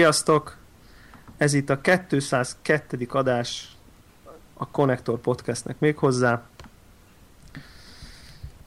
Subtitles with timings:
[0.00, 0.56] Sziasztok!
[1.36, 3.06] Ez itt a 202.
[3.10, 3.76] adás
[4.54, 6.42] a Connector Podcastnek még hozzá.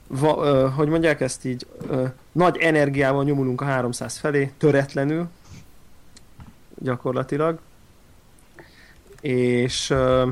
[0.06, 5.28] Va, ö, hogy mondják ezt így, ö, nagy energiával nyomulunk a 300 felé, töretlenül,
[6.78, 7.58] gyakorlatilag.
[9.20, 10.30] És ö,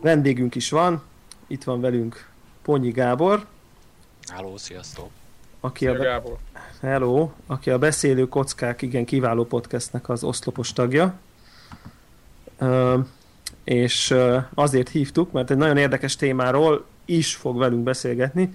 [0.00, 1.02] vendégünk is van,
[1.46, 2.28] itt van velünk
[2.62, 3.46] Ponyi Gábor.
[4.26, 5.17] Háló, sziasztok!
[5.60, 6.36] Aki a, Gábor.
[6.80, 11.14] Hello, aki a Beszélő Kockák igen kiváló podcastnek az oszlopos tagja.
[12.60, 13.04] Uh,
[13.64, 18.52] és uh, azért hívtuk, mert egy nagyon érdekes témáról is fog velünk beszélgetni.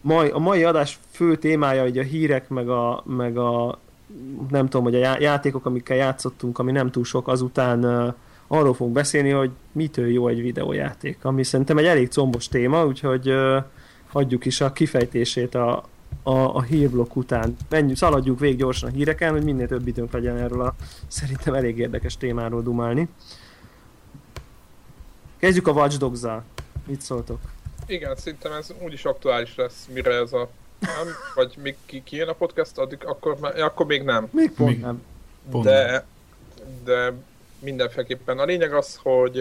[0.00, 3.78] Mai, a mai adás fő témája hogy a hírek, meg a, meg a
[4.50, 8.14] nem tudom, hogy a játékok, amikkel játszottunk, ami nem túl sok, azután uh,
[8.46, 13.30] arról fogunk beszélni, hogy mitől jó egy videójáték, ami szerintem egy elég combos téma, úgyhogy
[13.30, 13.64] uh,
[14.08, 15.84] hagyjuk is a kifejtését a,
[16.22, 17.56] a, a hírblokk után.
[17.68, 20.74] Menjünk, szaladjuk végig gyorsan a híreken, hogy minél több időnk legyen erről a
[21.06, 23.08] szerintem elég érdekes témáról dumálni.
[25.38, 26.44] Kezdjük a Watch dogs -zal.
[26.86, 27.40] Mit szóltok?
[27.86, 30.48] Igen, szerintem ez úgyis aktuális lesz, mire ez a...
[30.80, 31.14] Nem?
[31.34, 34.28] Vagy még ki, ki jön a podcast, addig akkor, akkor még nem.
[34.32, 35.02] Még pont még nem.
[35.50, 36.04] Pont de,
[36.84, 37.12] de
[37.58, 38.38] mindenféleképpen.
[38.38, 39.40] A lényeg az, hogy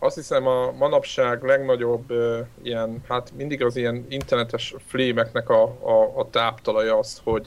[0.00, 6.12] azt hiszem a manapság legnagyobb uh, ilyen, hát mindig az ilyen internetes flémeknek a, a,
[6.16, 7.46] a táptalaja az, hogy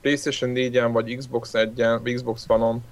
[0.00, 2.84] PlayStation 4-en vagy Xbox 1-en, vagy Xbox One-on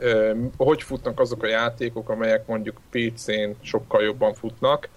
[0.00, 4.88] uh, hogy futnak azok a játékok, amelyek mondjuk PC-n sokkal jobban futnak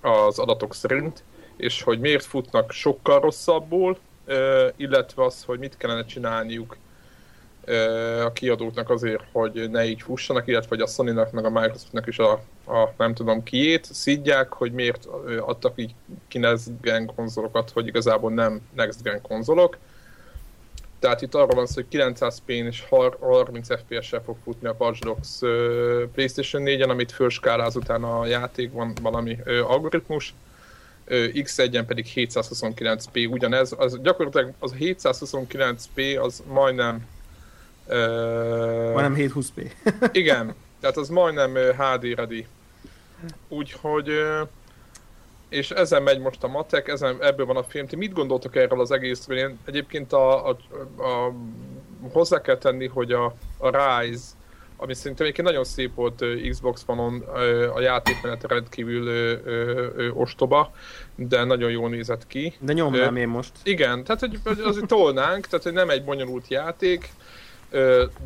[0.00, 1.22] az adatok szerint,
[1.56, 6.76] és hogy miért futnak sokkal rosszabbul, uh, illetve az, hogy mit kellene csinálniuk
[8.24, 12.18] a kiadóknak azért, hogy ne így fussanak, illetve hogy a Sony-nak meg a Microsoftnak is
[12.18, 12.32] a,
[12.66, 15.06] a nem tudom kiét szidják, hogy miért
[15.40, 15.94] adtak így
[16.28, 19.76] ki next gen konzolokat, hogy igazából nem next gen konzolok.
[20.98, 22.84] Tehát itt arról van szó, hogy 900p-n és
[23.20, 25.38] 30 FPS-sel fog futni a Watch Dogs
[26.12, 30.34] PlayStation 4-en, amit fölskáláz utána a játékban valami algoritmus.
[31.08, 37.06] X1-en pedig 729p ugyanez, az gyakorlatilag az 729p az majdnem
[37.88, 39.70] Uh, majdnem 720p.
[40.12, 42.46] igen, tehát az majdnem HD ready.
[43.48, 44.10] Úgyhogy
[45.54, 47.86] és ezen megy most a matek, ezen, ebből van a film.
[47.86, 49.38] Ti mit gondoltok erről az egészről?
[49.38, 50.56] Én egyébként a, a,
[51.02, 51.34] a,
[52.12, 54.24] hozzá kell tenni, hogy a, a Rise,
[54.76, 57.20] ami szerintem egyébként nagyon szép volt Xbox One-on,
[57.74, 60.72] a játékmenet rendkívül ö, ö, ö, ostoba,
[61.14, 62.54] de nagyon jól nézett ki.
[62.58, 63.52] De nyomnám én most.
[63.62, 67.12] Igen, tehát hogy azért tolnánk, tehát hogy nem egy bonyolult játék,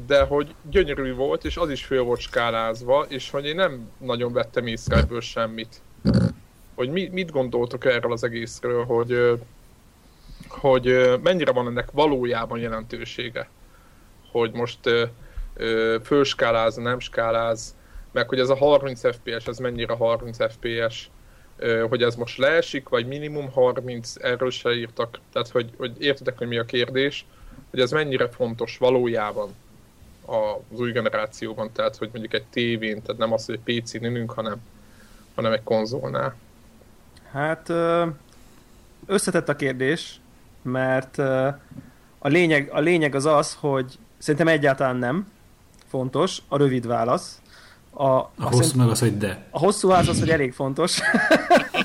[0.07, 4.33] de hogy gyönyörű volt, és az is föl volt skálázva, és hogy én nem nagyon
[4.33, 5.81] vettem észre semmit.
[6.75, 9.39] Hogy mi, mit gondoltok erről az egészről, hogy,
[10.49, 13.49] hogy mennyire van ennek valójában jelentősége?
[14.31, 14.79] Hogy most
[16.03, 17.77] fölskáláz, nem skáláz,
[18.13, 21.11] meg hogy ez a 30 FPS, ez mennyire 30 FPS,
[21.89, 25.19] hogy ez most leesik, vagy minimum 30, erről se írtak.
[25.33, 27.27] Tehát, hogy, hogy értitek, hogy mi a kérdés
[27.71, 29.55] hogy ez mennyire fontos valójában
[30.27, 34.31] az új generációban, tehát hogy mondjuk egy tévén, tehát nem az, hogy egy PC-n ülünk,
[34.31, 34.57] hanem,
[35.35, 36.35] hanem egy konzolnál.
[37.33, 37.73] Hát
[39.07, 40.21] összetett a kérdés,
[40.63, 41.19] mert
[42.19, 45.33] a lényeg, a lényeg az az, hogy szerintem egyáltalán nem
[45.87, 47.41] fontos, a rövid válasz.
[47.91, 49.47] A, a hosszú szerint, meg az, hogy de.
[49.51, 50.99] A hosszú válasz az, hogy elég fontos.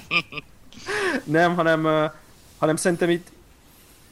[1.23, 2.11] nem, hanem,
[2.57, 3.31] hanem szerintem itt,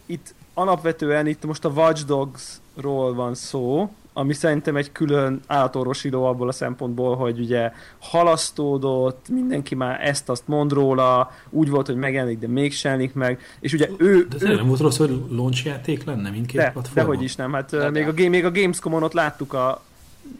[0.06, 6.48] itt alapvetően itt most a Watch Dogs-ról van szó, ami szerintem egy külön állatorvosiló abból
[6.48, 12.48] a szempontból, hogy ugye halasztódott, mindenki már ezt-azt mond róla, úgy volt, hogy megjelenik, de
[12.48, 14.28] még jelenik meg, és ugye ő...
[14.40, 16.94] De ő, nem volt rossz, hogy launch játék lenne mindkét de, platformon?
[16.94, 18.26] Dehogy is nem, hát de, még, de.
[18.26, 19.82] A, még a Gamescom-on ott láttuk a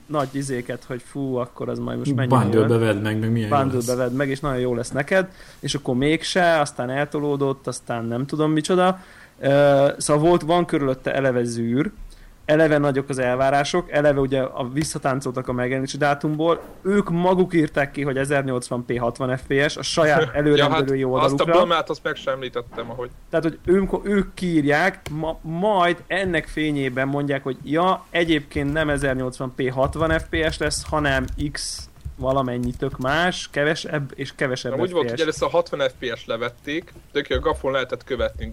[0.06, 3.96] nagy izéket, hogy fú, akkor az majd most mennyire Bundle vedd meg, meg milyen Bundle
[3.96, 8.52] vedd meg, és nagyon jó lesz neked, és akkor mégse, aztán eltolódott, aztán nem tudom
[8.52, 9.00] micsoda,
[9.98, 11.92] szóval volt, van körülötte eleve zűr,
[12.46, 18.02] eleve nagyok az elvárások, eleve ugye a visszatáncoltak a megjelenési dátumból, ők maguk írták ki,
[18.02, 21.24] hogy 1080p 60 fps a saját előrendelői ja, hát oldalukra.
[21.24, 23.10] Azt a Blamát azt meg sem említettem, ahogy.
[23.30, 29.72] Tehát, hogy ők, ők kiírják, ma, majd ennek fényében mondják, hogy ja, egyébként nem 1080p
[29.74, 35.22] 60 fps lesz, hanem x valamennyi tök más, kevesebb és kevesebb Na, úgy volt, hogy
[35.22, 38.50] először a 60 FPS levették, tök a Gafon lehetett követni.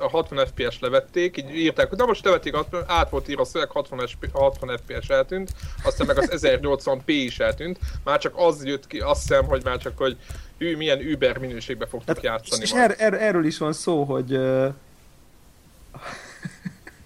[0.00, 2.56] A 60 FPS levették, így írták, hogy na most levették,
[2.86, 5.50] át volt írva a szöveg, 60, 60 FPS eltűnt,
[5.84, 7.78] aztán meg az 1080p is eltűnt.
[8.04, 10.16] Már csak az jött ki, azt hiszem, hogy már csak, hogy
[10.58, 12.62] ő milyen Uber minőségben fogtuk hát, játszani.
[12.62, 14.38] És er, er, erről is van szó, hogy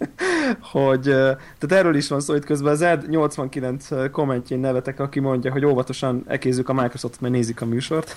[0.73, 5.53] hogy, tehát erről is van szó, hogy közben az Ed 89 kommentjén nevetek, aki mondja,
[5.53, 8.17] hogy óvatosan ekézzük a Microsoftot, mert nézik a műsort.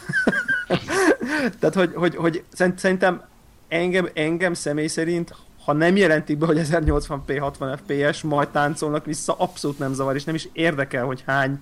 [1.60, 3.22] tehát, hogy, hogy, hogy szerintem
[3.68, 5.36] engem, engem személy szerint
[5.66, 10.24] ha nem jelentik be, hogy 1080p 60 fps, majd táncolnak vissza, abszolút nem zavar, és
[10.24, 11.60] nem is érdekel, hogy hány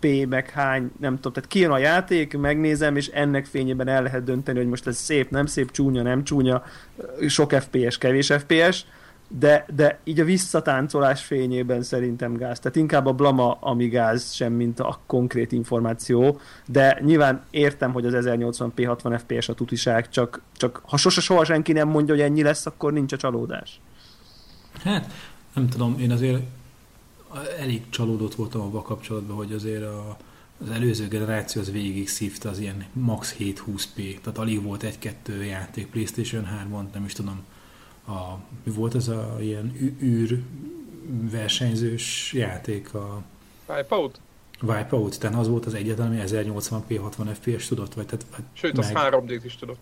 [0.00, 4.24] P, meg hány, nem tudom, tehát kijön a játék, megnézem, és ennek fényében el lehet
[4.24, 6.64] dönteni, hogy most ez szép, nem szép, csúnya, nem csúnya,
[7.28, 8.84] sok FPS, kevés FPS,
[9.28, 12.60] de, de így a visszatáncolás fényében szerintem gáz.
[12.60, 18.06] Tehát inkább a blama, ami gáz, sem mint a konkrét információ, de nyilván értem, hogy
[18.06, 22.22] az 1080p 60 FPS a tutiság, csak, csak ha sose soha senki nem mondja, hogy
[22.22, 23.80] ennyi lesz, akkor nincs a csalódás.
[24.82, 25.12] Hát,
[25.54, 26.42] nem tudom, én azért
[27.58, 30.16] elég csalódott voltam abban kapcsolatban, hogy azért a,
[30.60, 35.86] az előző generáció az végig szívta az ilyen max 720p, tehát alig volt egy-kettő játék
[35.86, 37.42] PlayStation 3-on, nem is tudom,
[38.08, 40.42] a, mi volt az a ilyen űr
[41.30, 42.94] versenyzős játék?
[42.94, 43.22] A
[43.68, 44.20] Wipeout?
[44.62, 48.84] Wipeout, tehát az volt az egyetlen, ami 1080p 60 fps tudott, vagy tehát Sőt, meg,
[48.84, 49.80] az 3 d is tudott.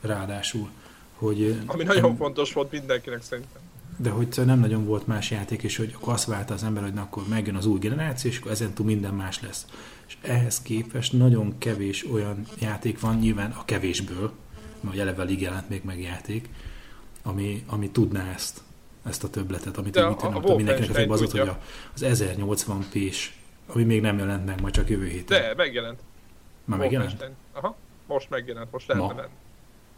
[0.00, 0.68] Ráadásul,
[1.14, 1.60] hogy...
[1.66, 3.60] Ami nagyon nem, fontos volt mindenkinek szerintem.
[3.96, 6.92] De hogy nem nagyon volt más játék, és hogy akkor azt várta az ember, hogy
[6.92, 9.66] na, akkor megjön az új generáció, és akkor ezentúl minden más lesz.
[10.06, 14.32] És ehhez képest nagyon kevés olyan játék van, nyilván a kevésből,
[14.80, 16.48] mert eleve alig jelent még meg játék,
[17.22, 18.60] ami, ami tudná ezt,
[19.02, 21.58] ezt a többletet, amit De a, a, a mindenkinek az, hogy a,
[21.94, 23.26] az 1080p-s,
[23.66, 25.40] ami még nem jelent meg, majd csak jövő héten.
[25.40, 26.00] De, megjelent.
[26.64, 27.30] Már megjelent?
[27.52, 27.76] Aha,
[28.06, 29.28] most megjelent, most lehet menni.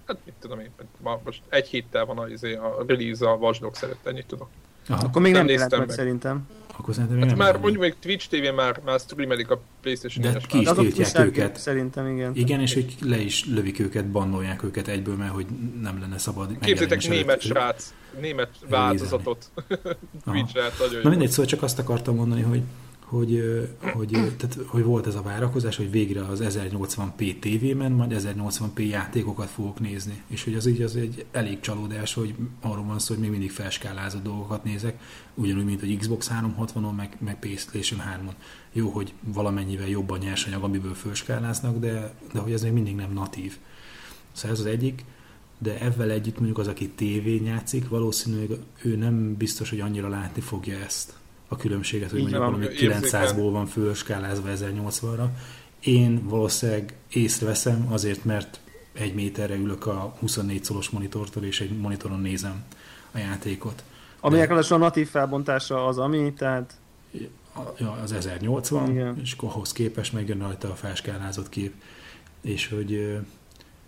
[0.07, 0.71] Hát mit tudom én,
[1.01, 4.49] ma, most egy héttel van a, izé, a release a Watch Dogs előtt, ennyit tudok.
[4.89, 5.07] Aha.
[5.07, 6.49] Akkor még nem, nem jelent meg, meg szerintem.
[6.77, 10.41] Akkor szerintem hát nem már mondjuk még Twitch TV már, már streamelik a Playstation De
[10.49, 11.57] ki is tiltják őket.
[11.57, 12.35] Szerintem igen.
[12.35, 15.47] Igen, és hogy le is lövik őket, bannolják őket egyből, mert hogy
[15.81, 16.59] nem lenne szabad.
[16.61, 19.51] Képzétek német srác, német változatot
[20.25, 22.63] Twitch-re, nagyon Na mindegy, szóval csak azt akartam mondani, hogy
[23.13, 23.43] hogy,
[23.81, 29.49] hogy, tehát, hogy volt ez a várakozás, hogy végre az 1080p tévében majd 1080p játékokat
[29.49, 30.23] fogok nézni.
[30.27, 33.51] És hogy az így az egy elég csalódás, hogy arról van szó, hogy még mindig
[33.51, 35.01] felskálázott dolgokat nézek,
[35.35, 38.35] ugyanúgy, mint a Xbox 360-on, meg, meg PlayStation 3-on.
[38.73, 43.13] Jó, hogy valamennyivel jobb a nyersanyag, amiből felskáláznak, de, de hogy ez még mindig nem
[43.13, 43.57] natív.
[44.33, 45.05] Szóval ez az egyik,
[45.59, 50.41] de ezzel együtt mondjuk az, aki tévén játszik, valószínűleg ő nem biztos, hogy annyira látni
[50.41, 51.21] fogja ezt
[51.53, 55.27] a különbséget, hogy mondjuk valami 900-ból van fölskálázva 1080-ra.
[55.81, 58.61] Én valószínűleg észreveszem azért, mert
[58.93, 62.65] egy méterre ülök a 24 szolos monitortól, és egy monitoron nézem
[63.13, 63.83] a játékot.
[64.21, 64.75] Aminek De...
[64.75, 66.75] a natív felbontása az, ami, tehát...
[67.79, 69.21] Ja, az 1080, Igen.
[69.23, 71.73] és akkor ahhoz képest megjön rajta a felskálázott kép.
[72.41, 73.19] És hogy,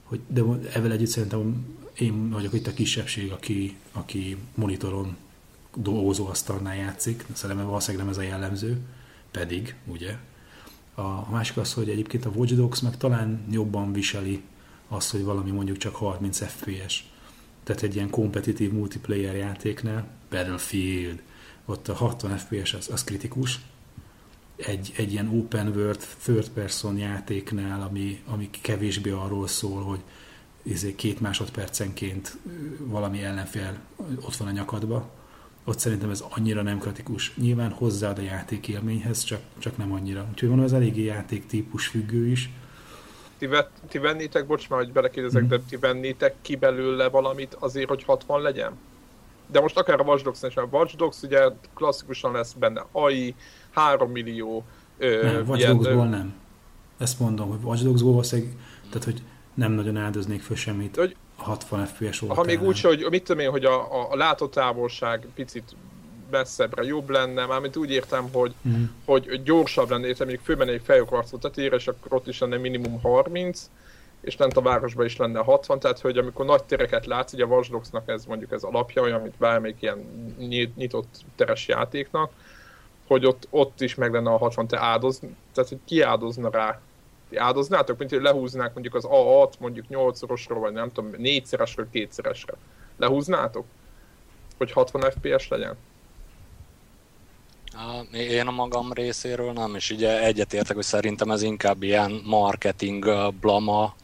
[0.02, 1.66] hogy de ezzel együtt szerintem
[1.98, 5.16] én vagyok itt a kisebbség, aki, aki monitoron
[5.76, 8.78] dolgozóasztalnál játszik, szerintem valószínűleg nem ez a jellemző,
[9.30, 10.16] pedig, ugye.
[10.94, 14.42] A másik az, hogy egyébként a Watch Dogs meg talán jobban viseli
[14.88, 17.04] azt, hogy valami mondjuk csak 30 FPS.
[17.64, 21.22] Tehát egy ilyen kompetitív multiplayer játéknál, Battlefield,
[21.64, 23.60] ott a 60 FPS az, az kritikus.
[24.56, 30.00] Egy, egy ilyen open world, third person játéknál, ami, ami kevésbé arról szól, hogy
[30.62, 32.36] izé két másodpercenként
[32.78, 33.78] valami ellenfél
[34.20, 35.10] ott van a nyakadba,
[35.64, 37.34] ott szerintem ez annyira nem kritikus.
[37.34, 40.26] Nyilván hozzáad a játék élményhez, csak, csak nem annyira.
[40.30, 42.50] Úgyhogy van az eléggé játék típus függő is.
[43.38, 45.48] Ti, vet, ti vennétek, bocs már, hogy belekérdezek, mm.
[45.48, 48.72] de ti vennétek ki belőle valamit azért, hogy 60 legyen?
[49.46, 53.34] De most akár a Watch Dogs is, a Watch Dogs ugye klasszikusan lesz benne AI,
[53.70, 54.64] 3 millió...
[54.98, 56.34] Ö, nem, Watch ilyen, Dogsból nem.
[56.98, 59.22] Ezt mondom, hogy Watch Dogsból tehát hogy
[59.54, 60.96] nem nagyon áldoznék föl semmit.
[60.96, 62.34] Hogy 60 FPS volt.
[62.34, 65.76] Ha még úgy, hogy mit tudom én, hogy a, a, a látótávolság picit
[66.30, 68.84] messzebbre jobb lenne, mármint úgy értem, hogy, mm.
[69.04, 73.70] hogy gyorsabb lenne, értem, mondjuk főmennék fejokharcot tetére, és akkor ott is lenne minimum 30,
[74.20, 77.46] és lent a városban is lenne 60, tehát hogy amikor nagy tereket látsz, ugye a
[77.46, 77.72] Watch
[78.06, 79.98] ez mondjuk ez alapja, olyan, mint bármelyik ilyen
[80.76, 82.30] nyitott teres játéknak,
[83.06, 85.20] hogy ott, ott is meg lenne a 60, te áldoz,
[85.54, 86.80] tehát hogy ki áldozna rá
[87.36, 92.54] áldoznátok, mint hogy lehúznák mondjuk az A6 mondjuk 8-szorosra, vagy nem tudom, 4-szeresre, 2-szeresre.
[92.96, 93.64] Lehúznátok?
[94.58, 95.76] Hogy 60 FPS legyen?
[98.12, 103.94] Én a magam részéről nem, és ugye egyetértek, hogy szerintem ez inkább ilyen marketing blama,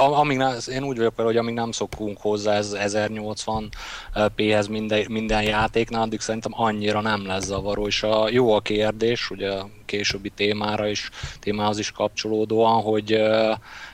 [0.00, 3.68] amíg nem, én úgy vagyok vele, hogy amíg nem szokunk hozzá ez 1080
[4.34, 9.30] p-hez minden, minden játéknál, addig szerintem annyira nem lesz zavaró, és a, jó a kérdés,
[9.30, 13.10] ugye a későbbi témára is, témához is kapcsolódóan, hogy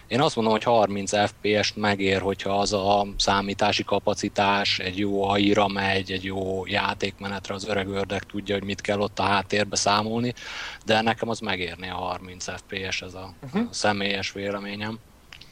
[0.07, 5.69] én azt mondom, hogy 30 FPS-t megér, hogyha az a számítási kapacitás egy jó AI-ra
[5.69, 10.35] megy, egy jó játékmenetre az öreg ördek tudja, hogy mit kell ott a háttérbe számolni,
[10.85, 13.67] de nekem az megérni a 30 FPS, ez a uh-huh.
[13.71, 14.99] személyes véleményem.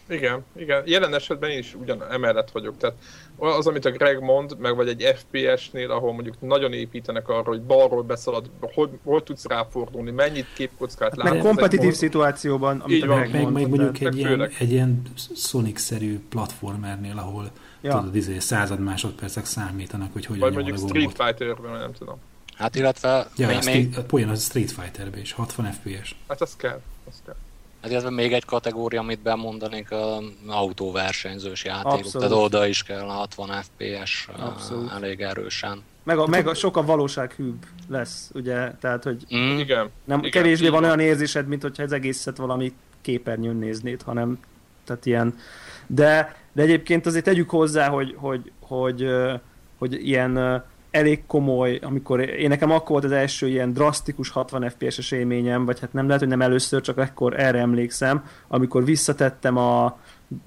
[0.09, 0.83] Igen, igen.
[0.87, 2.77] Jelen esetben én is ugyan emellett vagyok.
[2.77, 2.97] Tehát
[3.37, 7.63] az, amit a Greg mond, meg vagy egy FPS-nél, ahol mondjuk nagyon építenek arra, hogy
[7.63, 11.43] balról beszalad, hogy, hol tudsz ráfordulni, mennyit képkockát hát látsz.
[11.43, 11.95] Kompetitív mond...
[11.95, 15.03] szituációban, amit Így a Greg meg, meg mondjuk egy ilyen, egy ilyen
[15.37, 17.99] Sonic-szerű platformernél, ahol ja.
[17.99, 22.17] tudod, izé, század másodpercek számítanak, hogy hogyan Vagy mondjuk Street Fighter-ben, nem tudom.
[22.55, 23.29] Hát illetve...
[23.37, 23.97] Ja, még, még...
[24.11, 26.15] Olyan az Street Fighter-ben is, 60 FPS.
[26.29, 27.37] Hát az kell, az kell.
[27.85, 31.93] Hát illetve még egy kategória, amit bemondanék, az autóversenyzős játékok.
[31.93, 32.29] Abszolút.
[32.29, 34.93] Tehát oda is kell 60 FPS Abszolút.
[34.93, 35.83] elég erősen.
[36.03, 38.73] Meg a, meg a sokkal valósághűbb lesz, ugye?
[38.81, 39.59] Tehát, hogy mm.
[39.59, 44.39] igen, nem, igen, kevésbé van olyan érzésed, mint hogyha ez egészet valami képernyőn néznéd, hanem
[44.85, 45.39] tehát ilyen.
[45.87, 49.41] De, de egyébként azért tegyük hozzá, hogy, hogy, hogy, hogy,
[49.79, 55.11] hogy ilyen elég komoly, amikor én nekem akkor volt az első ilyen drasztikus 60 FPS-es
[55.11, 59.99] élményem, vagy hát nem lehet, hogy nem először, csak akkor erre emlékszem, amikor visszatettem a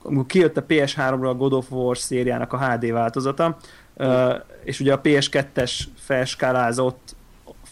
[0.04, 3.58] amikor kijött a PS3-ra a God of War szériának a HD változata,
[3.94, 7.16] uh, és ugye a PS2-es felskálázott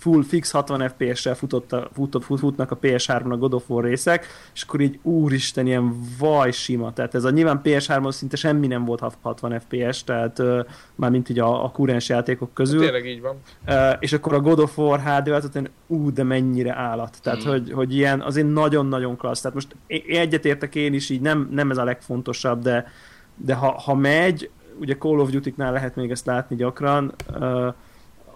[0.06, 3.84] full fix 60 FPS-sel futott a, futott, fut, futnak a PS3-on a God of War
[3.84, 6.94] részek, és akkor így úristen, ilyen vaj sima.
[6.94, 11.30] Tehát ez a nyilván PS3-on szinte semmi nem volt 60 FPS, tehát uh, már mint
[11.30, 12.80] így a, a kurens játékok közül.
[12.80, 13.36] Tényleg így van.
[13.68, 17.18] Uh, és akkor a God of War HD változat, ú, de mennyire állat.
[17.22, 17.50] Tehát, mm.
[17.50, 19.42] hogy, hogy ilyen azért nagyon-nagyon klassz.
[19.42, 19.76] Tehát most
[20.08, 22.88] egyetértek én is így, nem, nem ez a legfontosabb, de,
[23.36, 27.74] de ha, ha megy, ugye Call of Duty-knál lehet még ezt látni gyakran, uh,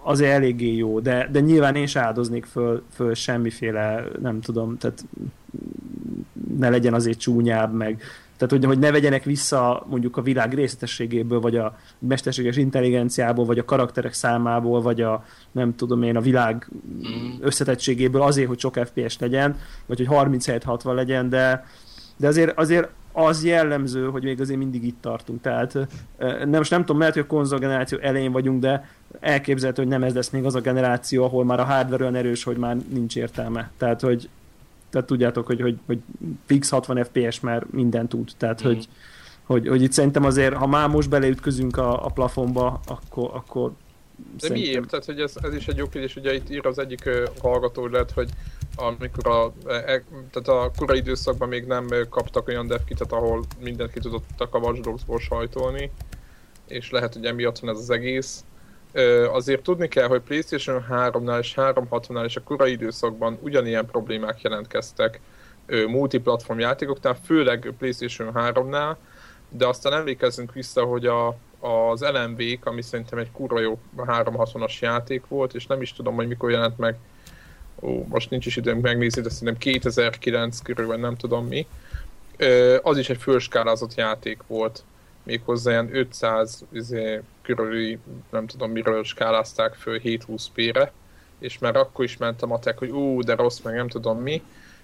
[0.02, 5.04] azért eléggé jó, de, de nyilván én se áldoznék föl, föl semmiféle, nem tudom, tehát
[6.58, 8.02] ne legyen azért csúnyább, meg
[8.40, 13.58] tehát, hogy, hogy ne vegyenek vissza mondjuk a világ részletességéből, vagy a mesterséges intelligenciából, vagy
[13.58, 17.30] a karakterek számából, vagy a nem tudom én, a világ mm.
[17.40, 21.66] összetettségéből azért, hogy sok FPS legyen, vagy hogy 37-60 legyen, de,
[22.16, 25.40] de azért, azért az jellemző, hogy még azért mindig itt tartunk.
[25.40, 25.78] Tehát
[26.18, 28.88] nem, most nem tudom, mert hogy a konzol generáció elején vagyunk, de
[29.20, 32.44] elképzelhető, hogy nem ez lesz még az a generáció, ahol már a hardware olyan erős,
[32.44, 33.70] hogy már nincs értelme.
[33.76, 34.28] Tehát, hogy
[34.90, 35.98] tehát tudjátok, hogy, hogy, hogy
[36.46, 38.30] fix 60 FPS már minden tud.
[38.36, 38.66] Tehát, mm.
[38.66, 38.88] hogy,
[39.44, 43.72] hogy, hogy itt szerintem azért, ha már most beleütközünk a, a plafonba, akkor, akkor
[44.16, 44.70] de szerintem...
[44.70, 44.88] miért?
[44.88, 47.86] Tehát, hogy ez, ez is egy jó kérdés, ugye itt ír az egyik uh, hallgató,
[47.86, 48.30] lehet, hogy
[48.76, 54.00] amikor a, e, tehát a korai időszakban még nem kaptak olyan devkitet, ahol mindent ki
[54.00, 55.90] tudottak a Watch Dogs-ból sajtolni,
[56.66, 58.44] és lehet, hogy emiatt van ez az egész.
[59.32, 65.20] Azért tudni kell, hogy PlayStation 3-nál és 360-nál és a korai időszakban ugyanilyen problémák jelentkeztek
[65.86, 68.96] multiplatform játékoknál, főleg PlayStation 3-nál,
[69.48, 75.26] de aztán emlékezzünk vissza, hogy a, az lmv ami szerintem egy kurva jó 360-as játék
[75.28, 76.96] volt, és nem is tudom, hogy mikor jelent meg
[77.80, 81.66] ó, most nincs is időnk megnézni, de szerintem 2009 körül, nem tudom mi,
[82.82, 84.82] az is egy fölskálázott játék volt,
[85.22, 87.98] méghozzá ilyen 500 izé, körüli,
[88.30, 90.92] nem tudom miről skálázták föl 720p-re,
[91.38, 94.42] és már akkor is ment a matek, hogy ú, de rossz, meg nem tudom mi,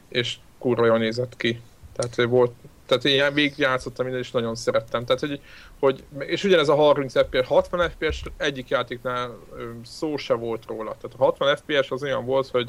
[0.08, 1.60] és kurva jól nézett ki.
[1.92, 2.52] Tehát volt,
[2.86, 5.04] tehát én végigjátszottam minden, és nagyon szerettem.
[5.04, 5.40] Tehát, hogy,
[5.78, 9.38] hogy, és ugyanez a 30 FPS, 60 FPS egyik játéknál
[9.84, 10.96] szó se volt róla.
[11.00, 12.68] Tehát a 60 FPS az olyan volt, hogy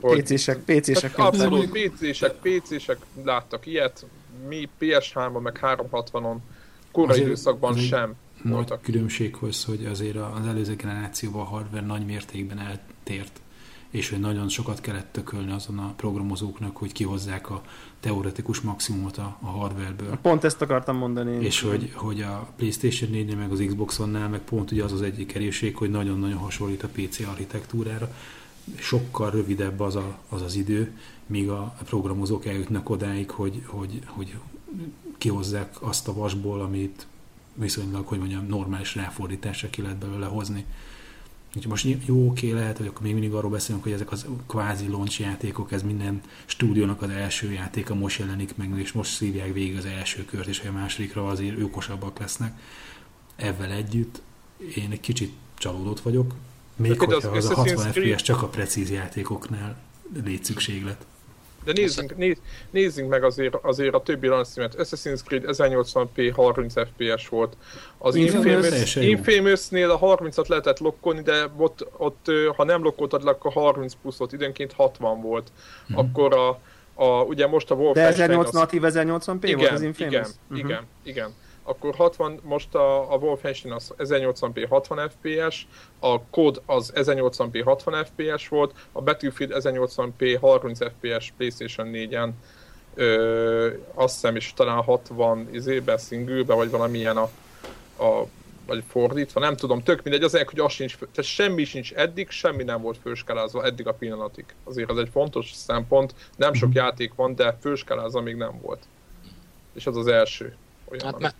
[0.00, 1.18] hogy PC-sek, PC-sek.
[1.18, 4.06] Abszolút, PC-sek, PC-sek láttak ilyet,
[4.48, 6.36] mi PS3-on, meg 360-on
[6.92, 8.82] korai időszakban sem nagy voltak.
[8.82, 13.40] különbséghoz, hogy azért az előző generációban a hardware nagy mértékben eltért
[13.94, 17.62] és hogy nagyon sokat kellett tökölni azon a programozóknak, hogy kihozzák a
[18.00, 20.18] teoretikus maximumot a, a hardwareből.
[20.22, 21.44] Pont ezt akartam mondani.
[21.44, 25.02] És hogy, hogy a PlayStation 4 meg az Xbox One-nál meg pont ugye az az
[25.02, 28.14] egyik erőség, hogy nagyon-nagyon hasonlít a PC architektúrára.
[28.78, 34.34] Sokkal rövidebb az a, az, az idő, míg a programozók eljutnak odáig, hogy, hogy, hogy
[35.18, 37.06] kihozzák azt a vasból, amit
[37.54, 40.64] viszonylag, hogy mondjam, normális ráfordításra ki lehet belőle hozni.
[41.56, 44.88] Úgyhogy most jó, oké, lehet, hogy akkor még mindig arról beszélünk, hogy ezek az kvázi
[44.88, 49.76] launch játékok, ez minden stúdiónak az első játéka most jelenik meg, és most szívják végig
[49.76, 52.60] az első kört, és a másodikra azért őkosabbak lesznek.
[53.36, 54.20] Ezzel együtt
[54.74, 56.34] én egy kicsit csalódott vagyok,
[56.76, 59.76] még hogyha az, az a 60 FPS csak a precíz játékoknál
[60.24, 61.06] létszükséglet.
[61.64, 62.36] De nézzünk, néz,
[62.70, 64.74] nézzünk meg azért, azért a többi launchstreamet.
[64.78, 67.56] Assassin's Creed 1080p 30 FPS volt.
[67.98, 73.52] Az Infamous, Infamous-nél a 30-at lehetett lokkolni, de ott, ott ha nem lokkoltad le, akkor
[73.52, 75.52] 30 pluszot, időnként 60 volt.
[75.86, 75.98] Hmm.
[75.98, 76.60] Akkor a,
[76.94, 78.28] a, ugye most a Wolfenstein...
[78.28, 80.12] De 1080 natív 1080p igen, volt az Infamous?
[80.12, 80.58] Igen, uh-huh.
[80.58, 85.66] igen, igen akkor 60, most a, a Wolfenstein az 1080p 60 fps,
[85.98, 92.30] a kod az 1080p 60 fps volt, a Battlefield 1080p 30 fps PlayStation 4-en,
[92.94, 97.28] ö, azt hiszem is talán 60 izébe, single vagy valamilyen a,
[98.04, 98.26] a
[98.66, 102.62] vagy fordítva, nem tudom, tök mindegy, az hogy az sincs, tehát semmi sincs eddig, semmi
[102.62, 104.44] nem volt főskálázva eddig a pillanatig.
[104.64, 106.78] Azért ez egy fontos szempont, nem sok mhm.
[106.78, 108.82] játék van, de főskálázva még nem volt.
[109.74, 110.56] És az az első.
[110.84, 111.34] Olyan, hát,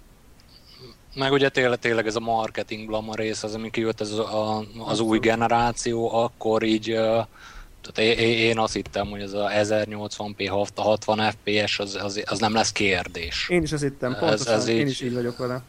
[1.15, 5.01] meg ugye tényleg, tényleg ez a marketing blama rész, az, ami kijött ez a, az
[5.01, 6.99] új generáció, akkor így
[7.93, 12.73] tehát én azt hittem, hogy ez a 1080p 60 fps az, az, az nem lesz
[12.73, 13.49] kérdés.
[13.49, 15.63] Én is azt hittem, pontosan, ez, ez én így, is így vagyok vele.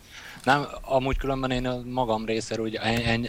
[0.43, 2.79] Nem, amúgy különben én magam részéről hogy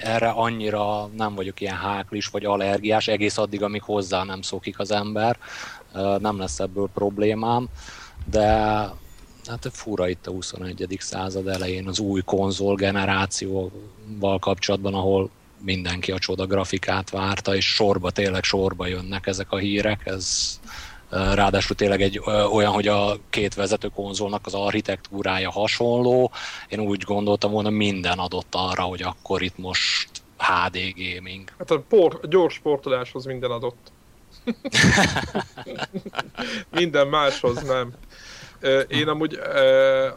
[0.03, 4.91] erre annyira nem vagyok ilyen háklis vagy allergiás, egész addig, amíg hozzá nem szokik az
[4.91, 5.39] ember,
[6.19, 7.69] nem lesz ebből problémám,
[8.31, 8.81] de
[9.47, 10.97] hát fura itt a 21.
[11.01, 18.11] század elején az új konzol generációval kapcsolatban, ahol mindenki a csoda grafikát várta, és sorba,
[18.11, 20.59] tényleg sorba jönnek ezek a hírek, ez
[21.11, 22.21] ráadásul tényleg egy
[22.53, 26.31] olyan, hogy a két vezető konzolnak az architektúrája hasonló.
[26.69, 31.49] Én úgy gondoltam volna, minden adott arra, hogy akkor itt most HD gaming.
[31.59, 33.93] Hát a, por, a gyors portoláshoz minden adott.
[36.71, 37.93] minden máshoz nem.
[38.89, 39.41] Én amúgy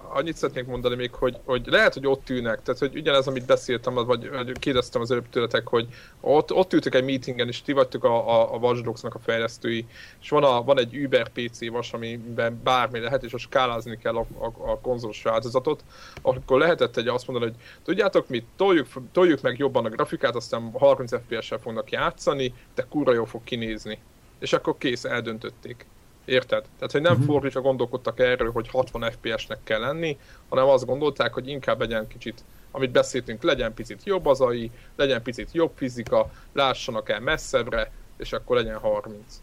[0.09, 3.93] annyit szeretnék mondani még, hogy, hogy lehet, hogy ott ülnek, tehát hogy ugyanez, amit beszéltem,
[3.93, 5.87] vagy, vagy kérdeztem az előbb tőletek, hogy
[6.21, 9.85] ott, ott ültök egy meetingen, és ti vagytok a, a, a Watch Dogs-nak a fejlesztői,
[10.21, 14.15] és van, a, van egy Uber PC vas, amiben bármi lehet, és a skálázni kell
[14.15, 15.83] a, a, a konzolos változatot,
[16.21, 20.71] akkor lehetett egy azt mondani, hogy tudjátok mit, toljuk, toljuk meg jobban a grafikát, aztán
[20.73, 23.99] 30 FPS-sel fognak játszani, de kurva jó fog kinézni.
[24.39, 25.85] És akkor kész, eldöntötték.
[26.29, 26.63] Érted?
[26.75, 27.27] Tehát, hogy nem uh-huh.
[27.27, 30.17] fordítva gondolkodtak erről, hogy 60 FPS-nek kell lenni,
[30.49, 35.21] hanem azt gondolták, hogy inkább legyen kicsit, amit beszéltünk, legyen picit jobb az AI, legyen
[35.21, 39.41] picit jobb fizika, lássanak el messzebbre, és akkor legyen 30.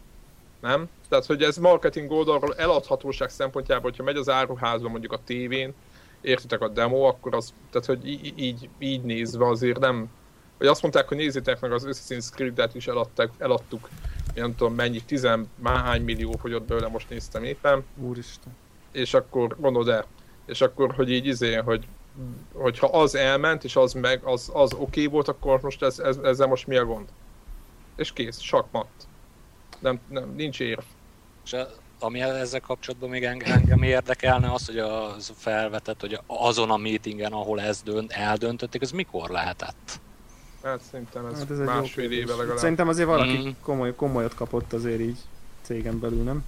[0.61, 0.89] Nem?
[1.09, 5.73] Tehát, hogy ez marketing oldalról eladhatóság szempontjából, hogyha megy az áruházba mondjuk a tévén,
[6.21, 10.09] értitek a demo, akkor az, tehát hogy így, így, így nézve azért nem,
[10.57, 13.89] vagy azt mondták, hogy nézzétek meg az Assassin's Creed-et is eladták, eladtuk
[14.39, 17.85] nem tudom mennyi, tizenmáhány millió fogyott belőle, most néztem éppen.
[17.95, 18.55] Úristen.
[18.91, 20.05] És akkor gondolod el,
[20.45, 21.87] és akkor, hogy így izé, hogy
[22.53, 26.17] hogyha az elment, és az meg, az, az oké okay volt, akkor most ez, ez,
[26.17, 27.07] ezzel most mi a gond?
[27.95, 28.87] És kész, sakmat.
[29.79, 30.83] Nem, nem, nincs érv.
[31.45, 31.55] És
[31.99, 37.61] ami ezzel kapcsolatban még engem érdekelne az, hogy az felvetett, hogy azon a meetingen, ahol
[37.61, 39.99] ez dönt, eldöntötték, ez mikor lehetett?
[40.67, 42.57] Hát szerintem ez, hát ez másfél éve legalább.
[42.57, 43.49] Szerintem azért valaki mm.
[43.61, 45.17] komoly, komolyat kapott azért így
[45.61, 46.43] cégen belül, nem?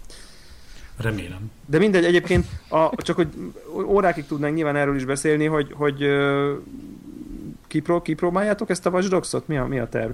[0.97, 1.51] Remélem.
[1.65, 3.27] De mindegy, egyébként a, csak hogy
[3.73, 6.05] órákig tudnánk nyilván erről is beszélni, hogy, hogy
[7.67, 9.47] kipró, kipróbáljátok ezt a Watch Dogs-ot?
[9.47, 10.11] Mi a, mi a terv?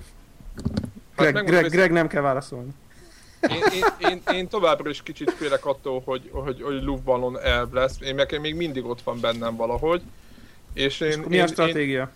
[1.15, 2.70] Hát Greg, Greg, Greg nem kell válaszolni.
[3.50, 7.98] Én, én, én, én továbbra is kicsit félek attól, hogy, hogy, hogy Luftballon elv lesz.
[8.02, 10.02] Én meg még mindig ott van bennem valahogy.
[10.74, 12.02] És én, és mi a stratégia?
[12.02, 12.10] Én,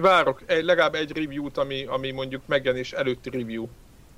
[0.00, 3.66] Várok egy, legalább egy review-t, ami, ami mondjuk megjelenés előtti review.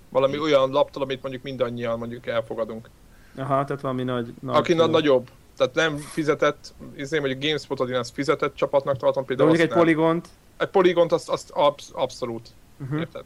[0.09, 0.43] Valami hmm.
[0.43, 2.91] olyan laptól, amit mondjuk mindannyian mondjuk elfogadunk.
[3.37, 4.35] Aha, tehát valami nagy...
[4.41, 5.29] nagy Aki na, nagyobb.
[5.57, 9.51] Tehát nem fizetett, izé, mondjuk GameSpot-on én azt fizetett csapatnak tartom például.
[9.51, 10.29] De mondjuk egy poligont?
[10.57, 12.49] Egy poligont azt, azt absz, abszolút.
[12.81, 12.99] Uh-huh.
[12.99, 13.25] Érted?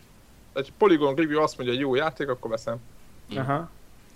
[0.53, 2.77] Egy polygon review azt mondja, hogy jó játék, akkor veszem.
[3.37, 3.71] Aha.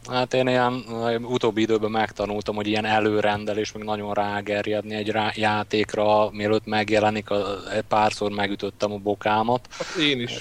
[0.08, 0.84] Hát én ilyen
[1.22, 7.58] utóbbi időben megtanultam, hogy ilyen előrendelés, meg nagyon rágerjedni egy rá, játékra, mielőtt megjelenik, a,
[7.72, 9.68] egy párszor megütöttem a bokámat.
[9.70, 10.40] Hát én is.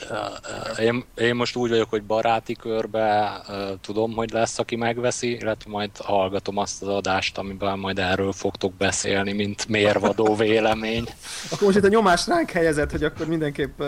[0.79, 3.41] Én, én most úgy vagyok, hogy baráti körbe
[3.81, 8.73] tudom, hogy lesz, aki megveszi, illetve majd hallgatom azt az adást, amiben majd erről fogtok
[8.73, 11.07] beszélni, mint mérvadó vélemény.
[11.51, 13.79] akkor most itt a nyomás ránk helyezett, hogy akkor mindenképp...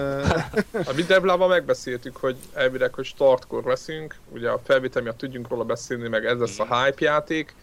[0.85, 5.73] a Videblában megbeszéltük, hogy elvileg, hogy startkor veszünk, ugye a felvétel miatt tudjunk róla róla
[5.73, 7.55] beszélni, meg ez lesz a hype játék.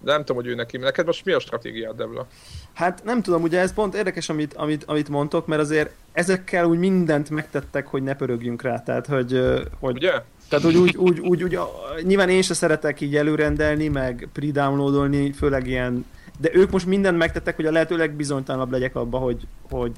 [0.00, 0.76] De nem tudom, hogy ő neki.
[0.76, 2.26] Neked most mi a stratégiád, Debla?
[2.72, 6.78] Hát nem tudom, ugye ez pont érdekes, amit, amit, amit mondtok, mert azért ezekkel úgy
[6.78, 8.82] mindent megtettek, hogy ne pörögjünk rá.
[8.82, 9.42] Tehát, hogy,
[9.80, 10.12] hogy ugye?
[10.48, 11.58] Tehát, hogy úgy, úgy, úgy, úgy,
[12.02, 16.06] nyilván én se szeretek így előrendelni, meg pre-downloadolni, főleg ilyen,
[16.38, 19.92] de ők most mindent megtettek, hogy a lehető legbizonytalanabb legyek abba, hogy, hogy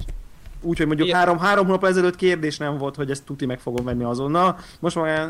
[0.61, 4.03] Úgyhogy mondjuk három, három hónap ezelőtt kérdés nem volt, hogy ezt tuti meg fogom venni
[4.03, 4.59] azonnal.
[4.79, 5.29] Most már,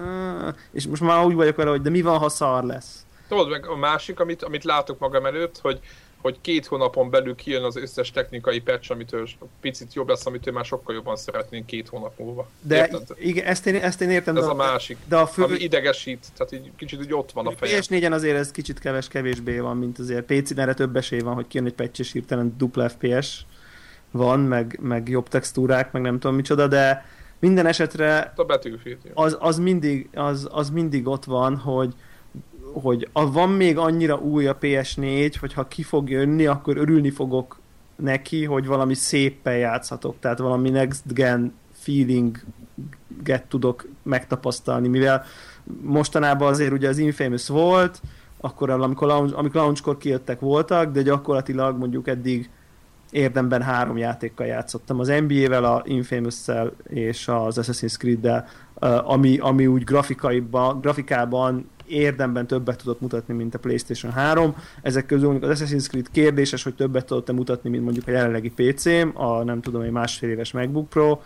[0.71, 3.05] és most már úgy vagyok vele, hogy de mi van, ha szar lesz.
[3.27, 5.79] Tudod meg a másik, amit, amit látok magam előtt, hogy
[6.21, 9.27] hogy két hónapon belül kijön az összes technikai patch, amitől
[9.61, 12.47] picit jobb lesz, amitől már sokkal jobban szeretnénk két hónap múlva.
[12.61, 13.01] De Érted?
[13.17, 14.37] igen, ezt én, ezt én értem.
[14.37, 15.43] Ez de a másik, de a fő...
[15.43, 17.81] ami idegesít, tehát így kicsit úgy ott van a fejem.
[17.81, 21.47] PS4-en azért ez kicsit keves, kevésbé van, mint azért PC-n erre több esély van, hogy
[21.47, 23.45] kijön egy patch és hirtelen dupla FPS
[24.11, 27.05] van, meg, meg jobb textúrák, meg nem tudom micsoda, de
[27.39, 28.43] minden esetre a
[29.13, 31.93] az, az, mindig, az, az mindig ott van, hogy,
[32.73, 37.09] hogy a, van még annyira új a PS4, hogy ha ki fog jönni, akkor örülni
[37.09, 37.59] fogok
[37.95, 42.43] neki, hogy valami szépen játszhatok, tehát valami next gen feeling
[43.23, 45.23] get tudok megtapasztalni, mivel
[45.81, 48.01] mostanában azért ugye az Infamous volt,
[48.39, 52.49] akkor amikor, launch, amikor launchkor kijöttek voltak, de gyakorlatilag mondjuk eddig
[53.11, 54.99] érdemben három játékkal játszottam.
[54.99, 58.47] Az NBA-vel, a Infamous-szel és az Assassin's Creed-del,
[59.03, 64.55] ami, ami úgy grafikaiban, grafikában érdemben többet tudott mutatni, mint a PlayStation 3.
[64.81, 68.51] Ezek közül mondjuk az Assassin's Creed kérdéses, hogy többet tudott mutatni, mint mondjuk a jelenlegi
[68.55, 71.19] PC-m, a nem tudom, egy másfél éves MacBook Pro.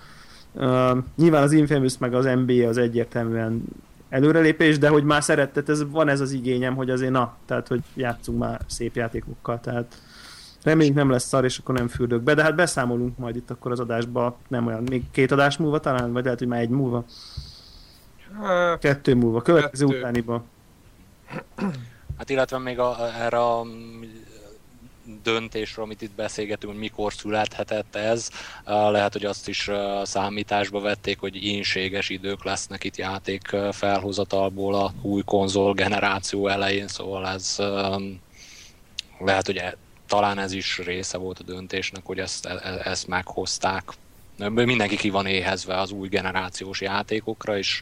[0.55, 3.63] Uh, nyilván az Infamous meg az NBA az egyértelműen
[4.09, 7.81] előrelépés, de hogy már szeretett, ez, van ez az igényem, hogy azért na, tehát hogy
[7.95, 10.01] játszunk már szép játékokkal, tehát
[10.63, 13.71] reméljük nem lesz szar, és akkor nem fürdök be, de hát beszámolunk majd itt akkor
[13.71, 17.05] az adásba, nem olyan, még két adás múlva talán, vagy lehet, hogy már egy múlva.
[18.41, 19.97] Hát, Kettő múlva, következő kettő.
[19.99, 20.43] utániba.
[22.17, 23.65] Hát illetve még a, erre a
[25.23, 28.29] döntésről, amit itt beszélgetünk, hogy mikor születhetett ez,
[28.65, 29.69] lehet, hogy azt is
[30.03, 37.27] számításba vették, hogy ínséges idők lesznek itt játék felhozatalból a új konzol generáció elején, szóval
[37.27, 37.55] ez
[39.19, 43.07] lehet, hogy e, talán ez is része volt a döntésnek, hogy ezt, e, e, ezt
[43.07, 43.83] meghozták.
[44.37, 47.81] Mindenki ki van éhezve az új generációs játékokra, és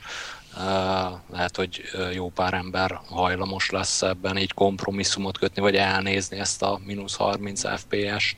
[1.31, 1.81] lehet, hogy
[2.13, 7.61] jó pár ember hajlamos lesz ebben így kompromisszumot kötni, vagy elnézni ezt a mínusz 30
[7.79, 8.37] FPS-t.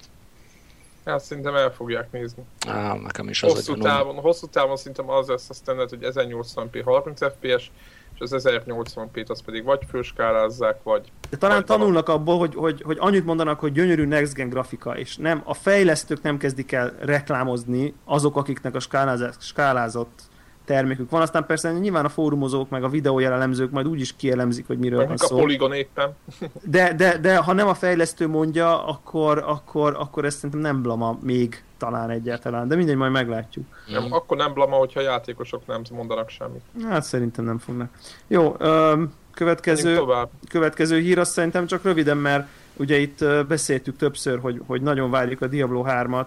[1.05, 2.43] Hát szerintem el fogják nézni.
[2.67, 6.81] Á, nekem is az hosszú távon, hosszú távon szerintem az lesz a standard, hogy 1080p
[6.85, 7.71] 30 FPS,
[8.15, 11.11] és az 1080p-t az pedig vagy főskálázzák, vagy...
[11.29, 12.23] De talán vagy tanulnak valami.
[12.23, 16.21] abból, hogy, hogy, hogy annyit mondanak, hogy gyönyörű next gen grafika, és nem, a fejlesztők
[16.21, 18.79] nem kezdik el reklámozni azok, akiknek a
[19.39, 20.31] skálázott
[20.65, 24.77] termékük van, aztán persze nyilván a fórumozók, meg a videójelemzők majd úgy is kielemzik, hogy
[24.77, 25.35] miről van szó.
[25.35, 26.15] a poligon éppen.
[26.63, 31.17] De, de, de ha nem a fejlesztő mondja, akkor, akkor, akkor ez szerintem nem blama
[31.21, 33.65] még talán egyáltalán, de mindegy, majd meglátjuk.
[33.87, 36.61] Nem, akkor nem blama, hogyha a játékosok nem mondanak semmit.
[36.89, 37.89] Hát szerintem nem fognak.
[38.27, 38.55] Jó,
[39.33, 40.01] következő,
[40.49, 42.47] következő hír azt szerintem csak röviden, mert
[42.77, 46.25] Ugye itt beszéltük többször, hogy, hogy nagyon várjuk a Diablo 3-at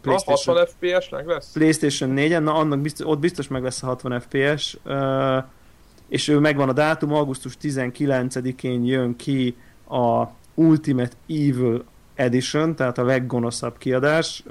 [0.00, 0.56] PlayStation...
[0.56, 1.52] A 60 FPS meg lesz?
[1.52, 4.78] PlayStation 4-en, na annak biztos, ott biztos meg lesz a 60 FPS,
[6.08, 9.56] és ő megvan a dátum, augusztus 19-én jön ki
[9.88, 14.44] a Ultimate Evil Edition, tehát a leggonoszabb kiadás.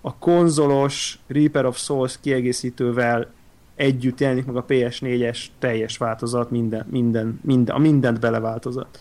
[0.00, 3.32] A konzolos Reaper of Souls kiegészítővel
[3.74, 8.98] együtt jelenik meg a PS4-es teljes változat, minden, minden, minden, a mindent beleváltozat.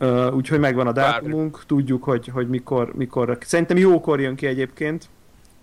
[0.00, 3.38] Uh, úgyhogy megvan a dátumunk, tudjuk, hogy, hogy mikor, mikor.
[3.40, 5.08] Szerintem jókor jön ki egyébként,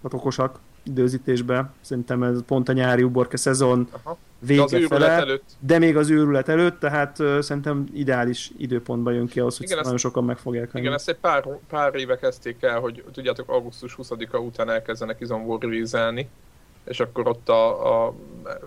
[0.02, 1.72] a okosak időzítésbe.
[1.82, 4.17] Szerintem ez pont a nyári uborka szezon Aha.
[4.39, 5.43] vége de fele, előtt.
[5.60, 9.78] de még az őrület előtt, tehát uh, szerintem ideális időpontban jön ki ahhoz, hogy Igen,
[9.78, 10.86] nagyon ezt, sokan meg fogják venni.
[10.86, 15.60] Igen, ezt egy pár, pár éve kezdték el, hogy tudjátok, augusztus 20-a után elkezdenek izomból
[15.60, 15.98] release
[16.86, 18.13] és akkor ott a, a,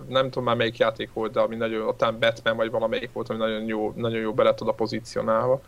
[0.07, 3.39] nem tudom már melyik játék volt, de ami nagyon, ott Batman vagy valamelyik volt, ami
[3.39, 5.61] nagyon jó, nagyon jó bele tud a pozícionálva.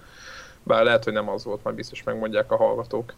[0.63, 3.13] Bár lehet, hogy nem az volt, majd biztos megmondják a hallgatók.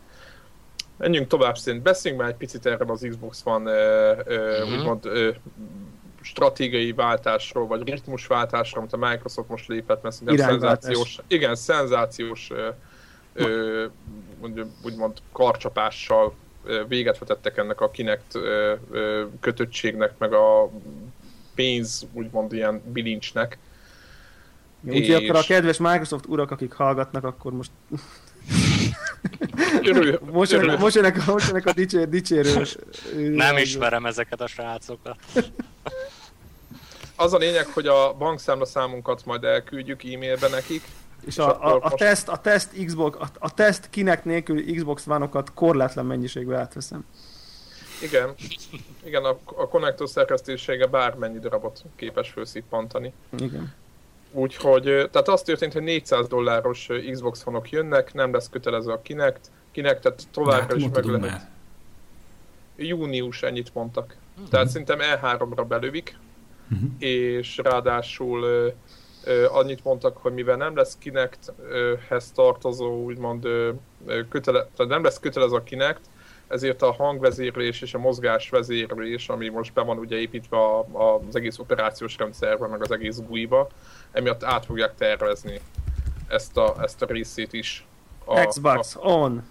[0.98, 1.84] Menjünk tovább szerint.
[1.84, 4.80] Beszéljünk már egy picit erről az Xbox van ö, ö, mm-hmm.
[4.80, 5.30] úgymond ö,
[6.22, 12.70] stratégiai váltásról, vagy ritmusváltásról, amit a Microsoft most lépett, mert szerintem szenzációs, igen, szenzációs ö,
[13.34, 13.86] ö,
[14.84, 16.34] úgymond karcsapással
[16.88, 18.38] véget vetettek ennek a Kinect
[19.40, 20.70] kötöttségnek, meg a
[21.56, 23.58] pénz, úgymond ilyen bilincsnek.
[24.84, 25.30] Úgyhogy és...
[25.30, 27.72] akkor a kedves Microsoft urak, akik hallgatnak, akkor most
[30.32, 32.64] most, jönnek, most, jönnek, a, most jönnek a dicsér, dicsérő.
[33.16, 35.18] Nem ismerem ezeket a srácokat.
[37.16, 40.84] Az a lényeg, hogy a bankszámla számunkat majd elküldjük e-mailbe nekik,
[41.26, 41.96] és a, a, a, most...
[41.96, 47.06] teszt, a teszt Xbox, a, a teszt kinek nélkül Xbox vánokat korlátlan mennyiségbe átveszem.
[48.02, 48.34] Igen,
[49.04, 53.14] igen a, a konnektor szerkesztősége bármennyi darabot képes felszippantani.
[53.40, 53.74] Igen.
[54.32, 59.52] Úgyhogy, tehát az történt, hogy 400 dolláros Xbox honok jönnek, nem lesz kötelező a Kinect,
[59.72, 61.22] Kinect, tehát továbbra is meg lehet.
[61.22, 61.50] Már.
[62.76, 64.16] június ennyit mondtak.
[64.34, 64.50] Uh-huh.
[64.50, 66.18] Tehát szerintem E3-ra belövik,
[66.72, 66.90] uh-huh.
[66.98, 68.74] és ráadásul
[69.24, 73.72] ö, annyit mondtak, hogy mivel nem lesz Kinect-hez tartozó, úgymond ö,
[74.30, 76.02] kötele, tehát nem lesz kötelező a Kinect,
[76.48, 81.36] ezért a hangvezérlés és a mozgásvezérlés, ami most be van ugye építve a, a, az
[81.36, 83.68] egész operációs rendszerben, meg az egész GUI-ba,
[84.12, 85.60] emiatt át fogják tervezni
[86.28, 87.86] ezt a, ezt a részét is.
[88.26, 89.44] A, Xbox a, on!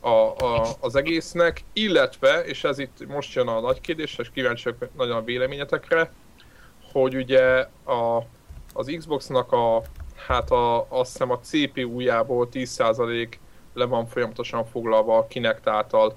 [0.00, 4.88] A, a, az egésznek, illetve, és ez itt most jön a nagy kérdés, és kíváncsiak
[4.96, 6.12] nagyon a véleményetekre,
[6.92, 8.16] hogy ugye a,
[8.76, 9.82] az Xboxnak a,
[10.26, 13.28] hát a, azt hiszem a CPU-jából 10%
[13.72, 16.16] le van folyamatosan foglalva a Kinect által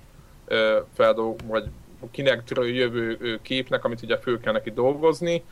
[0.93, 1.69] feldolg, vagy
[2.11, 5.43] Kinectről jövő képnek, amit ugye föl kell neki dolgozni.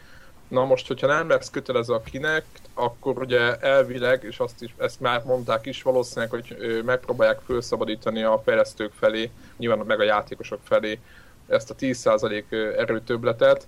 [0.48, 5.00] Na most, hogyha nem lesz kötelező a Kinect, akkor ugye elvileg, és azt is, ezt
[5.00, 11.00] már mondták is valószínűleg, hogy megpróbálják felszabadítani a fejlesztők felé, nyilván meg a játékosok felé
[11.48, 12.44] ezt a 10%
[12.78, 13.68] erőtöbletet,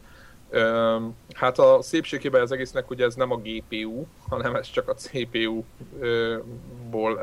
[1.33, 5.61] Hát a szépségében az egésznek ugye ez nem a GPU, hanem ez csak a CPU-ból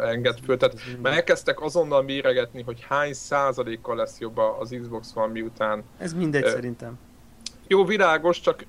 [0.06, 0.56] enged föl.
[0.56, 5.84] Tehát már elkezdtek azonnal méregetni, hogy hány százalékkal lesz jobb az Xbox One miután...
[5.98, 6.98] Ez mindegy szerintem.
[7.66, 8.64] Jó, világos, csak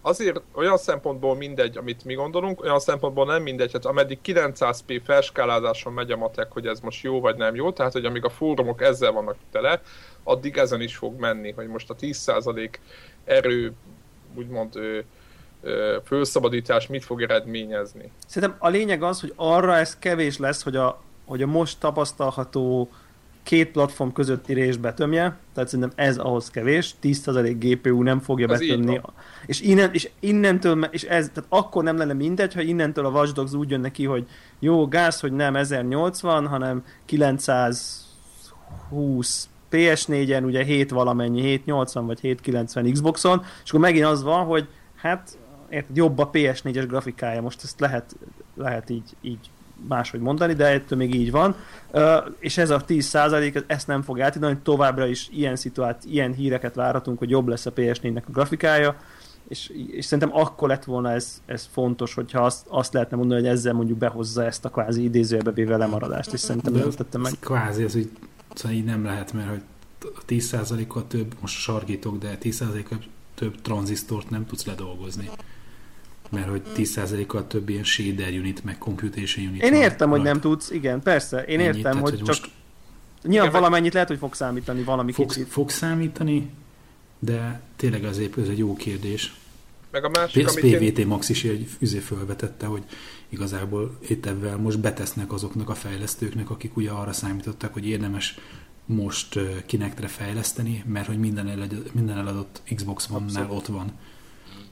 [0.00, 5.92] azért olyan szempontból mindegy, amit mi gondolunk, olyan szempontból nem mindegy, hát ameddig 900p felskálázáson
[5.92, 8.82] megy a matek, hogy ez most jó vagy nem jó, tehát hogy amíg a fórumok
[8.82, 9.80] ezzel vannak tele,
[10.22, 12.70] addig ezen is fog menni, hogy most a 10%
[13.24, 13.72] erő
[14.34, 14.98] úgymond ö,
[15.62, 18.10] ö, fölszabadítás mit fog eredményezni.
[18.26, 22.90] Szerintem a lényeg az, hogy arra ez kevés lesz, hogy a, hogy a most tapasztalható
[23.42, 28.58] két platform közötti rés betömje, tehát szerintem ez ahhoz kevés, 10% GPU nem fogja ez
[28.58, 29.00] betömni.
[29.46, 33.32] És, innen, és innentől, és ez, tehát akkor nem lenne mindegy, ha innentől a Watch
[33.32, 34.26] Dogs úgy jön neki, hogy
[34.58, 43.42] jó, gáz, hogy nem 1080, hanem 920 PS4-en ugye 7 valamennyi, 780 vagy 790 Xboxon,
[43.64, 48.16] és akkor megint az van, hogy hát érted, jobb a PS4-es grafikája, most ezt lehet,
[48.56, 49.50] lehet így, így
[49.88, 51.56] máshogy mondani, de ettől még így van,
[51.92, 52.02] uh,
[52.38, 57.18] és ez a 10% ezt nem fog átidani, továbbra is ilyen szituát, ilyen híreket várhatunk,
[57.18, 58.96] hogy jobb lesz a PS4-nek a grafikája,
[59.48, 63.50] és, és szerintem akkor lett volna ez, ez fontos, hogyha azt, azt lehetne mondani, hogy
[63.50, 67.32] ezzel mondjuk behozza ezt a kvázi idézőjelbe véve lemaradást, és szerintem nem tettem meg.
[67.40, 68.10] Kvázi, ez úgy
[68.54, 69.62] Szóval így nem lehet, mert hogy
[70.28, 72.98] 10%-kal több, most sarkítok, de 10%-kal
[73.34, 75.30] több tranzisztort nem tudsz ledolgozni.
[76.30, 80.70] Mert hogy 10%-kal több ilyen shader unit, meg computation unit Én értem, hogy nem tudsz,
[80.70, 81.44] igen, persze.
[81.44, 82.50] Én Ennyit, értem, tehát, hogy, hogy csak most...
[83.22, 85.48] Nyilván igen, valamennyit lehet, hogy fog számítani, valami fog, kicsit.
[85.48, 86.50] Fog számítani,
[87.18, 89.34] de tényleg azért ez egy jó kérdés.
[89.90, 91.06] Meg a másik, amit PVT én...
[91.06, 92.82] Max is egy üzé felvetette, hogy
[93.32, 98.38] igazából itt ebben most betesznek azoknak a fejlesztőknek, akik ugye arra számítottak, hogy érdemes
[98.86, 103.92] most kinektre fejleszteni, mert hogy minden, eladott, minden eladott Xbox One-nál ott van.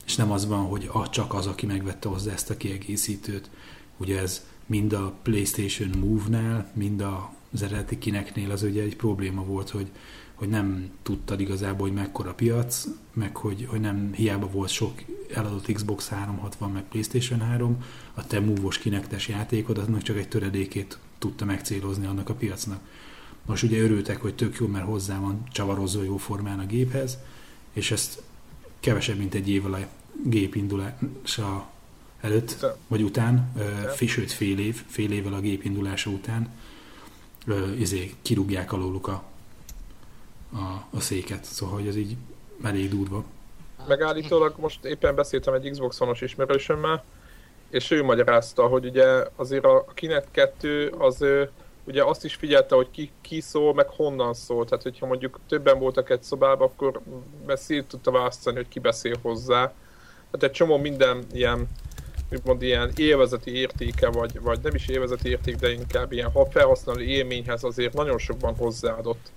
[0.07, 3.51] És nem az van, hogy ah, csak az, aki megvette hozzá ezt a kiegészítőt.
[3.97, 7.05] Ugye ez mind a PlayStation Move-nál, mind
[7.53, 9.91] az eredeti kineknél az ugye egy probléma volt, hogy
[10.41, 15.03] hogy nem tudtad igazából, hogy mekkora piac, meg hogy, hogy nem hiába volt sok
[15.35, 20.99] eladott Xbox 360, meg PlayStation 3, a te múvos kinektes játékod, aznak csak egy töredékét
[21.19, 22.81] tudta megcélozni annak a piacnak.
[23.47, 27.19] Most ugye örültek, hogy tök jó, mert hozzá van csavarozó jó formán a géphez,
[27.73, 28.23] és ezt
[28.81, 29.79] kevesebb, mint egy évvel a
[30.25, 31.71] gép indulása
[32.21, 36.49] előtt, vagy után, ö, sőt fél év, fél évvel a gép indulása után
[37.47, 39.30] ö, izé, kirúgják alóluk a
[40.53, 42.17] a, a széket, szóval hogy ez így
[42.63, 43.25] elég durva.
[43.89, 47.05] Megállítólag most éppen beszéltem egy Xbox One-os ismerősömmel,
[47.71, 51.25] és ő magyarázta, hogy ugye azért a Kinect 2 az
[51.85, 54.65] ugye azt is figyelte, hogy ki, ki szól, meg honnan szól.
[54.65, 57.01] Tehát, hogyha mondjuk többen voltak egy szobában, akkor
[57.47, 59.73] beszélt tudta választani, hogy ki beszél hozzá.
[60.31, 61.69] Tehát egy csomó minden ilyen
[62.33, 67.65] úgymond ilyen élvezeti értéke, vagy, vagy nem is élvezeti érték, de inkább ilyen felhasználó élményhez
[67.65, 69.31] azért nagyon sokban hozzáadott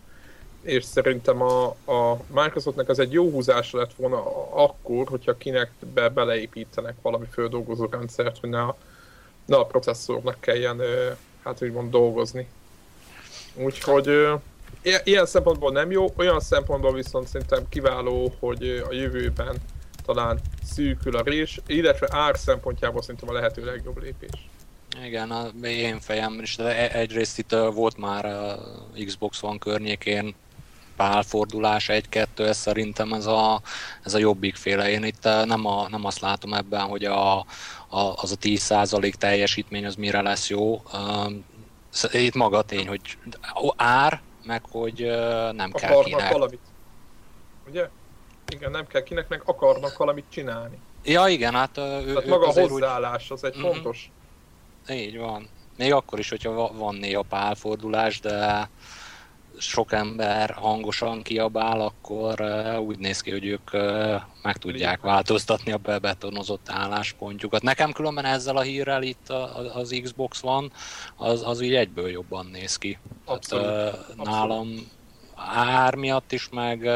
[0.64, 4.24] és szerintem a, a Microsoftnak ez egy jó húzás lett volna
[4.54, 8.78] akkor, hogyha kinek be beleépítenek valami földolgozó rendszert, hogy ne a,
[9.46, 10.82] ne a processzornak kelljen
[11.44, 12.48] hát úgymond dolgozni.
[13.56, 14.28] Úgyhogy
[15.04, 19.56] ilyen szempontból nem jó, olyan szempontból viszont szerintem kiváló, hogy a jövőben
[20.06, 24.50] talán szűkül a rés, illetve ár szempontjából szerintem a lehető legjobb lépés.
[25.06, 28.58] Igen, a én fejem is, de e- egyrészt itt volt már a
[29.06, 30.36] Xbox One környékén
[30.96, 33.62] pálfordulás, egy-kettő, ez szerintem ez a,
[34.04, 34.90] ez a jobbik féle.
[34.90, 37.38] Én itt eh, nem, a, nem azt látom ebben, hogy a,
[37.88, 40.82] a, az a 10% teljesítmény az mire lesz jó.
[42.12, 43.18] Itt maga a tény, hogy
[43.76, 45.00] ár, meg hogy
[45.52, 46.32] nem kell kinek.
[46.32, 46.60] Valamit.
[47.70, 47.90] Ugye?
[48.48, 50.78] Igen, nem kell kinek, meg akarnak valamit csinálni.
[51.04, 53.32] Ja, igen, hát ő, Tehát maga a hozzáállás, úgy...
[53.32, 53.72] az egy mm-hmm.
[53.72, 54.12] fontos.
[54.90, 55.50] Így van.
[55.78, 58.70] Még akkor is, hogyha van néha pálfordulás, de
[59.58, 62.42] sok ember hangosan kiabál, akkor
[62.80, 63.72] úgy néz ki, hogy ők
[64.42, 67.62] meg tudják változtatni a bebetonozott álláspontjukat.
[67.62, 69.30] Nekem különben ezzel a hírrel itt
[69.74, 70.72] az Xbox van,
[71.16, 72.98] az, az így egyből jobban néz ki.
[73.26, 73.66] Abszolút.
[73.66, 74.26] Tehát, Abszolút.
[74.26, 74.92] nálam
[75.56, 76.90] ár miatt is, meg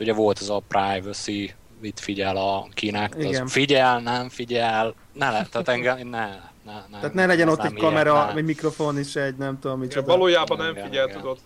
[0.00, 5.46] ugye volt ez a privacy, mit figyel a kinek, az figyel, nem figyel, ne le,
[5.50, 9.36] tehát engem, ne, ne, nem, Tehát ne legyen ott egy kamera, egy mikrofon is, egy
[9.36, 9.94] nem tudom mit.
[9.94, 11.38] Valójában nem figyel, tudod.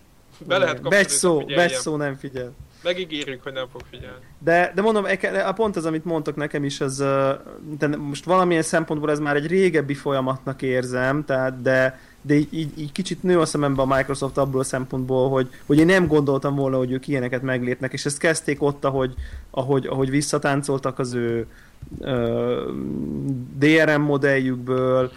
[0.47, 2.53] Be lehet kapcsolni, szó, szó nem figyel.
[2.83, 4.25] Megígérjük, hogy nem fog figyelni.
[4.39, 5.05] De, de mondom,
[5.45, 6.97] a pont az, amit mondtok nekem is, az,
[7.79, 12.79] de most valamilyen szempontból ez már egy régebbi folyamatnak érzem, tehát de, de így, így,
[12.79, 16.55] így kicsit nő a szemembe a Microsoft abból a szempontból, hogy, hogy én nem gondoltam
[16.55, 19.13] volna, hogy ők ilyeneket meglépnek, és ezt kezdték ott, ahogy,
[19.49, 21.47] ahogy, ahogy visszatáncoltak az ő
[23.57, 25.11] DRM modelljükből,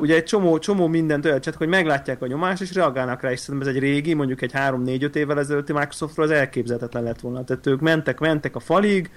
[0.00, 3.40] ugye egy csomó, csomó mindent olyan csak, hogy meglátják a nyomást, és reagálnak rá, és
[3.40, 7.44] szerintem ez egy régi, mondjuk egy 3-4-5 évvel ezelőtti Microsoftról az elképzelhetetlen lett volna.
[7.44, 9.10] Tehát ők mentek, mentek a falig,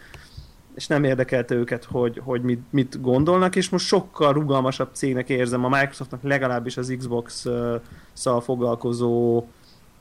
[0.75, 5.65] és nem érdekelte őket, hogy, hogy mit, mit gondolnak, és most sokkal rugalmasabb cégnek érzem
[5.65, 9.45] a Microsoftnak legalábbis az Xbox-szal foglalkozó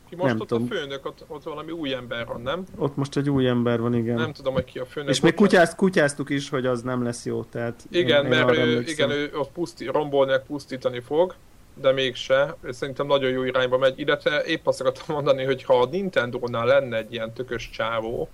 [0.09, 0.69] ki most nem ott tudom.
[0.71, 2.65] a főnök, ott, ott valami új ember van, nem?
[2.77, 4.15] Ott most egy új ember van, igen.
[4.15, 5.11] Nem tudom, hogy ki a főnök.
[5.11, 7.87] És még kutyázt, kutyáztuk is, hogy az nem lesz jó, tehát...
[7.91, 11.35] Igen, én, mert én ő, igen, ő ott puszti, rombolni, pusztítani fog,
[11.75, 12.57] de mégse.
[12.71, 16.97] Szerintem nagyon jó irányba megy, illetve épp azt akartam mondani, hogy ha a Nintendo-nál lenne
[16.97, 18.29] egy ilyen tökös csávó,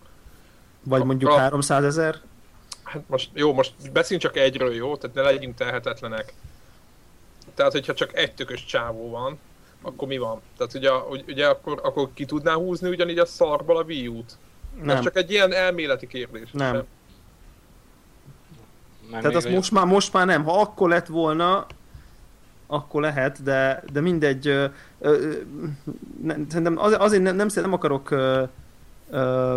[0.85, 1.37] vagy mondjuk a...
[1.37, 2.21] 300 ezer?
[2.83, 4.97] Hát most, jó, most beszéljünk csak egyről, jó?
[4.97, 6.35] Tehát ne legyünk tehetetlenek.
[7.55, 9.39] Tehát, hogyha csak egy tökös csávó van,
[9.85, 10.40] akkor mi van?
[10.57, 10.90] Tehát ugye,
[11.29, 14.38] ugye akkor, akkor ki tudná húzni ugyanígy a szarból a Wii U-t?
[14.83, 14.97] Nem.
[14.97, 16.51] Ez csak egy ilyen elméleti kérdés.
[16.53, 16.73] Nem.
[16.73, 16.85] nem.
[19.20, 20.44] Tehát azt most már, most már nem.
[20.44, 21.66] Ha akkor lett volna,
[22.66, 24.47] akkor lehet, de, de mindegy.
[24.47, 24.66] Ö,
[24.99, 25.33] ö,
[26.27, 28.42] szerintem az, azért nem, nem, nem akarok ö,
[29.11, 29.57] ö,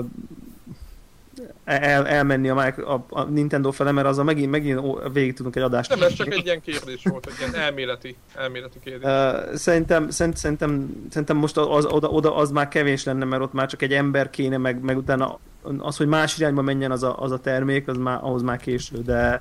[1.65, 4.82] el, elmenni a, a, a Nintendo fele, mert az a megint, megint
[5.13, 5.89] végig tudunk egy adást.
[5.89, 9.10] Nem, ez csak egy ilyen kérdés volt, egy ilyen elméleti, elméleti kérdés.
[9.10, 13.54] Uh, szerintem, szerint, szerintem, szerintem most az, oda, oda az már kevés lenne, mert ott
[13.54, 15.39] már csak egy ember kéne, meg, meg utána
[15.78, 18.97] az, hogy más irányba menjen az a, az a termék, az már, ahhoz már késő,
[19.02, 19.39] de,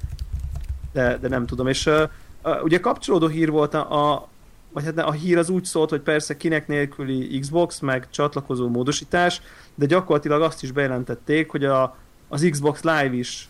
[0.92, 1.66] de, de nem tudom.
[1.66, 2.02] És uh,
[2.44, 4.28] uh, ugye kapcsolódó hír volt a, a
[4.76, 9.40] vagy hát a hír az úgy szólt, hogy persze kinek nélküli Xbox, meg csatlakozó módosítás,
[9.77, 11.97] de gyakorlatilag azt is bejelentették, hogy a,
[12.29, 13.49] az Xbox Live is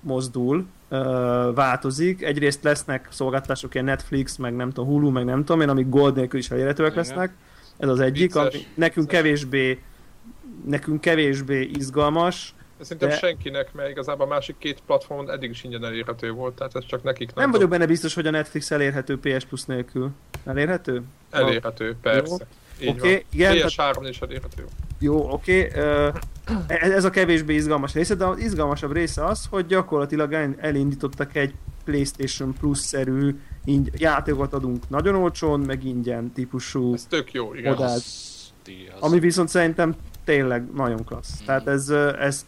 [0.00, 0.66] mozdul,
[1.54, 2.22] változik.
[2.22, 6.16] Egyrészt lesznek szolgáltatások, ilyen Netflix, meg nem tudom, Hulu, meg nem tudom én, amik gold
[6.16, 7.32] nélkül is elérhetőek lesznek.
[7.76, 9.82] Ez az egyik, ami nekünk kevésbé
[10.64, 12.54] nekünk kevésbé izgalmas.
[12.78, 13.16] De szerintem de...
[13.16, 17.02] senkinek, mert igazából a másik két platformon eddig is ingyen elérhető volt, tehát ez csak
[17.02, 20.10] nekik nem Nem vagyok benne biztos, hogy a Netflix elérhető PS Plus nélkül.
[20.44, 21.02] Elérhető?
[21.30, 22.46] Elérhető, persze.
[22.76, 23.56] Oké, okay, igen.
[23.56, 24.64] PS3 is elérhető.
[25.00, 25.66] Jó, oké.
[25.66, 25.82] Okay.
[25.82, 26.14] Uh,
[26.68, 32.54] ez a kevésbé izgalmas része, de az izgalmasabb része az, hogy gyakorlatilag elindítottak egy PlayStation
[32.60, 33.36] Plus-szerű
[33.92, 37.72] játékot adunk nagyon olcsón, meg ingyen típusú Ez tök jó, igen.
[37.72, 38.52] Modát, az,
[39.00, 41.42] ami viszont szerintem tényleg nagyon klassz.
[41.42, 41.44] Mm.
[41.46, 41.88] Tehát ez,
[42.20, 42.46] ez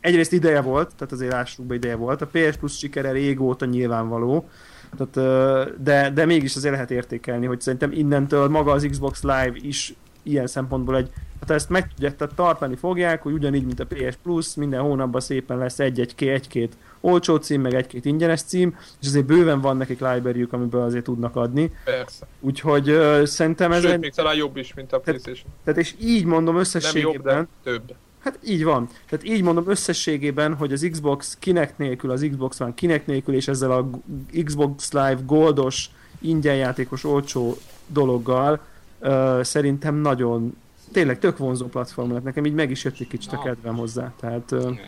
[0.00, 2.22] egyrészt ideje volt, tehát azért lássuk be ideje volt.
[2.22, 4.48] A PS Plus sikere régóta nyilvánvaló,
[4.96, 9.94] tehát, de, de mégis azért lehet értékelni, hogy szerintem innentől maga az Xbox Live is
[10.22, 14.16] ilyen szempontból egy, hát ezt meg tudják, tehát tartani fogják, hogy ugyanígy, mint a PS
[14.22, 19.24] Plus, minden hónapban szépen lesz egy-egy, egy-két olcsó cím, meg egy-két ingyenes cím, és azért
[19.24, 21.72] bőven van nekik library amiből azért tudnak adni.
[21.84, 22.26] Persze.
[22.40, 23.82] Úgyhogy uh, szerintem ez...
[23.82, 23.98] Sőt, egy...
[23.98, 25.44] még talán jobb is, mint a PlayStation.
[25.44, 27.34] Tehát, tehát és így mondom összességében...
[27.34, 27.94] Nem jobb, de több.
[28.18, 28.88] Hát így van.
[29.08, 33.48] Tehát így mondom összességében, hogy az Xbox kinek nélkül, az Xbox van kinek nélkül, és
[33.48, 33.90] ezzel a
[34.44, 38.60] Xbox Live goldos, ingyenjátékos, olcsó dologgal
[38.98, 40.56] uh, szerintem nagyon,
[40.92, 42.22] tényleg tök vonzó platform lett.
[42.22, 44.12] Nekem így meg is jött egy kicsit a kedvem hozzá.
[44.20, 44.78] Tehát, uh,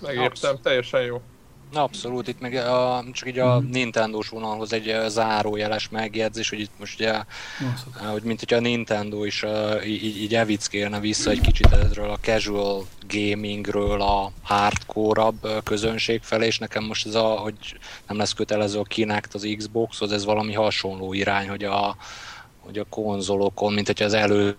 [0.00, 1.20] Megértem, teljesen jó.
[1.72, 3.70] Abszolút, itt meg a, csak így a mm.
[3.70, 7.12] Nintendo-s vonalhoz egy zárójeles megjegyzés, hogy itt most ugye,
[7.60, 8.10] Nossa.
[8.10, 9.44] hogy mint hogyha a Nintendo is
[9.86, 16.58] így, így evickélne vissza egy kicsit ezről a casual gamingről a hardcore-abb közönség felé, és
[16.58, 21.12] nekem most ez a, hogy nem lesz kötelező a Kinect az Xboxhoz, ez valami hasonló
[21.12, 21.96] irány, hogy a,
[22.58, 24.56] hogy a konzolokon, mint hogyha az elő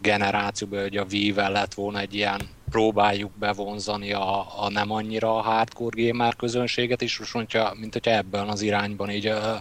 [0.00, 5.40] generációban, hogy a Wii-vel lett volna egy ilyen próbáljuk bevonzani a, a nem annyira a
[5.40, 9.56] hardcore gamer közönséget is, most mondja, mint hogyha ebben az irányban így uh,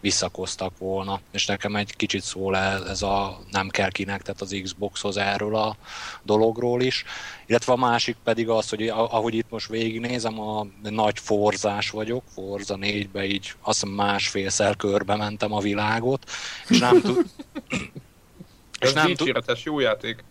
[0.00, 1.20] visszakoztak volna.
[1.32, 5.56] És nekem egy kicsit szól ez, ez a nem kell kinek, tehát az Xboxhoz erről
[5.56, 5.76] a
[6.22, 7.04] dologról is.
[7.46, 12.76] Illetve a másik pedig az, hogy ahogy itt most végignézem, a nagy forzás vagyok, Forza
[12.80, 16.30] 4-be így azt másfélszer körbe mentem a világot,
[16.68, 17.26] és nem tud...
[18.82, 19.42] és nem tud...
[19.64, 20.24] jó játék.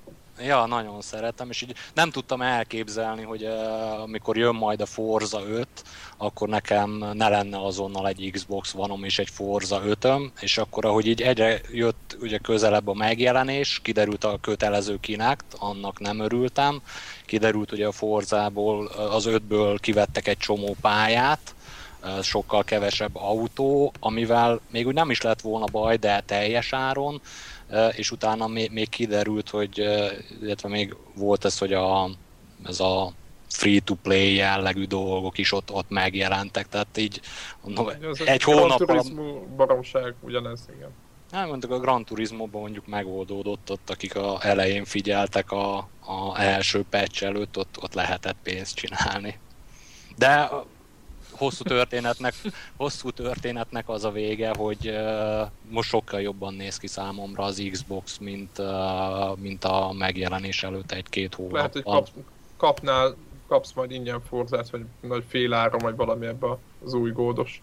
[0.43, 5.41] Ja, nagyon szeretem, és így nem tudtam elképzelni, hogy uh, amikor jön majd a Forza
[5.49, 5.67] 5,
[6.17, 10.07] akkor nekem ne lenne azonnal egy Xbox vanom és egy Forza 5
[10.39, 15.99] és akkor ahogy így egyre jött ugye közelebb a megjelenés, kiderült a kötelező Kinect, annak
[15.99, 16.81] nem örültem,
[17.25, 21.55] kiderült ugye a Forzából, az 5-ből kivettek egy csomó pályát,
[22.21, 27.21] sokkal kevesebb autó, amivel még úgy nem is lett volna baj, de teljes áron,
[27.95, 29.77] és utána még, kiderült, hogy,
[30.41, 32.09] illetve még volt ez, hogy a,
[32.65, 33.13] ez a
[33.49, 37.21] free-to-play jellegű dolgok is ott, ott megjelentek, tehát így
[37.63, 37.89] no,
[38.25, 38.81] egy hónap...
[38.81, 39.03] A
[39.55, 40.89] baromság ugyanez, igen.
[41.31, 46.85] Nem, mondjuk a Gran Turismo-ban mondjuk megoldódott ott, akik a elején figyeltek a, a első
[46.89, 49.39] patch előtt, ott, ott lehetett pénzt csinálni.
[50.17, 50.49] De
[51.41, 52.33] hosszú történetnek,
[52.75, 54.97] hosszú történetnek az a vége, hogy
[55.69, 58.61] most sokkal jobban néz ki számomra az Xbox, mint,
[59.35, 61.53] mint a megjelenés előtt egy-két hónap.
[61.53, 62.07] Lehet, hogy kap,
[62.57, 63.15] kapnál,
[63.47, 67.61] kapsz majd ingyen forzát, vagy nagy féláron, vagy valami ebbe az új gódos.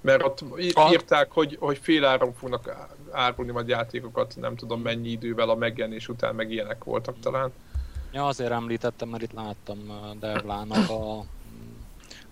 [0.00, 0.44] Mert ott
[0.90, 6.34] írták, hogy, hogy féláron fognak árulni majd játékokat, nem tudom mennyi idővel a megjelenés után,
[6.34, 7.52] meg ilyenek voltak talán.
[8.12, 9.78] Ja, azért említettem, mert itt láttam
[10.20, 11.24] Devlának a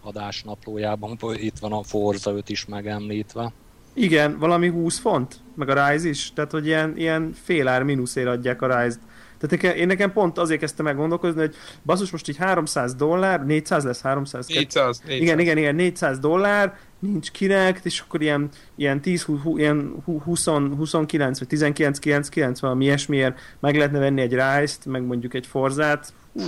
[0.03, 3.53] adásnaplójában, itt van a Forza 5 is megemlítve.
[3.95, 8.29] Igen, valami 20 font, meg a Rise is, tehát hogy ilyen, ilyen fél ár mínuszért
[8.29, 9.01] adják a Rise-t.
[9.39, 13.45] Tehát nekem, én nekem pont azért kezdtem meg gondolkozni, hogy basszus most így 300 dollár,
[13.45, 14.47] 400 lesz 300.
[14.47, 15.21] 400, 400.
[15.21, 20.45] Igen, igen, igen, 400 dollár, nincs kinek, és akkor ilyen, ilyen 10, 20, ilyen 20,
[20.45, 26.13] 29 vagy 19, 99 valami ilyesmiért meg lehetne venni egy Rise-t, meg mondjuk egy Forzát.
[26.33, 26.41] Hú,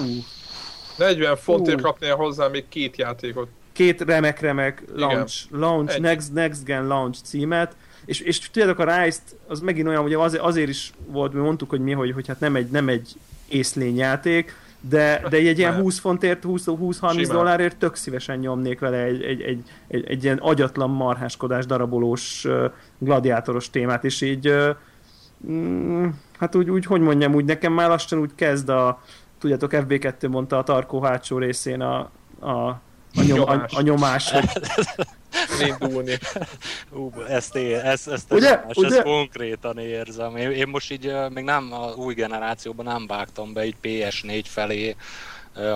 [0.97, 3.49] 40 fontért kapnél hozzá még két játékot.
[3.73, 9.61] Két remek-remek launch, launch next, next Gen launch címet, és, és tudjátok a Rise-t, az
[9.61, 12.57] megint olyan, hogy azért, azért is volt, mi mondtuk, hogy mi, hogy, hogy hát nem
[12.57, 13.13] egy, nem egy
[13.49, 14.57] észlény játék,
[14.89, 19.63] de, de egy ilyen 20 fontért, 20-30 dollárért tök szívesen nyomnék vele egy, egy, egy,
[19.89, 22.47] egy, egy ilyen agyatlan marháskodás darabolós
[22.99, 24.55] gladiátoros témát, és így
[25.51, 26.07] mm,
[26.39, 29.03] hát úgy, úgy, hogy mondjam, úgy nekem már lassan úgy kezd a,
[29.45, 32.81] tudjátok, FB2 mondta a tarkó hátsó részén a, a, a,
[33.15, 33.73] nyom, nyomás.
[33.73, 34.49] a, a nyomás, hogy...
[35.69, 36.19] Indulni.
[36.91, 38.63] Ú, ezt, ér, ezt, ezt, ugye?
[38.63, 38.89] Ezt, ugye?
[38.89, 40.37] ezt konkrétan érzem.
[40.37, 44.97] Én, én most így még nem a új generációban nem vágtam be, így PS4 felé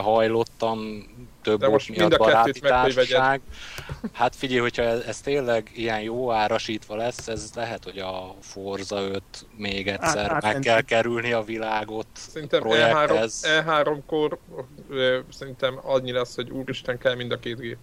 [0.03, 1.07] hajlottam,
[1.49, 3.41] több De most miatt baráti társaság.
[4.13, 9.01] Hát figyelj, hogyha ez, ez tényleg ilyen jó árasítva lesz, ez lehet, hogy a Forza
[9.01, 9.23] 5
[9.57, 12.07] még egyszer hát, meg hát, kell kerülni a világot.
[12.13, 14.39] Szerintem E3, E3-kor
[15.33, 17.79] szerintem annyi lesz, hogy úristen kell mind a két gép.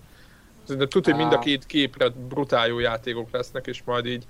[0.63, 4.25] Szerintem tudod, hogy mind a két képre brutál jó játékok lesznek, és majd így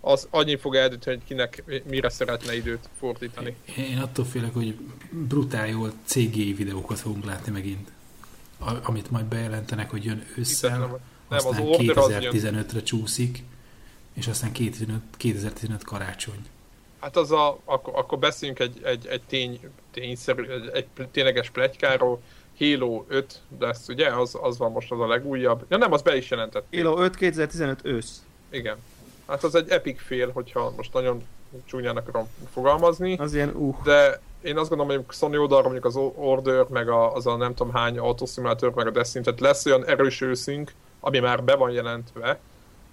[0.00, 3.56] az annyi fog eldönteni, hogy kinek mire szeretne időt fordítani.
[3.76, 4.74] Én attól félek, hogy
[5.10, 7.92] brutál jó CGI videókat fogunk látni megint.
[8.82, 10.88] Amit majd bejelentenek, hogy jön ősszel, nem,
[11.28, 13.42] nem, aztán 2015-re csúszik,
[14.12, 16.46] és aztán 2015, 2015 karácsony.
[17.00, 19.60] Hát az a, akkor, akkor beszéljünk egy, egy, egy tény,
[19.90, 22.20] tényszerű, egy, egy tényleges pletykáról,
[22.58, 24.08] Halo 5 lesz, ugye?
[24.08, 25.64] Az, az van most az a legújabb.
[25.68, 26.66] Ja nem, az be is jelentett.
[26.72, 28.22] Halo 5 2015 ősz.
[28.50, 28.76] Igen.
[29.26, 31.22] Hát az egy epic fél, hogyha most nagyon
[31.64, 33.16] csúnyán akarom fogalmazni.
[33.16, 33.82] Az ilyen uh.
[33.82, 37.54] De én azt gondolom, hogy Sony oldalra mondjuk az Order, meg a, az a nem
[37.54, 41.70] tudom hány autoszimulátor, meg a Destiny, tehát lesz olyan erős őszünk, ami már be van
[41.70, 42.38] jelentve,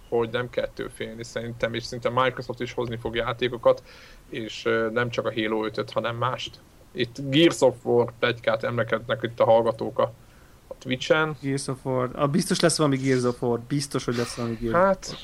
[0.10, 3.84] hogy nem kettő félni szerintem, és szinte Microsoft is hozni fog játékokat,
[4.30, 6.60] és nem csak a Halo 5 hanem mást.
[6.91, 10.12] Itt Gears of War plegykát emlekednek itt a hallgatók a,
[10.68, 11.38] a Twitch-en.
[11.41, 12.10] Gears of War.
[12.14, 13.60] Ah, biztos lesz valami Gears of War.
[13.60, 15.16] Biztos, hogy lesz valami Gears Hát,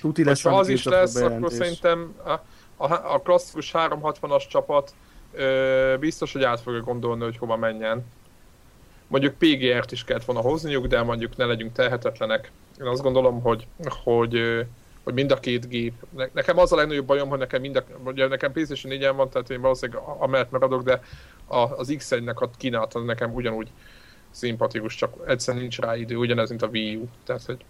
[0.00, 2.38] Tuti lesz, ha az is lesz, akkor szerintem a,
[2.76, 4.94] a, a klasszikus 360-as csapat
[5.32, 8.04] ö, biztos, hogy át fogja gondolni, hogy hova menjen.
[9.06, 12.50] Mondjuk PGR-t is kellett volna hozniuk, de mondjuk ne legyünk tehetetlenek.
[12.80, 13.66] Én azt gondolom, hogy,
[14.04, 14.66] hogy,
[15.04, 15.92] hogy mind a két gép.
[16.32, 19.50] Nekem az a legnagyobb bajom, hogy nekem mind a, ugye nekem PlayStation 4 van, tehát
[19.50, 21.00] én valószínűleg amellett maradok, de
[21.46, 23.70] a, az X1-nek a kínálat az nekem ugyanúgy
[24.30, 27.08] szimpatikus, csak egyszerűen nincs rá idő, ugyanez, mint a Wii U.
[27.24, 27.64] Tehát, hogy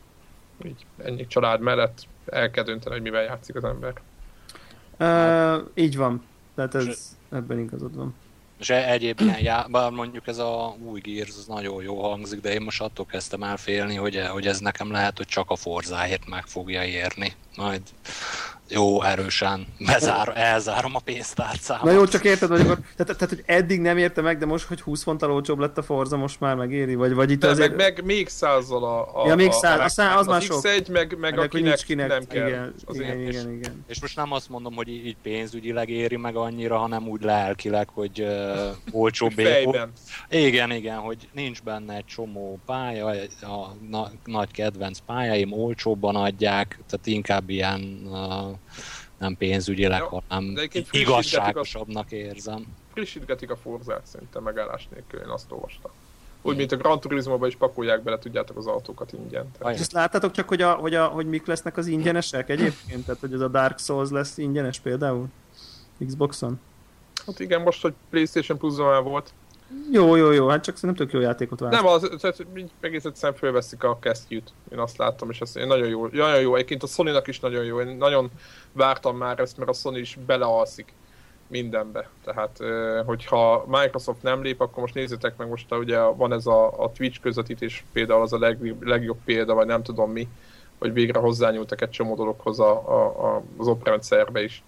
[0.64, 3.92] így ennyi család mellett el kell dönteni, hogy mivel játszik az ember.
[4.98, 6.24] Uh, így van.
[6.54, 6.96] Tehát ez, és,
[7.30, 8.14] ebben igazad van.
[8.58, 9.66] És e- egyéb ilyen já...
[9.70, 13.42] bár mondjuk ez a új Gears az nagyon jó hangzik, de én most attól kezdtem
[13.42, 17.32] el félni, hogy, hogy ez nekem lehet, hogy csak a Forzáért meg fogja érni.
[17.56, 17.82] Majd
[18.68, 21.84] jó erősen bezár, elzárom a pénztárcámat.
[21.84, 24.64] Na jó, csak érted, hogy akkor, tehát, tehát, hogy eddig nem érte meg, de most,
[24.64, 26.94] hogy 20 fonttal olcsóbb lett a Forza, most már megéri?
[26.94, 27.76] Vagy, vagy itt de azért...
[27.76, 30.42] meg, meg, még százzal a, a, ja, még száz, a, a, szá, az, az már
[30.42, 30.60] sok.
[30.62, 32.48] X1, meg, meg akinek, kinek nem kell.
[32.48, 33.84] Igen, az igen, igen, igen, igen.
[33.88, 38.20] És most nem azt mondom, hogy így pénzügyileg éri meg annyira, hanem úgy lelkileg, hogy
[38.20, 38.68] uh,
[39.00, 39.32] olcsóbb.
[39.32, 39.92] Fejben.
[40.30, 43.06] Igen, igen, hogy nincs benne egy csomó pálya,
[43.40, 48.53] a na, nagy kedvenc pályaim olcsóbban adják, tehát inkább ilyen uh,
[49.18, 50.58] nem pénzügyileg, ja, hanem
[50.90, 52.66] igazságosabbnak érzem.
[52.92, 55.90] Frissítgetik a forzát szerintem megállás nélkül, én azt olvastam.
[56.46, 59.50] Úgy, mint a Gran turismo is pakolják bele, tudjátok, az autókat ingyen.
[59.58, 59.78] Tehát.
[59.78, 63.04] Ezt láttátok csak, hogy, a, hogy, a, hogy mik lesznek az ingyenesek egyébként?
[63.04, 65.26] Tehát, hogy ez a Dark Souls lesz ingyenes például?
[66.06, 66.60] Xboxon?
[67.26, 69.32] Hát igen, most, hogy Playstation plus volt.
[69.92, 71.72] Jó, jó, jó, hát csak szerintem tök jó játékot vár.
[71.72, 72.46] Nem, az, tehát
[72.80, 74.52] egész egyszerűen fölveszik a kesztyűt.
[74.72, 76.06] Én azt láttam, és ez nagyon jó.
[76.06, 77.80] Nagyon jó, egyébként a sony is nagyon jó.
[77.80, 78.30] Én nagyon
[78.72, 80.92] vártam már ezt, mert a Sony is belealszik
[81.46, 82.08] mindenbe.
[82.24, 82.58] Tehát,
[83.06, 87.20] hogyha Microsoft nem lép, akkor most nézzétek meg, most ugye van ez a, a Twitch
[87.20, 90.28] közvetítés például az a leg, legjobb példa, vagy nem tudom mi,
[90.78, 94.62] hogy végre hozzányúltak egy csomó dologhoz a, a, a, az oprendszerbe is.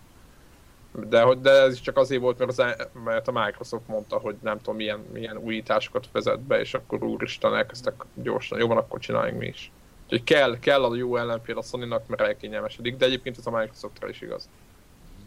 [1.04, 2.62] De, de ez is csak azért volt, mert, az,
[3.04, 7.54] mert a Microsoft mondta, hogy nem tudom milyen, milyen újításokat vezet be, és akkor úristen
[7.54, 9.70] elkezdtek gyorsan, jó van, akkor csináljunk mi is.
[10.04, 14.08] Úgyhogy kell, kell a jó ellenfél a Sony-nak, mert elkényelmesedik, de egyébként ez a Microsoftra
[14.08, 14.48] is igaz.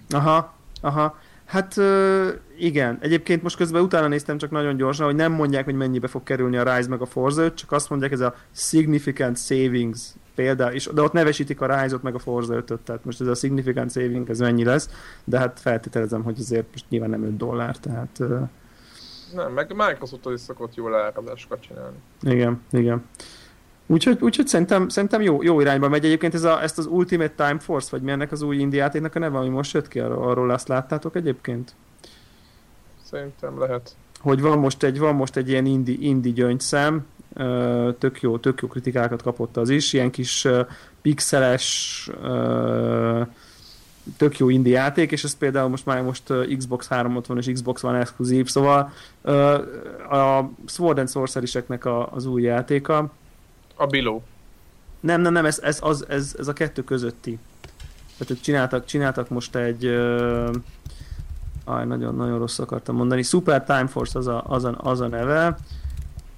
[0.09, 1.19] Aha, aha.
[1.45, 1.75] Hát
[2.57, 6.23] igen, egyébként most közben utána néztem csak nagyon gyorsan, hogy nem mondják, hogy mennyibe fog
[6.23, 10.73] kerülni a Rise meg a Forza 5, csak azt mondják, ez a significant savings példa,
[10.73, 13.91] és, de ott nevesítik a Rise-ot meg a Forza 5-öt, tehát most ez a significant
[13.91, 14.89] saving, ez mennyi lesz,
[15.23, 18.19] de hát feltételezem, hogy azért most nyilván nem 5 dollár, tehát...
[19.35, 21.97] Nem, meg Microsoft is szokott jól árazásokat csinálni.
[22.21, 23.05] Igen, igen.
[23.87, 26.05] Úgyhogy, úgyhogy szerintem, szerintem jó, jó irányba megy.
[26.05, 29.15] Egyébként ez a, ezt az Ultimate Time Force, vagy mi ennek az új indie játéknak
[29.15, 31.75] a neve, ami most jött ki, arról, arról azt láttátok egyébként?
[33.03, 33.95] Szerintem lehet.
[34.19, 37.05] Hogy van most egy, van most egy ilyen indie, indie gyöngyszem,
[37.97, 40.47] tök jó, tök jó kritikákat kapott az is, ilyen kis
[41.01, 42.09] pixeles
[44.17, 47.99] tök jó indie játék, és ez például most már most Xbox 360 és Xbox One
[47.99, 48.91] exkluzív, szóval
[50.09, 53.11] a Sword and Sorcery-seknek az új játéka,
[53.79, 54.23] a Biló.
[54.99, 57.39] Nem, nem, nem, ez, ez, az, ez, ez a kettő közötti.
[58.17, 59.85] Tehát csináltak, csináltak most egy...
[59.85, 60.55] Uh,
[61.63, 63.23] aj, nagyon, nagyon rossz akartam mondani.
[63.23, 65.57] Super Time Force az a, az a, az a neve.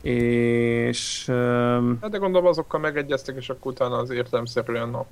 [0.02, 1.26] És...
[1.28, 5.06] Um, hát de gondolom azokkal megegyeztek, és akkor utána az értelemszerűen na.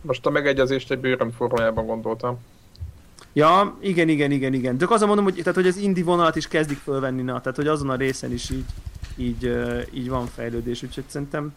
[0.00, 2.38] Most a megegyezést egy bőröm formájában gondoltam.
[3.32, 4.78] Ja, igen, igen, igen, igen.
[4.78, 7.66] Csak azon mondom, hogy, tehát, hogy az indi vonalat is kezdik fölvenni, na, tehát hogy
[7.66, 8.64] azon a részen is így
[9.16, 9.52] így,
[9.92, 11.54] így van fejlődés, úgyhogy szerintem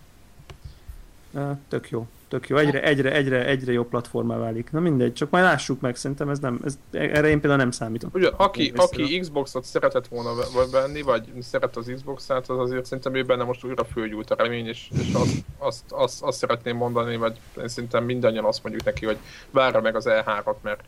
[1.67, 2.57] tök jó, tök jó.
[2.57, 4.71] Egyre, egyre, egyre, egyre jobb platformá válik.
[4.71, 8.09] Na mindegy, csak majd lássuk meg, szerintem ez nem, ez, erre én például nem számítom.
[8.13, 10.31] Ugye, aki, aki Xboxot szeretett volna
[10.71, 14.67] venni, vagy szeret az Xbox-át, az azért szerintem ő benne most újra fölgyújt a remény,
[14.67, 19.05] és, és azt, azt, azt, azt, szeretném mondani, vagy én szerintem mindannyian azt mondjuk neki,
[19.05, 19.17] hogy
[19.51, 20.83] várja meg az E3-at, mert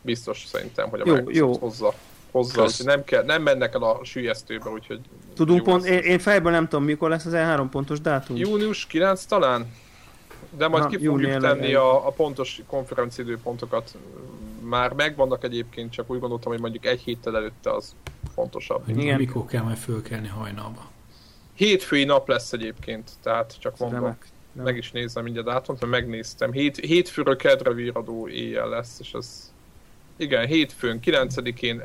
[0.00, 1.56] biztos szerintem, hogy a jó, jó.
[1.58, 1.94] hozza
[2.30, 5.00] hozzá, hogy nem, kell, nem mennek el a sülyeztőbe, úgyhogy...
[5.34, 8.36] Tudunk pont, én, én fejből nem tudom, mikor lesz az E3 pontos dátum.
[8.36, 9.66] Június 9 talán?
[10.50, 13.96] De majd ha, ki fogjuk tenni a, a pontos konferenciidőpontokat.
[14.60, 17.94] Már megvannak egyébként, csak úgy gondoltam, hogy mondjuk egy héttel előtte az
[18.34, 18.88] fontosabb.
[18.88, 19.18] Igen.
[19.18, 20.90] Mikor kell majd fölkelni hajnalba?
[21.54, 24.00] Hétfői nap lesz egyébként, tehát csak mondom.
[24.00, 24.26] Remek.
[24.52, 26.52] Meg is nézem mindjárt dátumot, mert megnéztem.
[26.52, 29.52] Hét, hétfőről kedre víradó éjjel lesz, és ez
[30.18, 31.80] igen, hétfőn, 9-én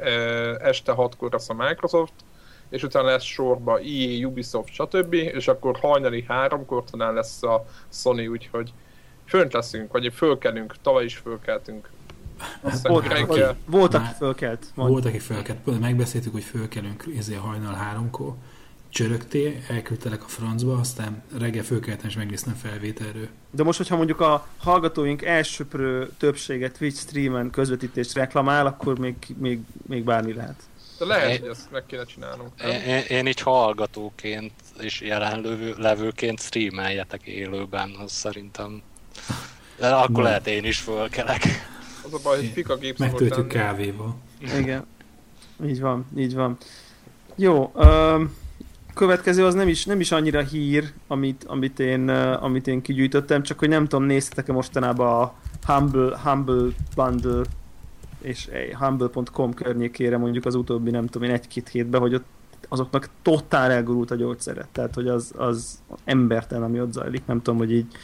[0.61, 2.13] este 6-kor lesz a Microsoft,
[2.73, 5.13] és utána lesz sorba EA, Ubisoft, stb.
[5.13, 8.73] És akkor hajnali 3-kor talán lesz a Sony, úgyhogy
[9.25, 11.89] fönt leszünk, vagy fölkelünk, tavaly is fölkeltünk.
[12.83, 13.55] volt, reggel...
[13.65, 14.65] volt, aki fölkelt.
[14.75, 15.79] Volt, aki fölkelt.
[15.79, 18.33] Megbeszéltük, hogy fölkelünk ezért hajnal háromkor
[18.89, 23.27] csörögtél, elküldtelek a francba, aztán reggel fölkeltem és megnéztem felvételről.
[23.51, 29.59] De most, hogyha mondjuk a hallgatóink elsőprő többsége Twitch streamen közvetítést reklamál, akkor még, még,
[29.87, 30.63] még bármi lehet.
[31.07, 32.51] De lehet, én, hogy ezt meg kéne csinálnunk.
[32.61, 38.81] Én, én így hallgatóként és jelenlevő levőként streameljetek élőben, az szerintem.
[39.77, 40.29] De akkor Na.
[40.29, 41.43] lehet én is fölkelek.
[42.05, 44.15] Az a baj, hogy pika gép Megtöltjük kávéval.
[44.57, 44.85] Igen.
[45.65, 46.57] Így van, így van.
[47.35, 48.35] Jó, um,
[48.93, 53.43] következő az nem is, nem is annyira hír, amit, amit, én, uh, amit én kigyűjtöttem,
[53.43, 55.33] csak hogy nem tudom, néztetek-e mostanában a
[55.65, 57.41] Humble, Humble Bundle
[58.23, 58.49] és
[58.79, 62.25] humble.com környékére mondjuk az utóbbi nem tudom én egy-két hétben, hogy ott
[62.69, 64.67] azoknak totál elgurult a gyógyszere.
[64.71, 67.25] Tehát, hogy az, az embertelen, ami ott zajlik.
[67.25, 67.95] Nem tudom, hogy így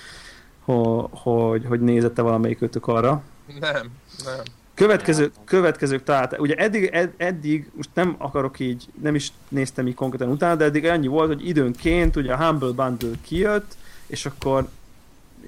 [1.11, 3.23] hogy, hogy nézette valamelyik ötök arra.
[3.59, 3.91] Nem,
[4.25, 4.43] nem.
[4.73, 9.93] Következő, következők talált, ugye eddig, ed, eddig, most nem akarok így, nem is néztem így
[9.93, 14.69] konkrétan utána, de eddig annyi volt, hogy időnként ugye a Humble Bundle kijött, és akkor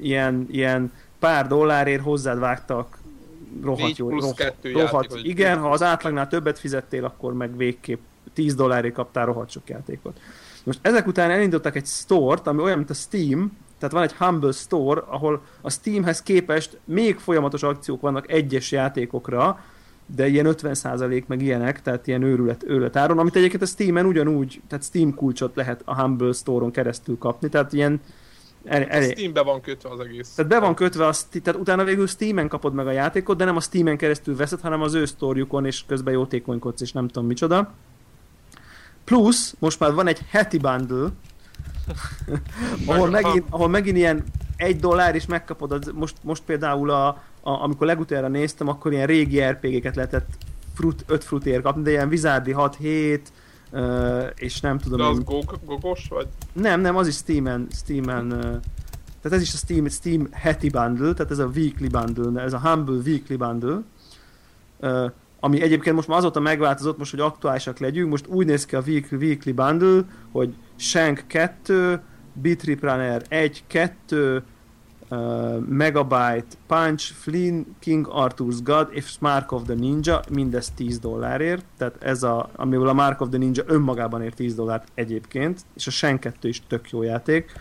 [0.02, 2.98] ilyen, ilyen pár dollárért hozzád vágtak
[3.64, 8.00] rohadt jó, rohadt, rohadt igen, ha az átlagnál többet fizettél, akkor meg végképp
[8.34, 10.20] 10 dollárért kaptál rohadt sok játékot.
[10.64, 14.52] Most ezek után elindítottak egy store-t, ami olyan, mint a Steam, tehát van egy Humble
[14.52, 19.60] Store, ahol a Steamhez képest még folyamatos akciók vannak egyes játékokra,
[20.16, 24.62] de ilyen 50% meg ilyenek, tehát ilyen őrület, őrület áron, amit egyébként a Steam-en ugyanúgy,
[24.68, 28.02] tehát Steam kulcsot lehet a Humble Store-on keresztül kapni, tehát ilyen
[28.66, 30.34] el, Steambe van kötve az egész.
[30.36, 33.56] Tehát be van kötve, a, tehát utána végül Steam-en kapod meg a játékot, de nem
[33.56, 37.74] a Steam-en keresztül veszed, hanem az ő sztorjukon, és közben jótékonykodsz, és nem tudom micsoda.
[39.04, 41.10] Plusz, most már van egy heti bundle,
[42.86, 44.24] ahol, megint, ahol megint ilyen
[44.56, 49.08] egy dollár is megkapod, az, most, most például a, a, amikor legutoljára néztem, akkor ilyen
[49.08, 50.28] régi RPG-ket lehetett
[50.76, 53.20] frut, 5 frutért kapni, de ilyen Vizárdi 6-7,
[53.72, 54.98] uh, és nem tudom...
[54.98, 55.24] De az én...
[55.24, 56.28] gog, gogos, vagy?
[56.54, 58.56] Nem, nem, az is Steam-en, Steam-en uh,
[59.22, 62.60] tehát ez is a Steam, Steam heti bundle, tehát ez a weekly bundle, ez a
[62.60, 63.82] Humble weekly bundle.
[64.80, 65.12] Uh,
[65.44, 68.84] ami egyébként most már azóta megváltozott, most, hogy aktuálisak legyünk, most úgy néz ki a
[69.12, 70.02] Weekly Bundle,
[70.32, 72.02] hogy Shank 2,
[72.34, 74.44] Bitrip Runner 1, 2,
[75.12, 81.66] uh, Megabyte, Punch, Flynn, King Arthur's God és Mark of the Ninja, mindez 10 dollárért,
[81.78, 85.88] tehát ez a, amiből a Mark of the Ninja önmagában ér 10 dollárt egyébként, és
[85.88, 87.52] a Shank 2 is tök jó játék.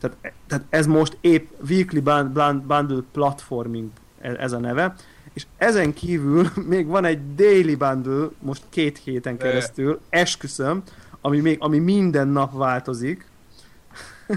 [0.00, 3.90] Tehát, tehát ez most épp Weekly Bundle Platforming
[4.20, 4.94] e, ez a neve,
[5.32, 10.82] és ezen kívül még van egy daily bundle, most két héten keresztül, esküszöm,
[11.20, 13.26] ami, még, ami minden nap változik.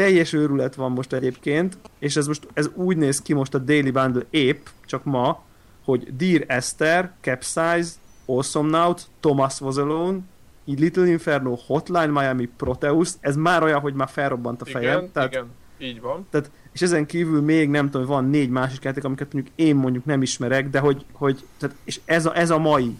[0.00, 3.90] Teljes őrület van most egyébként, és ez most ez úgy néz ki most a Daily
[3.90, 5.42] Bundle épp, csak ma,
[5.84, 7.90] hogy Dear Esther, Capsize,
[8.26, 10.18] Awesome Nout, Thomas Was Alone,
[10.64, 14.98] Little Inferno, Hotline Miami, Proteus, ez már olyan, hogy már felrobbant a fejem.
[14.98, 15.46] Igen, tehát, igen,
[15.78, 16.26] így van.
[16.30, 20.04] Tehát és ezen kívül még nem tudom, van négy másik játék, amiket mondjuk én mondjuk
[20.04, 22.98] nem ismerek, de hogy, hogy tehát, és ez a, ez a mai.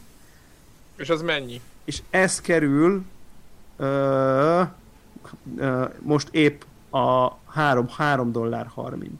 [0.97, 1.61] És az mennyi?
[1.85, 3.03] És ez kerül
[3.77, 4.63] ö,
[5.57, 9.13] ö, most épp a 3, 3 dollár 30.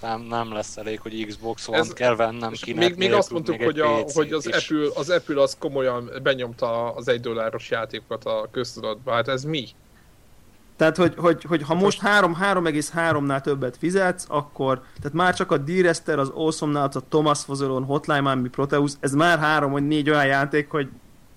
[0.00, 2.72] Nem, nem lesz elég, hogy Xbox van, ez, kell vennem ki.
[2.72, 6.94] Még, még azt mondtuk, még hogy, a, hogy az, Apple, az Apple az komolyan benyomta
[6.94, 9.12] az egy dolláros játékokat a köztudatba.
[9.12, 9.68] Hát ez mi?
[10.76, 16.18] Tehát, hogy, hogy, hogy ha most 3-3,3-nál többet fizetsz, akkor, tehát már csak a D-Rester,
[16.18, 20.70] az Awesome-nál, a Thomas Fozolon, Hotline Miami, Proteus, ez már három vagy négy olyan játék,
[20.70, 20.88] hogy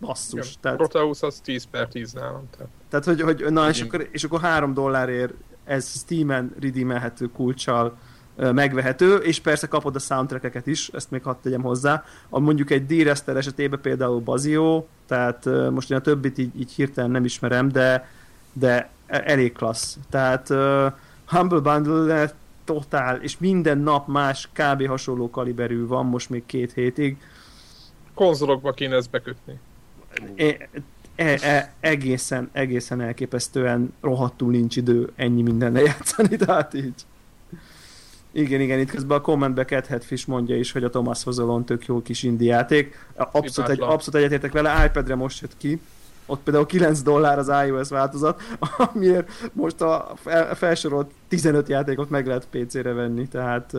[0.02, 0.48] basszus.
[0.48, 2.50] Igen, tehát, Proteus az 10 per 10 nálam.
[2.58, 5.34] Tehát, tehát hogy, hogy na, és akkor, és akkor 3 dollárért
[5.64, 7.98] ez Steam-en redeemelhető kulcsal
[8.36, 12.04] megvehető, és persze kapod a soundtrackeket is, ezt még hadd tegyem hozzá.
[12.30, 17.12] A mondjuk egy D-Rester esetében például Bazio, tehát most én a többit így, így hirtelen
[17.12, 18.10] nem ismerem, de,
[18.54, 19.98] de elég klassz.
[20.10, 20.86] Tehát uh,
[21.26, 22.34] Humble Bundle
[22.64, 24.88] totál, és minden nap más kb.
[24.88, 27.18] hasonló kaliberű van most még két hétig.
[28.14, 29.60] Konzolokba kéne ezt bekötni.
[30.36, 30.70] E,
[31.16, 37.06] e, e, egészen, egészen elképesztően rohadtul nincs idő ennyi mindenne játszani, tehát így.
[38.32, 41.86] Igen, igen, itt közben a kommentbe Cat Headfish mondja is, hogy a Thomas Hozolon tök
[41.86, 43.08] jó kis indie játék.
[43.16, 45.80] Abszolút, egy, abszolút egyetértek vele, iPad-re most jött ki,
[46.26, 48.42] ott például 9 dollár az iOS változat,
[48.94, 50.14] amiért most a
[50.54, 53.74] felsorolt 15 játékot meg lehet PC-re venni, tehát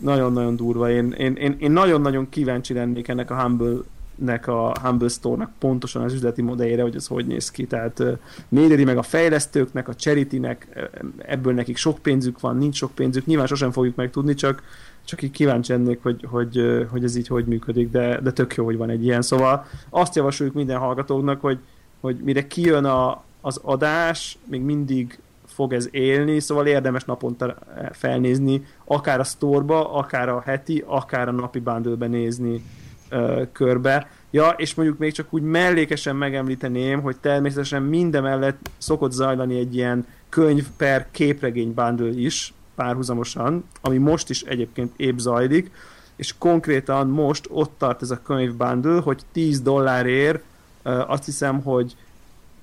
[0.00, 0.90] nagyon-nagyon durva.
[0.90, 3.76] Én, én, én, én nagyon-nagyon kíváncsi lennék ennek a Humble
[4.14, 7.66] nek a Humble Store-nak pontosan az üzleti modelljére, hogy ez hogy néz ki.
[7.66, 8.02] Tehát
[8.48, 13.46] méri meg a fejlesztőknek, a charity-nek, ebből nekik sok pénzük van, nincs sok pénzük, nyilván
[13.46, 14.62] sosem fogjuk megtudni, csak
[15.04, 18.64] csak így kíváncsi lennék, hogy, hogy, hogy ez így hogy működik, de, de tök jó,
[18.64, 19.22] hogy van egy ilyen.
[19.22, 21.58] Szóval azt javasoljuk minden hallgatóknak, hogy,
[22.00, 25.18] hogy mire kijön a, az adás, még mindig
[25.52, 27.56] fog ez élni, szóval érdemes naponta
[27.92, 32.62] felnézni, akár a sztorba, akár a heti, akár a napi bundle nézni
[33.08, 34.08] ö, körbe.
[34.30, 39.74] Ja, és mondjuk még csak úgy mellékesen megemlíteném, hogy természetesen minden mellett szokott zajlani egy
[39.74, 45.70] ilyen könyv per képregény bundle is, párhuzamosan, ami most is egyébként épp zajlik,
[46.16, 50.42] és konkrétan most ott tart ez a könyv bundle, hogy 10 dollárért
[50.82, 51.96] azt hiszem, hogy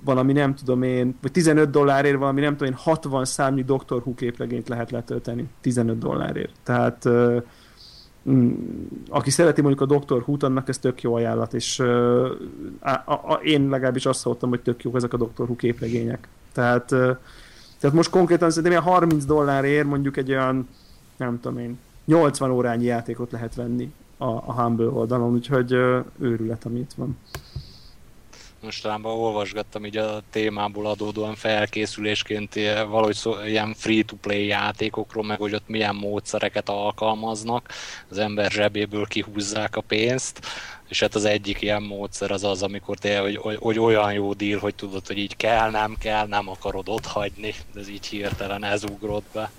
[0.04, 4.14] valami nem tudom én, vagy 15 dollárért valami nem tudom én 60 számnyi Doctor Who
[4.14, 6.52] képregényt lehet letölteni 15 dollárért.
[6.62, 7.08] Tehát
[8.30, 8.52] mm,
[9.08, 13.40] aki szereti mondjuk a Doctor Who-t, annak ez tök jó ajánlat, és a, a, a,
[13.42, 16.28] én legalábbis azt szóltam, hogy tök jók ezek a Doctor Who képregények.
[16.52, 16.86] Tehát,
[17.78, 20.68] tehát most konkrétan szerintem ilyen 30 dollárért mondjuk egy olyan,
[21.16, 25.72] nem tudom én, 80 órányi játékot lehet venni a, a Humble oldalon, úgyhogy
[26.18, 27.16] őrület, amit van
[28.62, 32.54] mostanában olvasgattam így a témából adódóan felkészülésként
[32.88, 37.68] valahogy szó, ilyen free-to-play játékokról, meg hogy ott milyen módszereket alkalmaznak,
[38.10, 40.40] az ember zsebéből kihúzzák a pénzt,
[40.88, 44.60] és hát az egyik ilyen módszer az az, amikor te, hogy, hogy, olyan jó deal,
[44.60, 48.64] hogy tudod, hogy így kell, nem kell, nem akarod ott hagyni, de ez így hirtelen
[48.64, 49.50] ez ugrott be.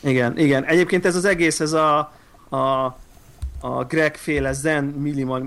[0.00, 0.64] Igen, igen.
[0.64, 1.98] Egyébként ez az egész, ez a,
[2.48, 2.58] a,
[3.60, 4.84] a Greg féle zen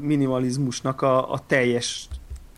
[0.02, 2.08] minimalizmusnak a, a teljes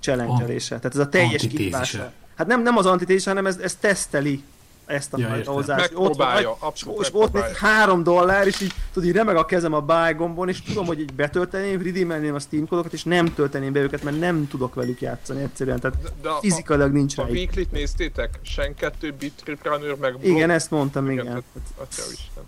[0.05, 0.77] challenge-elése.
[0.77, 2.11] Tehát ez a teljes kihívása.
[2.35, 4.43] Hát nem, nem az antitézise, hanem ez, ez teszteli
[4.85, 5.41] ezt a ja.
[5.93, 6.37] Ott van,
[7.01, 10.49] és ott néz három dollár, és így, tudod, így remeg a kezem a buy gombon,
[10.49, 14.19] és tudom, hogy így betölteném, redeemelném a Steam kódokat, és nem tölteném be őket, mert
[14.19, 17.27] nem tudok velük játszani egyszerűen, tehát de, de fizikailag nincs a, rá.
[17.27, 18.39] A weekly néztétek?
[18.41, 21.25] Sen 2 bit Runner meg Igen, ezt mondtam, igen.
[21.25, 21.43] igen.
[21.77, 22.43] Atya Isten.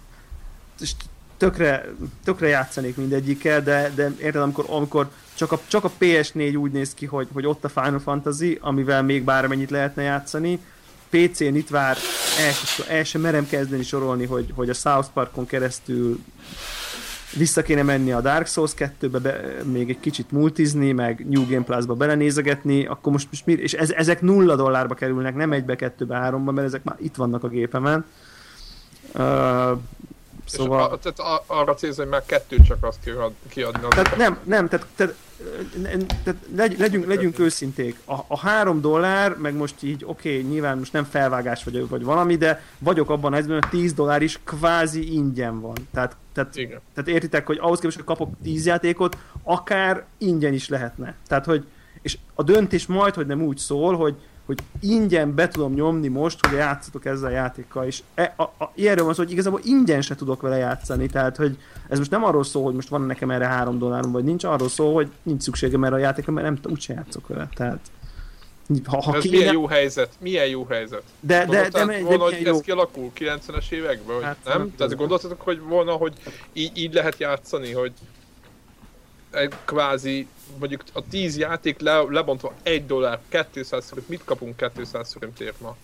[0.80, 0.92] És
[1.38, 1.86] tökre,
[2.24, 6.94] tökre játszanék mindegyikkel, de, de érted, amikor, amikor csak a, csak a PS4 úgy néz
[6.94, 10.60] ki, hogy, hogy ott a Final Fantasy, amivel még bármennyit lehetne játszani.
[11.10, 11.98] PC-n itt vár,
[12.40, 12.54] el,
[12.98, 16.20] el sem merem kezdeni sorolni, hogy, hogy a South Parkon keresztül
[17.34, 21.64] vissza kéne menni a Dark Souls 2-be, be, még egy kicsit multizni, meg New Game
[21.64, 26.16] Plus-ba belenézegetni, akkor most, most mi, és ez, ezek nulla dollárba kerülnek, nem egybe, kettőbe,
[26.16, 28.06] háromba, mert ezek már itt vannak a gépemen.
[29.14, 29.80] Uh,
[30.50, 30.92] Szóval...
[30.92, 33.00] a, tehát arra célz, hogy már kettőt csak azt
[33.50, 33.88] kiadni.
[33.90, 35.16] Tehát nem, nem, tehát, tehát,
[36.24, 38.00] tehát legy, legyünk, legyünk őszinték.
[38.06, 42.04] A, a három dollár, meg most így, oké, okay, nyilván most nem felvágás vagy, vagy
[42.04, 45.76] valami, de vagyok abban a helyzetben, hogy 10 dollár is kvázi ingyen van.
[45.94, 46.80] Tehát, tehát, Igen.
[46.94, 51.16] tehát értitek, hogy ahhoz képest, hogy kapok 10 játékot, akár ingyen is lehetne.
[51.28, 51.66] Tehát, hogy
[52.02, 54.16] és a döntés majd, hogy nem úgy szól, hogy
[54.48, 58.72] hogy ingyen be tudom nyomni most, hogy játszatok ezzel a játékkal, és e, a, a,
[58.76, 61.58] ilyenről van szó, hogy igazából ingyen se tudok vele játszani, tehát hogy
[61.90, 64.70] ez most nem arról szól, hogy most van nekem erre három dollárom, vagy nincs, arról
[64.70, 67.80] szól, hogy nincs szükségem erre a játékra, mert nem úgyse játszok vele, tehát
[68.86, 69.38] ha, ha ez kéne...
[69.38, 71.04] milyen jó helyzet, milyen jó helyzet.
[71.20, 72.54] De, de, de, de, volna, hogy jó.
[72.54, 74.76] ez kialakul 90-es években, hogy hát, nem?
[74.78, 76.14] Tehát gondoltatok, hogy volna, hogy
[76.54, 77.92] így, így lehet játszani, hogy
[79.66, 80.28] kvázi
[80.60, 83.20] mondjuk a 10 játék le, lebontva 1 dollár,
[83.52, 85.76] 200 forint, mit kapunk 200 forintért ma?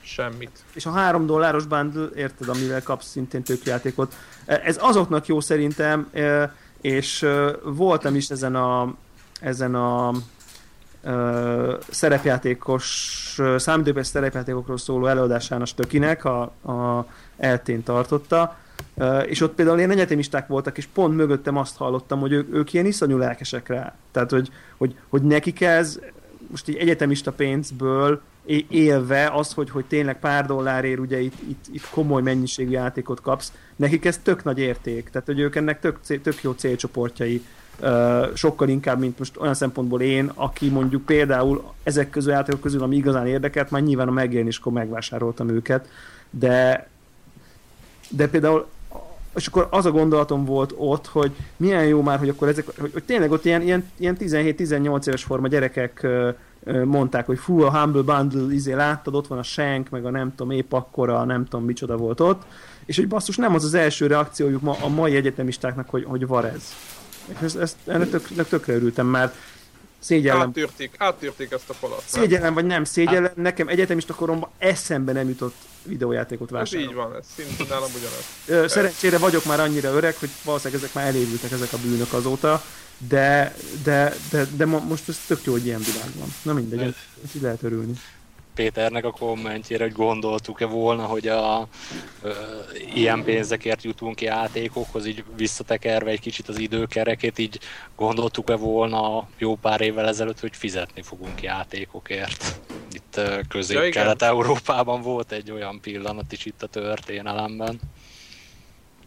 [0.00, 0.64] Semmit.
[0.72, 4.14] És a 3 dolláros bundle, érted, amivel kapsz szintén tök játékot.
[4.44, 8.94] E, ez azoknak jó szerintem, e, és e, voltam is ezen a,
[9.40, 10.12] ezen a
[11.90, 18.56] szerepjátékos, számítógépes szerepjátékokról szóló előadásán a Stökinek, a, a eltén tartotta,
[19.26, 22.86] és ott például ilyen egyetemisták voltak, és pont mögöttem azt hallottam, hogy ők, ők ilyen
[22.86, 23.94] iszonyú lelkesek rá.
[24.12, 26.00] Tehát, hogy, hogy, hogy nekik ez
[26.50, 28.20] most így egyetemista pénzből
[28.68, 33.52] élve az, hogy, hogy tényleg pár dollárért ugye itt, itt, itt komoly mennyiségű játékot kapsz,
[33.76, 35.08] nekik ez tök nagy érték.
[35.08, 37.44] Tehát, hogy ők ennek tök, tök jó célcsoportjai
[38.34, 42.96] sokkal inkább, mint most olyan szempontból én, aki mondjuk például ezek közül játékok közül, ami
[42.96, 45.88] igazán érdekelt, már nyilván a megjelenéskor megvásároltam őket,
[46.30, 46.88] de
[48.08, 48.66] de például
[49.38, 52.92] és akkor az a gondolatom volt ott, hogy milyen jó már, hogy akkor ezek, hogy,
[52.92, 56.06] hogy tényleg ott ilyen, ilyen, ilyen 17-18 éves forma gyerekek
[56.84, 60.34] mondták, hogy fú, a Humble Bundle, izé láttad, ott van a Shank, meg a nem
[60.34, 62.42] tudom, épp akkora, nem tudom, micsoda volt ott,
[62.84, 66.44] és hogy basszus, nem az az első reakciójuk ma, a mai egyetemistáknak, hogy, hogy var
[66.44, 66.72] ez.
[67.28, 69.34] És ezt, ezt ennek tök, tökre örültem, mert
[69.98, 70.48] szégyellem.
[70.48, 72.02] Áttörték, áttörték ezt a falat.
[72.06, 73.36] Szégyellem vagy nem szégyellem, hát.
[73.36, 76.84] nekem egyetemista koromban eszembe nem jutott videójátékot vásárolni.
[76.84, 78.70] Ez így van, ez szintén nálam ugyanaz.
[78.72, 82.62] Szerencsére vagyok már annyira öreg, hogy valószínűleg ezek már elévültek ezek a bűnök azóta,
[83.08, 86.34] de, de, de, de most ez tök jó, hogy ilyen világ van.
[86.42, 86.94] Na mindegy, ez,
[87.24, 87.92] ez lehet örülni.
[88.58, 91.68] Péternek a kommentjére, hogy gondoltuk-e volna, hogy a,
[92.22, 92.32] ö,
[92.94, 97.58] ilyen pénzekért jutunk játékokhoz, így visszatekerve egy kicsit az időkerekét, így
[97.96, 102.60] gondoltuk-e volna jó pár évvel ezelőtt, hogy fizetni fogunk játékokért.
[102.92, 107.80] Itt közép-kelet-európában volt egy olyan pillanat is itt a történelemben.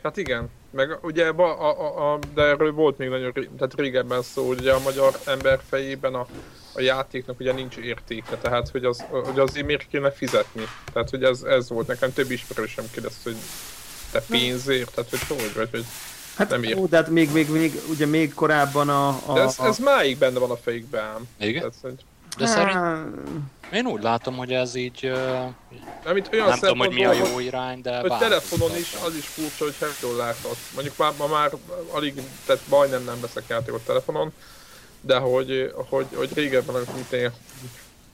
[0.04, 4.48] Hát igen, meg ugye, a, a, a, de erről volt még nagyon tehát régebben szó,
[4.48, 6.28] hogy ugye a magyar ember fejében a,
[6.74, 10.64] a játéknak ugye nincs értéke, tehát hogy, az, hogy azért miért kéne fizetni.
[10.94, 13.40] Tehát hogy ez, ez volt nekem több ismerősem kérdezte, hogy
[14.12, 15.86] te pénzért, tehát hogy hogy vagy, hogy
[16.36, 19.08] Hát nem ó, de hát még, még, még, ugye még korábban a...
[19.08, 21.28] a de ez, ez máig benne van a fejükben ám.
[21.40, 21.62] Igen?
[21.62, 22.06] Tehát, hogy...
[22.38, 22.78] De szerint...
[23.74, 25.12] Én úgy látom, hogy ez így...
[26.04, 29.16] Nem, itt olyan nem tudom, hogy mi a jó irány, de Hogy telefonon is az
[29.16, 30.72] is furcsa, hogy 7 dollárt adsz.
[30.74, 31.52] Mondjuk már, ma már
[31.92, 34.34] alig, tehát majdnem nem veszek játékot telefonon,
[35.02, 37.32] de hogy, hogy, hogy régebben, amikor mit én,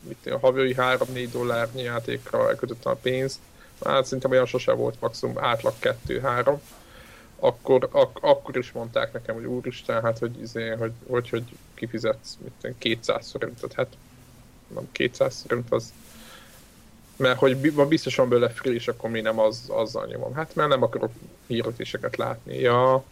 [0.01, 3.39] mit én, a havai 3-4 dollárnyi játékra elkötöttem a pénzt,
[3.85, 5.73] hát szerintem olyan sose volt maximum átlag
[6.07, 6.57] 2-3,
[7.39, 11.43] akkor, ak, akkor is mondták nekem, hogy úristen, hát hogy, izé, hogy, hogy, hogy
[11.73, 13.87] kifizetsz mit 200 forintot, hát
[14.73, 15.93] nem 200 forint az
[17.17, 20.33] mert hogy ma biztosan belőle free, és akkor mi nem az, azzal nyomom.
[20.33, 21.11] Hát mert nem akarok
[21.47, 22.57] hírotéseket látni.
[22.59, 23.03] Ja,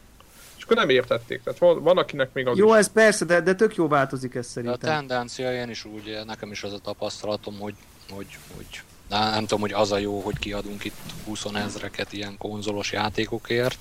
[0.58, 1.43] és akkor nem értették.
[1.43, 2.80] Tehát van, van akinek még az Jó, is...
[2.80, 4.80] ez persze, de, de tök jó változik ez szerintem.
[4.80, 7.76] De a tendencia, én is úgy, nekem is az a tapasztalatom, hogy,
[8.10, 12.38] hogy, hogy nem, nem tudom, hogy az a jó, hogy kiadunk itt 20 ezreket ilyen
[12.38, 13.80] konzolos játékokért,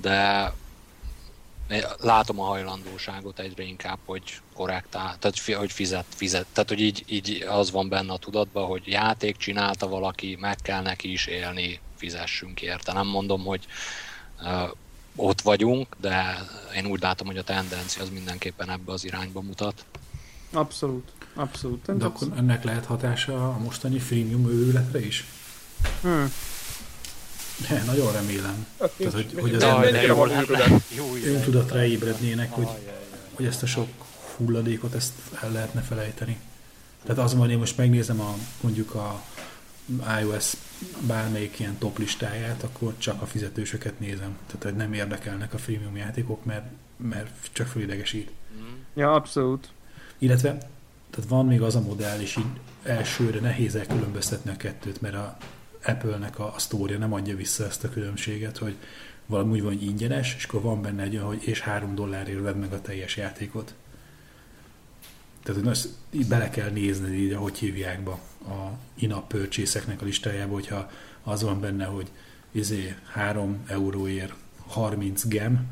[0.00, 0.52] de
[2.00, 7.44] látom a hajlandóságot egyre inkább, hogy korrektál, tehát hogy fizet, fizet, tehát hogy így, így
[7.48, 12.62] az van benne a tudatban, hogy játék csinálta valaki, meg kell neki is élni, fizessünk
[12.62, 12.92] érte.
[12.92, 13.66] Nem mondom, hogy
[14.42, 14.70] uh,
[15.16, 16.46] ott vagyunk, de
[16.76, 19.84] én úgy látom, hogy a tendencia az mindenképpen ebbe az irányba mutat.
[20.52, 21.84] Abszolút, abszolút.
[21.84, 22.16] De abszolút.
[22.16, 25.24] akkor ennek lehet hatása a mostani freemium őrületre is?
[26.00, 26.32] Hmm.
[27.68, 28.66] De, nagyon remélem.
[28.80, 30.70] Hát, Tehát, hogy, hogy az őrület.
[31.24, 32.68] öntudatra ébrednének, hogy,
[33.34, 33.88] hogy ezt a sok
[34.36, 36.38] hulladékot ezt el lehetne felejteni.
[37.04, 39.22] Tehát az van, én most megnézem a, mondjuk a
[40.20, 40.52] iOS
[41.06, 44.36] bármelyik ilyen top listáját, akkor csak a fizetősöket nézem.
[44.46, 46.64] Tehát, hogy nem érdekelnek a freemium játékok, mert,
[46.96, 48.30] mert csak fölidegesít.
[48.94, 49.68] Ja, abszolút.
[50.18, 50.58] Illetve
[51.10, 55.36] tehát van még az a modell, és így elsőre nehéz elkülönböztetni a kettőt, mert a
[55.84, 58.76] Apple-nek a, a sztória nem adja vissza ezt a különbséget, hogy
[59.26, 62.40] valami úgy van, hogy ingyenes, és akkor van benne egy olyan, hogy és három dollárért
[62.40, 63.74] vedd meg a teljes játékot.
[65.42, 70.04] Tehát, hogy azt így bele kell nézni, így, ahogy hívják be a in-app purchase a
[70.04, 70.90] listájába, hogyha
[71.22, 72.10] az van benne, hogy
[72.52, 74.34] izé 3 euróért
[74.66, 75.70] 30 gem,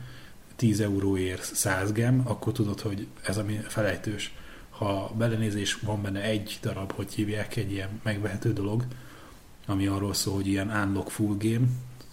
[0.57, 4.35] 10 euróért 100 gem, akkor tudod, hogy ez ami felejtős.
[4.71, 8.85] Ha belenézés van benne egy darab, hogy hívják egy ilyen megvehető dolog,
[9.69, 11.67] ami arról szól, hogy ilyen unlock full game,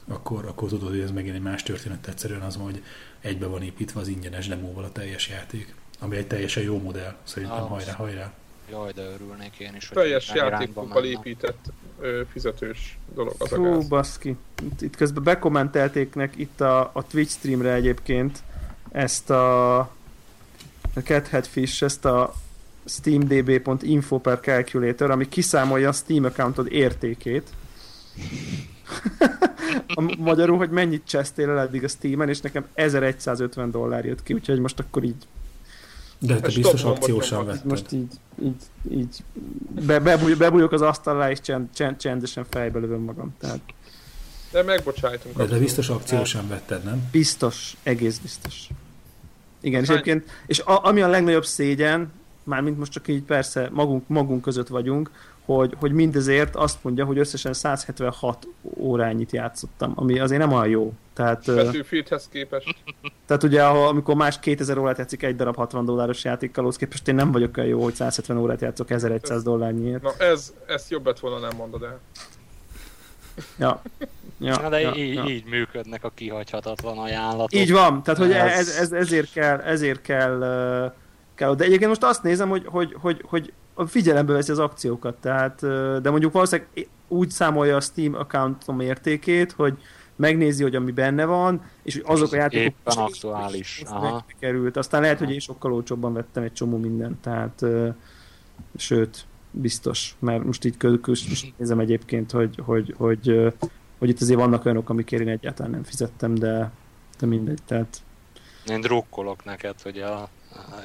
[0.08, 2.08] akkor, akkor tudod, hogy ez megint egy más történet.
[2.08, 2.84] Egyszerűen az hogy
[3.20, 7.58] egybe van építve az ingyenes demóval a teljes játék, ami egy teljesen jó modell, szerintem
[7.58, 8.34] ah, hajrá, hajrá.
[8.70, 11.66] Jaj, de örülnék én is, hogy Teljes játékokkal épített
[12.00, 13.88] ö, fizetős dolog az Fú, a gáz.
[13.88, 14.36] baszki.
[14.62, 18.44] Itt, itt közben bekommentelték itt a, a Twitch streamre egyébként
[18.92, 22.34] ezt a, a Cathead Fish, ezt a
[22.86, 27.50] steamdb.info per calculator, ami kiszámolja a Steam accountod értékét.
[29.88, 34.34] a magyarul, hogy mennyit csesztél el eddig a Steam-en, és nekem 1150 dollár jött ki,
[34.34, 35.28] úgyhogy most akkor így
[36.20, 37.66] de te biztos akciósan vetted.
[37.66, 38.12] Most így,
[38.44, 38.56] így,
[38.92, 39.24] így
[39.86, 43.36] be, bebúj, bebújok az asztal alá, és csend, csend, csendesen fejbe lövöm magam.
[43.40, 43.60] Tehát...
[44.52, 45.38] De megbocsájtunk.
[45.38, 47.08] De, de biztos akciósan vetted, nem?
[47.12, 48.68] Biztos, egész biztos.
[49.62, 52.12] Igen, és egyébként, és a, ami a legnagyobb szégyen,
[52.46, 55.12] mármint most csak így persze magunk, magunk között vagyunk,
[55.46, 60.94] hogy, hogy mindezért azt mondja, hogy összesen 176 órányit játszottam, ami azért nem olyan jó.
[61.14, 62.76] Tehát, Betűfieldhez képest.
[63.28, 67.16] Tehát ugye, amikor más 2000 órát játszik egy darab 60 dolláros játékkal, ahhoz képest én
[67.16, 70.02] nem vagyok olyan jó, hogy 170 órát játszok 1100 dollárnyiért.
[70.02, 72.00] Na ez, ezt jobb lett volna nem mondod el.
[73.58, 73.82] Ja.
[74.40, 75.24] Ja, Na de ja, így, ja.
[75.24, 77.54] így működnek a kihagyhatatlan ajánlatok.
[77.54, 80.92] Így van, tehát hogy ez, ez, ezért kell, ezért kell, uh,
[81.36, 83.54] kell, de egyébként most azt nézem, hogy, hogy, hogy, hogy
[83.88, 85.60] figyelembe veszi az akciókat, tehát,
[86.02, 89.78] de mondjuk valószínűleg úgy számolja a Steam accountom értékét, hogy
[90.16, 93.84] megnézi, hogy ami benne van, és hogy azok a játékok éppen aktuális.
[93.86, 94.26] Aha.
[94.40, 94.78] került.
[94.78, 97.66] Aztán lehet, hogy én sokkal olcsóbban vettem egy csomó mindent, tehát
[98.76, 103.54] sőt, biztos, mert most így közös nézem egyébként, hogy, hogy, hogy, hogy,
[104.00, 106.72] hogy itt azért vannak olyanok, amikért én egyáltalán nem fizettem, de,
[107.20, 108.04] de mindegy, tehát
[108.70, 110.30] én drukkolok neked, hogy a, a,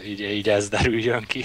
[0.06, 1.44] így, így ez derüljön ki.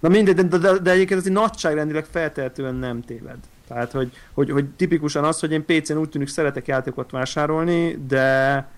[0.00, 3.38] Na mindegy, de, de, de egyébként azért nagyságrendileg feltehetően nem téved.
[3.68, 8.68] Tehát, hogy, hogy, hogy tipikusan az, hogy én PC-n úgy tűnik szeretek játékot vásárolni, de,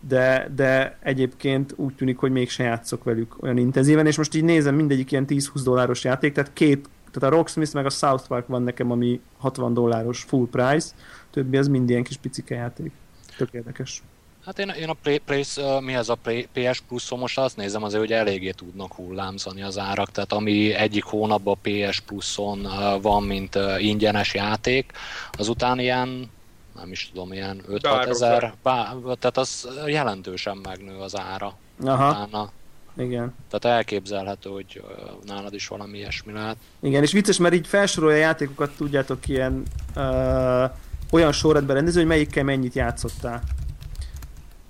[0.00, 4.74] de, de egyébként úgy tűnik, hogy mégse játszok velük olyan intenzíven, és most így nézem
[4.74, 8.62] mindegyik ilyen 10-20 dolláros játék, tehát két, tehát a Rocksmith meg a South Park van
[8.62, 10.88] nekem, ami 60 dolláros full price,
[11.30, 12.92] többi az mind ilyen kis picike játék.
[13.36, 14.02] Tök érdekes.
[14.48, 17.82] Hát én, én a Play, uh, mi ez a Play, PS Plus-on most azt nézem
[17.82, 23.22] azért, hogy eléggé tudnak hullámzani az árak, tehát ami egyik hónapban PS Plus-on uh, van,
[23.22, 24.92] mint uh, ingyenes játék,
[25.32, 26.30] azután ilyen
[26.74, 31.56] nem is tudom, ilyen 5 ezer, tehát az jelentősen megnő az ára.
[31.84, 32.10] Aha.
[32.10, 32.50] Utána.
[32.96, 33.34] Igen.
[33.50, 34.82] Tehát elképzelhető, hogy
[35.26, 36.56] nálad is valami ilyesmi lehet.
[36.80, 39.62] Igen, és vicces, mert így felsorolja a játékokat, tudjátok, ilyen
[39.96, 40.70] uh,
[41.10, 43.42] olyan sorrendben rendezni, hogy melyikkel mennyit játszottál.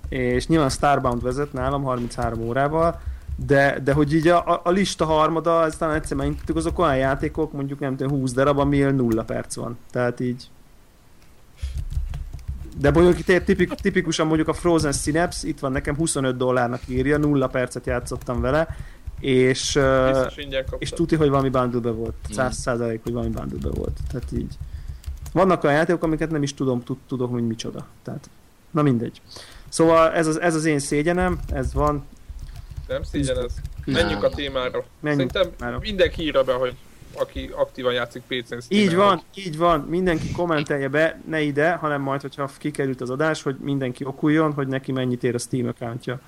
[0.09, 3.01] És nyilván Starbound vezet nálam 33 órával,
[3.45, 7.51] de, de hogy így a, a lista harmada, ez talán egyszer megnyitottuk, azok olyan játékok,
[7.51, 9.77] mondjuk nem tudom, 20 darab, ami nulla perc van.
[9.91, 10.49] Tehát így...
[12.77, 17.17] De mondjuk itt tipik, tipikusan mondjuk a Frozen Synapse, itt van nekem 25 dollárnak írja,
[17.17, 18.67] nulla percet játszottam vele,
[19.19, 20.31] és, uh,
[20.77, 22.13] és tuti, hogy valami bundle volt.
[22.29, 23.99] 100 százalék, hogy valami bundle volt.
[24.11, 24.57] Tehát így.
[25.33, 27.85] Vannak olyan játékok, amiket nem is tudom, tud, tudok, hogy micsoda.
[28.03, 28.29] Tehát,
[28.71, 29.21] na mindegy.
[29.69, 32.05] Szóval ez az, ez az én szégyenem, ez van,
[32.89, 33.53] nem szégyen ez.
[33.85, 34.83] Menjünk a témára.
[34.99, 35.79] Menjünk Szerintem témára.
[35.79, 36.75] mindenki írja be, hogy
[37.13, 38.57] aki aktívan játszik PC-n.
[38.67, 39.43] Így van, hogy...
[39.45, 39.79] így van.
[39.79, 44.67] Mindenki kommentelje be, ne ide, hanem majd, hogyha kikerült az adás, hogy mindenki okuljon, hogy
[44.67, 46.21] neki mennyit ér a Steam accountja.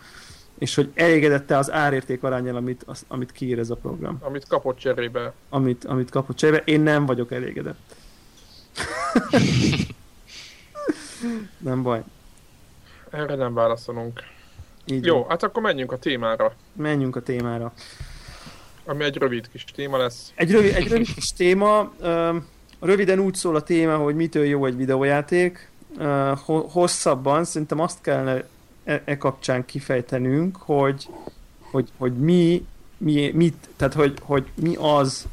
[0.57, 4.17] És hogy elégedette az árérték arányjal, amit, az, amit kiír ez a program.
[4.21, 5.33] Amit kapott cserébe.
[5.49, 6.63] Amit, amit kapott cserébe.
[6.65, 7.95] Én nem vagyok elégedett.
[11.57, 12.03] nem baj.
[13.11, 14.23] Erre nem válaszolunk.
[14.85, 15.29] Így Jó, van.
[15.29, 16.53] hát akkor menjünk a témára.
[16.73, 17.73] Menjünk a témára.
[18.85, 20.31] Ami egy rövid kis téma lesz.
[20.35, 21.91] Egy rövid, egy rövid kis téma.
[22.79, 25.69] Röviden úgy szól a téma, hogy mitől jó egy videójáték.
[26.45, 28.43] Hosszabban szerintem azt kellene
[28.83, 31.09] e, e kapcsán kifejtenünk, hogy,
[31.71, 32.65] hogy, hogy mi,
[32.97, 35.27] mi, mit, tehát hogy, hogy mi az,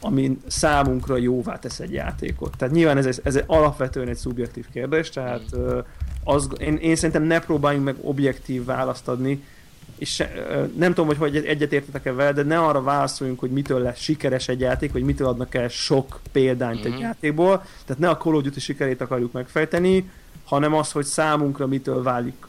[0.00, 2.56] ami számunkra jóvá tesz egy játékot.
[2.56, 5.42] Tehát nyilván ez, ez alapvetően egy szubjektív kérdés, tehát
[6.28, 9.42] az, én, én szerintem ne próbáljunk meg objektív választ adni,
[9.98, 10.32] és se,
[10.76, 14.60] nem tudom, hogy, hogy egyetértetek-e vele, de ne arra válaszoljunk, hogy mitől lesz sikeres egy
[14.60, 16.86] játék, vagy mitől adnak el sok példányt mm-hmm.
[16.86, 17.02] egy mhm.
[17.02, 17.64] játékból.
[17.84, 20.10] Tehát ne a Call of Duty sikerét akarjuk megfejteni,
[20.44, 22.46] hanem az, hogy számunkra mitől válik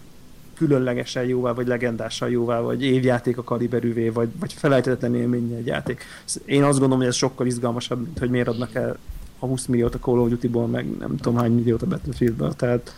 [0.56, 6.04] különlegesen jóvá, vagy legendással jóvá, vagy évjáték a kaliberűvé, vagy, vagy felejthetetlen élmény egy játék.
[6.46, 8.98] Én azt gondolom, hogy ez sokkal izgalmasabb, mint hogy miért adnak el
[9.40, 12.54] a 20 milliót a Call of Duty-ból, meg nem tudom hány milliót a Battlefieldből.
[12.54, 12.94] Tehát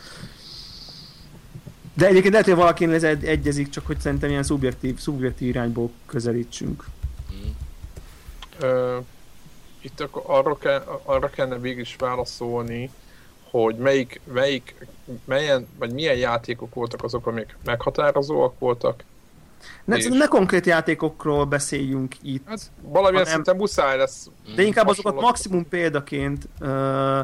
[2.02, 5.92] de egyébként lehet, hogy valakinek ez egy, egyezik, csak hogy szerintem ilyen szubjektív, szubjektív irányból
[6.06, 6.86] közelítsünk.
[7.34, 7.50] Mm.
[8.60, 8.98] Ö,
[9.82, 12.90] itt akkor arra, kell, arra kellene végig is válaszolni,
[13.50, 14.88] hogy melyik, melyik,
[15.26, 19.04] melyen, vagy milyen játékok voltak azok, amik meghatározóak voltak.
[19.84, 20.08] Ne, és...
[20.08, 22.48] ne konkrét játékokról beszéljünk itt.
[22.48, 24.30] Hát, valamilyen hanem, szinten muszáj lesz.
[24.56, 27.20] De inkább azokat maximum példaként uh,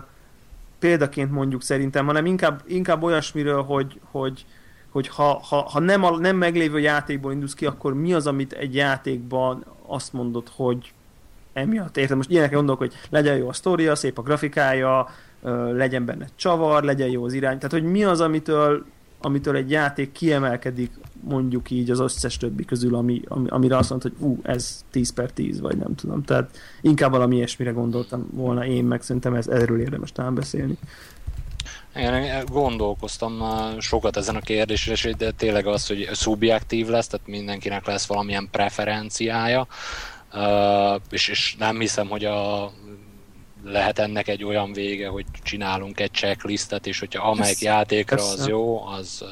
[0.79, 4.45] példaként mondjuk szerintem, hanem inkább, inkább olyasmiről, hogy, hogy,
[4.97, 8.53] hogy ha, ha, ha nem, a, nem meglévő játékból indulsz ki, akkor mi az, amit
[8.53, 10.93] egy játékban azt mondod, hogy
[11.53, 11.97] emiatt.
[11.97, 12.17] Érted?
[12.17, 15.09] Most ilyenek gondolok, hogy legyen jó a sztoria, szép a grafikája,
[15.71, 17.57] legyen benne csavar, legyen jó az irány.
[17.57, 18.85] Tehát, hogy mi az, amitől,
[19.21, 20.91] amitől egy játék kiemelkedik
[21.21, 25.13] mondjuk így az összes többi közül, ami, ami, amire azt mondta, hogy ú, ez 10
[25.13, 26.23] per 10, vagy nem tudom.
[26.23, 30.77] Tehát inkább valami ilyesmire gondoltam volna én, meg szerintem ez, erről érdemes talán beszélni.
[31.97, 33.43] Én gondolkoztam
[33.79, 39.67] sokat ezen a kérdésen, de tényleg az, hogy szubjektív lesz, tehát mindenkinek lesz valamilyen preferenciája,
[41.09, 42.71] és, és nem hiszem, hogy a
[43.63, 48.85] lehet ennek egy olyan vége, hogy csinálunk egy checklistet, és hogyha amelyik játékra az jó,
[48.85, 49.23] az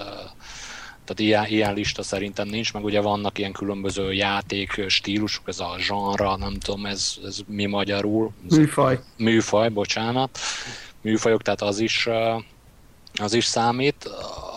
[1.05, 5.75] tehát ilyen, ilyen lista szerintem nincs, meg ugye vannak ilyen különböző játék stílusok, ez a
[5.87, 8.31] genre, nem tudom, ez, ez mi magyarul?
[8.49, 8.99] Műfaj.
[9.17, 10.39] Műfaj, bocsánat.
[11.01, 12.07] Műfajok, tehát az is
[13.21, 14.09] az is számít.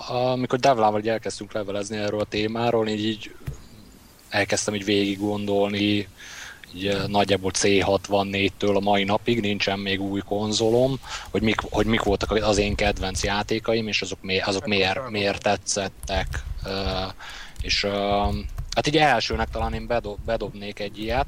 [0.08, 3.34] Amikor Devlával elkezdtünk levelezni erről a témáról, így, így
[4.28, 6.08] elkezdtem így végig gondolni, így
[7.06, 11.00] nagyjából C64-től a mai napig nincsen még új konzolom,
[11.30, 15.42] hogy mik, hogy mik voltak az én kedvenc játékaim, és azok, mi, azok miért, miért
[15.42, 16.44] tetszettek.
[17.62, 17.86] És
[18.74, 21.26] hát így elsőnek talán én bedob, bedobnék egy ilyet,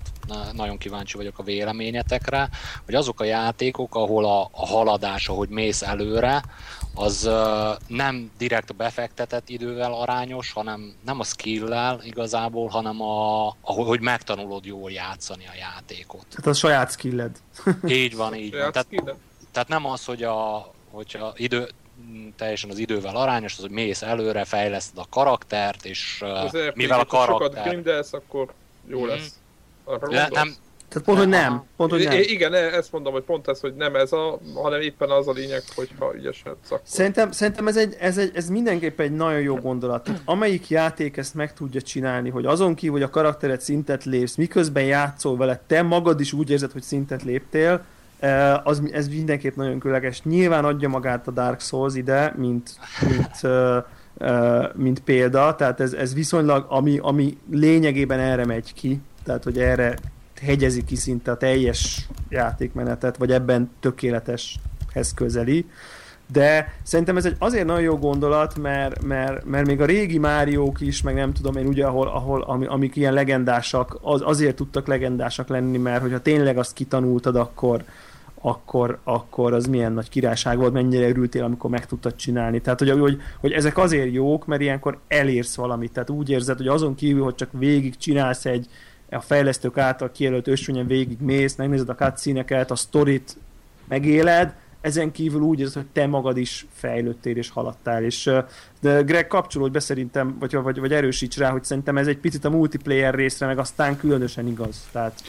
[0.53, 2.49] nagyon kíváncsi vagyok a véleményetekre,
[2.85, 6.43] hogy azok a játékok, ahol a, a haladás, ahogy mész előre,
[6.95, 7.31] az
[7.87, 14.91] nem direkt befektetett idővel arányos, hanem nem a skill igazából, hanem a, hogy megtanulod jól
[14.91, 16.27] játszani a játékot.
[16.29, 17.37] Tehát a saját skilled.
[17.87, 18.73] így van, így van.
[18.73, 18.89] Tehát,
[19.53, 21.69] tehát nem az, hogy a, hogyha idő,
[22.37, 27.05] teljesen az idővel arányos, az, hogy mész előre, fejleszted a karaktert, és Azért mivel a
[27.05, 27.49] karakter...
[27.49, 28.53] Ha sokat grindelsz, akkor
[28.87, 29.35] jó lesz.
[29.91, 30.17] Mm.
[30.31, 30.55] nem,
[30.91, 31.65] tehát pont, hogy nem.
[31.77, 32.19] Pont, hogy nem.
[32.19, 35.29] I- igen, e- ezt mondom, hogy pont ez, hogy nem ez a, hanem éppen az
[35.29, 36.85] a lényeg, hogyha ügyesen szakol.
[36.85, 40.05] Szerintem, szerintem ez, egy, ez, egy, ez mindenképpen egy nagyon jó gondolat.
[40.05, 44.35] Tehát amelyik játék ezt meg tudja csinálni, hogy azon kívül, hogy a karakteret szintet lépsz,
[44.37, 47.85] miközben játszol vele, te magad is úgy érzed, hogy szintet léptél,
[48.19, 50.23] e, az, ez mindenképp nagyon különleges.
[50.23, 52.71] Nyilván adja magát a Dark Souls ide, mint,
[53.09, 53.53] mint
[54.75, 59.95] mint példa, tehát ez, ez viszonylag, ami, ami lényegében erre megy ki, tehát hogy erre
[60.41, 65.67] hegyezi ki szinte a teljes játékmenetet, vagy ebben tökéleteshez közeli.
[66.33, 70.81] De szerintem ez egy azért nagyon jó gondolat, mert, mert, mert még a régi Máriók
[70.81, 74.87] is, meg nem tudom én ugye, ahol, ahol ami, amik ilyen legendásak, az, azért tudtak
[74.87, 77.85] legendásak lenni, mert hogyha tényleg azt kitanultad, akkor,
[78.41, 82.61] akkor, akkor az milyen nagy királyság volt, mennyire örültél, amikor meg tudtad csinálni.
[82.61, 85.93] Tehát, hogy, hogy, hogy ezek azért jók, mert ilyenkor elérsz valamit.
[85.93, 88.67] Tehát úgy érzed, hogy azon kívül, hogy csak végig csinálsz egy
[89.11, 93.37] a fejlesztők által kijelölt ösvényen végig mész, megnézed a cutscene a sztorit
[93.89, 98.05] megéled, ezen kívül úgy érzed, hogy te magad is fejlődtél és haladtál.
[98.05, 98.31] És
[98.81, 102.45] de Greg kapcsolódj be szerintem, vagy, vagy, vagy erősíts rá, hogy szerintem ez egy picit
[102.45, 104.89] a multiplayer részre, meg aztán különösen igaz.
[104.93, 105.23] Tehát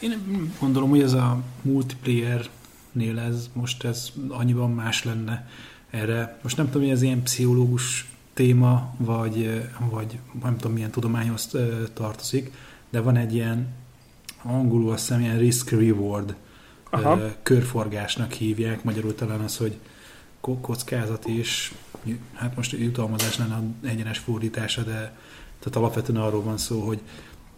[0.00, 5.48] én gondolom, hogy ez a multiplayer-nél ez most ez annyiban más lenne
[5.90, 6.38] erre.
[6.42, 11.50] Most nem tudom, hogy ez ilyen pszichológus téma, vagy, vagy nem tudom, milyen tudományhoz
[11.94, 12.52] tartozik,
[12.94, 13.68] de van egy ilyen
[14.42, 16.34] angolul azt hiszem ilyen risk-reward
[17.42, 19.78] körforgásnak hívják, magyarul talán az, hogy
[20.40, 21.74] kockázat és
[22.32, 25.16] hát most jutalmazás lenne egyenes fordítása, de
[25.58, 27.00] tehát alapvetően arról van szó, hogy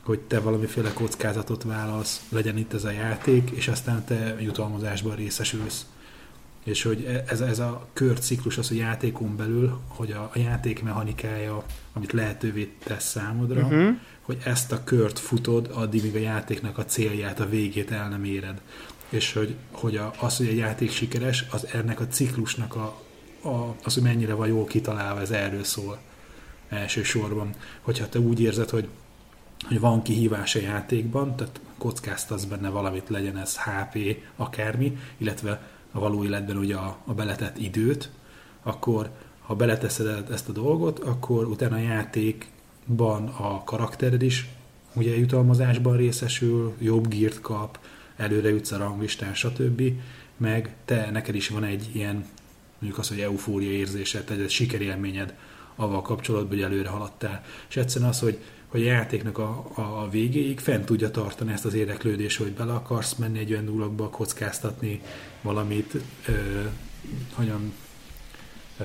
[0.02, 5.86] hogy te valamiféle kockázatot válasz, legyen itt ez a játék, és aztán te jutalmazásban részesülsz.
[6.66, 10.82] És hogy e, ez, ez a körciklus az, hogy játékon belül, hogy a, a játék
[10.82, 13.96] mechanikája, amit lehetővé tesz számodra, uh-huh.
[14.20, 18.24] hogy ezt a kört futod, addig, míg a játéknak a célját, a végét el nem
[18.24, 18.60] éred.
[19.08, 23.02] És hogy, hogy a, az, hogy egy játék sikeres, az ennek a ciklusnak a,
[23.48, 25.98] a, az, hogy mennyire van jól kitalálva, ez erről szól
[26.68, 27.50] elsősorban.
[27.80, 28.88] Hogyha te úgy érzed, hogy
[29.68, 35.60] hogy van kihívás a játékban, tehát kockáztasz benne valamit, legyen ez HP, akármi, illetve
[35.92, 38.10] a való életben ugye a, a beletett időt,
[38.62, 39.10] akkor
[39.40, 44.48] ha beleteszed ezt a dolgot, akkor utána a játékban a karaktered is
[44.96, 47.78] ugye jutalmazásban részesül, jobb gírt kap,
[48.16, 49.82] előre jutsz a ranglistán, stb.
[50.36, 52.24] Meg te, neked is van egy ilyen,
[52.78, 55.34] mondjuk az, hogy eufória érzésed, egy sikerélményed
[55.76, 57.44] avval kapcsolatban, hogy előre haladtál.
[57.68, 58.38] És egyszerűen az, hogy
[58.76, 63.38] a játéknak a, a végéig fent tudja tartani ezt az érdeklődést, hogy bele akarsz menni
[63.38, 65.00] egy olyan dologba, kockáztatni
[65.42, 65.94] valamit,
[66.28, 66.32] ö,
[67.32, 67.72] hogyan
[68.78, 68.84] ö,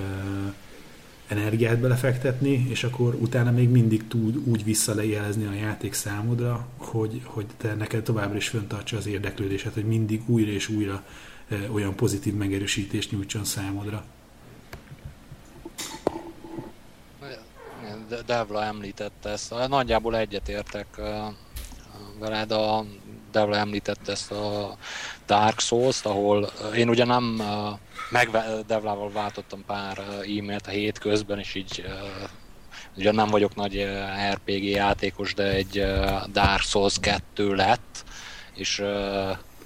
[1.27, 7.45] energiát belefektetni, és akkor utána még mindig tud úgy visszalejelezni a játék számodra, hogy, hogy
[7.57, 11.03] te neked továbbra is föntartsa az érdeklődésed, hogy mindig újra és újra
[11.71, 14.05] olyan pozitív megerősítést nyújtson számodra.
[18.25, 20.87] Devla említette ezt, nagyjából egyetértek
[22.19, 22.85] veled, a
[23.31, 24.77] Devla említette ezt a
[25.25, 27.41] Dark Souls-t, ahol én ugye nem
[28.09, 28.29] meg
[28.67, 31.85] Devlával váltottam pár e-mailt a hét közben, és így
[32.95, 33.87] ugye nem vagyok nagy
[34.31, 35.85] RPG játékos, de egy
[36.31, 38.03] Dark Souls 2 lett,
[38.55, 38.79] és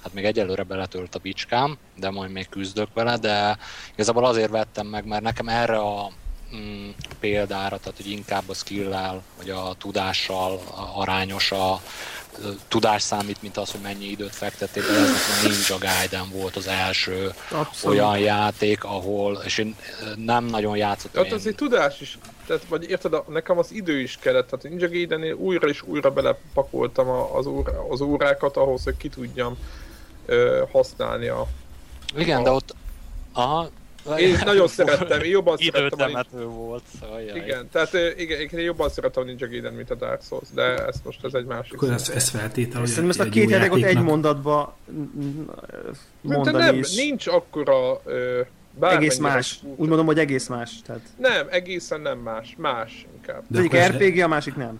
[0.03, 3.57] hát még egyelőre beletölt a bicskám, de majd még küzdök vele, de
[3.93, 6.11] igazából azért vettem meg, mert nekem erre a
[6.55, 6.89] mm,
[7.19, 10.61] példára, tehát hogy inkább a skill vagy a tudással
[10.95, 11.81] arányos a
[12.67, 16.67] tudás számít, mint az, hogy mennyi időt fektettél, de ez a Ninja Gaiden volt az
[16.67, 17.99] első Abszolút.
[17.99, 19.75] olyan játék, ahol, és én
[20.15, 21.23] nem nagyon játszottam.
[21.23, 24.89] Hát az egy tudás is, tehát, vagy érted, nekem az idő is kellett, tehát Ninja
[24.89, 29.57] gaiden újra és újra belepakoltam az, órá, az órákat ahhoz, hogy ki tudjam
[30.25, 31.47] ö, használni a...
[32.15, 32.43] Igen, a...
[32.43, 32.75] de ott
[33.37, 33.69] Aha,
[34.17, 38.89] én is nagyon szerettem, én jobban szerettem a volt, szóval Igen, tehát igen, én jobban
[38.89, 41.73] szeretem a Ninja Gaiden, mint a Dark Souls, de ez most ez egy másik.
[41.73, 44.77] Akkor ez, ez feltétel, hogy Szerintem ezt a két játékot egy mondatba
[46.21, 46.95] mondani nem, is.
[46.95, 48.01] nincs akkora
[48.79, 49.59] egész más.
[49.75, 50.71] Úgy mondom, hogy egész más.
[50.85, 51.01] Tehát...
[51.17, 52.55] Nem, egészen nem más.
[52.57, 53.43] Más inkább.
[53.47, 54.79] De egyik RPG, a másik nem.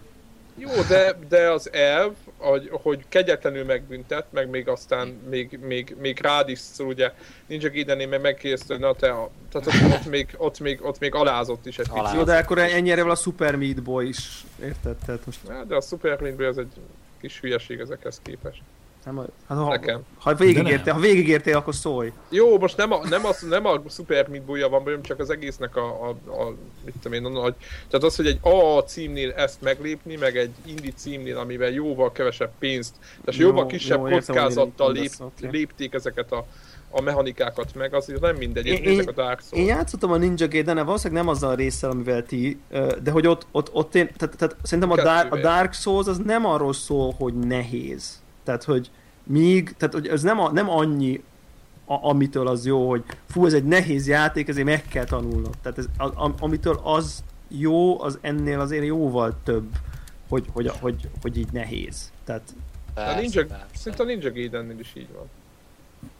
[0.58, 6.20] Jó, de, de az elv, hogy, hogy kegyetlenül megbüntet, meg még aztán még, még, még
[6.20, 7.12] rád is szól, ugye
[7.46, 11.14] Ninja Gaiden-nél meg megkérdezte, na te, a, tehát ott, ott, még, ott, még, ott még
[11.14, 12.14] alázott is egy picit.
[12.14, 14.96] Jó, de akkor ennyire a Super Meat Boy is, érted?
[15.06, 15.66] Tehát most...
[15.66, 16.72] De a Super Meat Boy az egy
[17.20, 18.62] kis hülyeség ezekhez képest.
[19.06, 20.00] Nem, hát ha, Nekem.
[20.18, 22.12] Ha végigértél, ha végigértél, akkor szólj.
[22.28, 25.30] Jó, most nem a, nem a, nem a Super Meat Boy van bajom, csak az
[25.30, 26.54] egésznek a, a, a
[26.84, 27.54] mit tudom én, a nagy...
[27.88, 32.50] Tehát az, hogy egy A címnél ezt meglépni, meg egy indie címnél, amivel jóval kevesebb
[32.58, 35.50] pénzt, tehát jó, jóval kisebb jó, kockázattal lép, okay.
[35.50, 36.46] lépték ezeket a,
[36.90, 39.64] a mechanikákat meg, azért nem mindegy, én, én, a Dark Souls.
[39.64, 42.58] Én játszottam a Ninja Gaiden, valószínűleg nem azzal a résszel, amivel ti,
[43.02, 46.18] de hogy ott, ott, ott én, tehát, tehát szerintem a, Dark, a Dark Souls az
[46.18, 48.24] nem arról szól, hogy nehéz.
[48.46, 48.90] Tehát, hogy
[49.22, 51.22] míg, tehát hogy ez nem, a, nem annyi
[51.84, 55.54] a, amitől az jó, hogy fú, ez egy nehéz játék, ezért meg kell tanulnod.
[55.62, 59.66] Tehát ez, a, a, amitől az jó, az ennél azért jóval több,
[60.28, 62.12] hogy, hogy, hogy, hogy így nehéz.
[62.24, 62.54] Tehát
[62.94, 63.66] Persze, a Ninja, persze.
[63.74, 65.30] Szinte a Ninja Gaidennél is így van.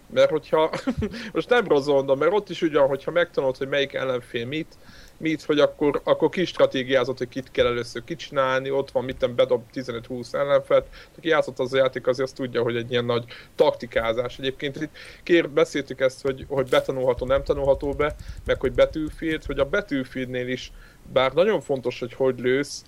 [0.07, 0.71] Mert hogyha,
[1.33, 4.77] most nem rozondom, mert ott is ugyan, hogyha megtanulod, hogy melyik ellenfél mit,
[5.19, 9.63] mit, hogy akkor, akkor kis stratégiázott, hogy kit kell először kicsinálni, ott van, mit bedob
[9.75, 10.87] 15-20 ellenfelt,
[11.17, 13.25] aki játszott az a játék, azért azt tudja, hogy egy ilyen nagy
[13.55, 14.39] taktikázás.
[14.39, 18.15] Egyébként itt kér, beszéltük ezt, hogy, hogy betanulható, nem tanulható be,
[18.45, 20.73] meg hogy betűfield, hogy a betűfieldnél is,
[21.13, 22.85] bár nagyon fontos, hogy hogy lősz,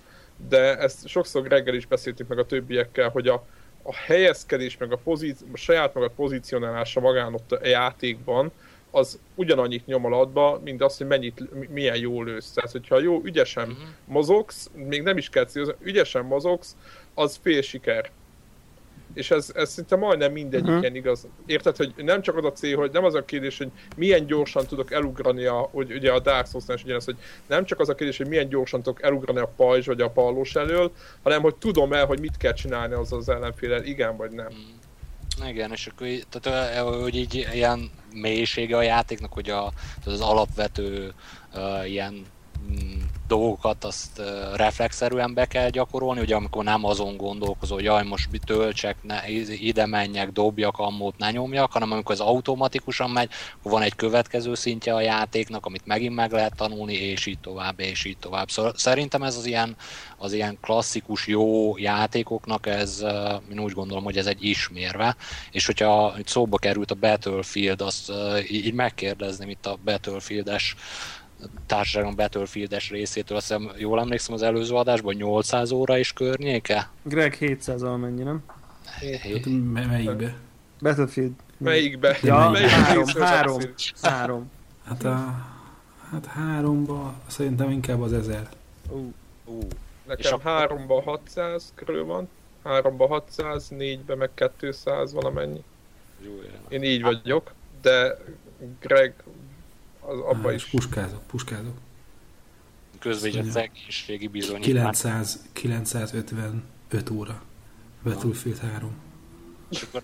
[0.49, 3.45] de ezt sokszor reggel is beszéltük meg a többiekkel, hogy a,
[3.83, 8.51] a helyezkedés, meg a, pozíci- a saját magad pozícionálása magán ott a játékban,
[8.91, 12.51] az ugyanannyit nyom alatba, mint az, hogy mennyit, milyen jól lősz.
[12.51, 13.87] Tehát, hogyha jó, ügyesen uh-huh.
[14.05, 16.75] mozogsz, még nem is kell célozni, ügyesen mozogsz,
[17.13, 18.11] az fél siker.
[19.13, 20.81] És ez, ez szinte majdnem mindegyik uh-huh.
[20.81, 21.27] ilyen igaz.
[21.45, 24.65] Érted, hogy nem csak az a cél, hogy nem az a kérdés, hogy milyen gyorsan
[24.65, 27.17] tudok elugrani a, hogy ugye a Dark Souls-nál is ugyanaz, hogy
[27.47, 30.55] nem csak az a kérdés, hogy milyen gyorsan tudok elugrani a pajzs vagy a pallós
[30.55, 30.91] elől,
[31.23, 34.45] hanem hogy tudom el, hogy mit kell csinálni az az ellenfélel, igen vagy nem.
[34.45, 34.63] Uh-huh.
[35.47, 39.71] Igen, és akkor tehát, hogy így ilyen mélysége a játéknak, hogy a,
[40.05, 41.13] az alapvető
[41.53, 42.25] uh, ilyen
[43.29, 44.21] dolgokat azt
[44.55, 49.85] reflexzerűen be kell gyakorolni, ugye amikor nem azon gondolkozol, hogy jaj, most töltsek, ne, ide
[49.85, 53.29] menjek, dobjak, ammót ne nyomjak, hanem amikor ez automatikusan megy,
[53.59, 57.79] akkor van egy következő szintje a játéknak, amit megint meg lehet tanulni, és így tovább,
[57.79, 58.49] és így tovább.
[58.49, 59.75] Szóval szerintem ez az ilyen,
[60.17, 63.05] az ilyen klasszikus jó játékoknak, ez,
[63.51, 65.15] én úgy gondolom, hogy ez egy ismérve,
[65.51, 68.11] és hogyha szóba került a Battlefield, azt
[68.49, 70.75] így megkérdezném itt a Battlefield-es
[71.65, 76.89] társaságon Battlefield-es részétől, azt hiszem, jól emlékszem az előző adásban, 800 óra is környéke?
[77.03, 78.43] Greg 700 mennyi, nem?
[78.85, 80.35] Hát, melyikbe?
[80.79, 81.31] Battlefield.
[81.57, 82.17] Melyikbe?
[82.21, 83.59] Ja, melyik három, három,
[84.01, 84.51] három.
[84.85, 85.47] Hát a
[86.11, 88.49] hát háromba szerintem inkább az ezer.
[88.89, 89.13] Uh,
[89.45, 89.63] uh.
[90.07, 90.49] Nekem a...
[90.49, 92.29] háromba 600 körül van,
[92.63, 94.29] háromba 600, négybe meg
[94.59, 95.63] 200 valamennyi.
[96.69, 97.51] Én így vagyok,
[97.81, 98.17] de
[98.79, 99.13] Greg
[100.09, 100.65] az abba is.
[100.65, 101.77] Puskázok, puskázok.
[102.99, 104.71] Közben így a szegénységi bizonyítvány.
[104.71, 107.41] 900, 955 óra.
[108.03, 108.95] Battlefield 3.
[109.69, 110.03] És akkor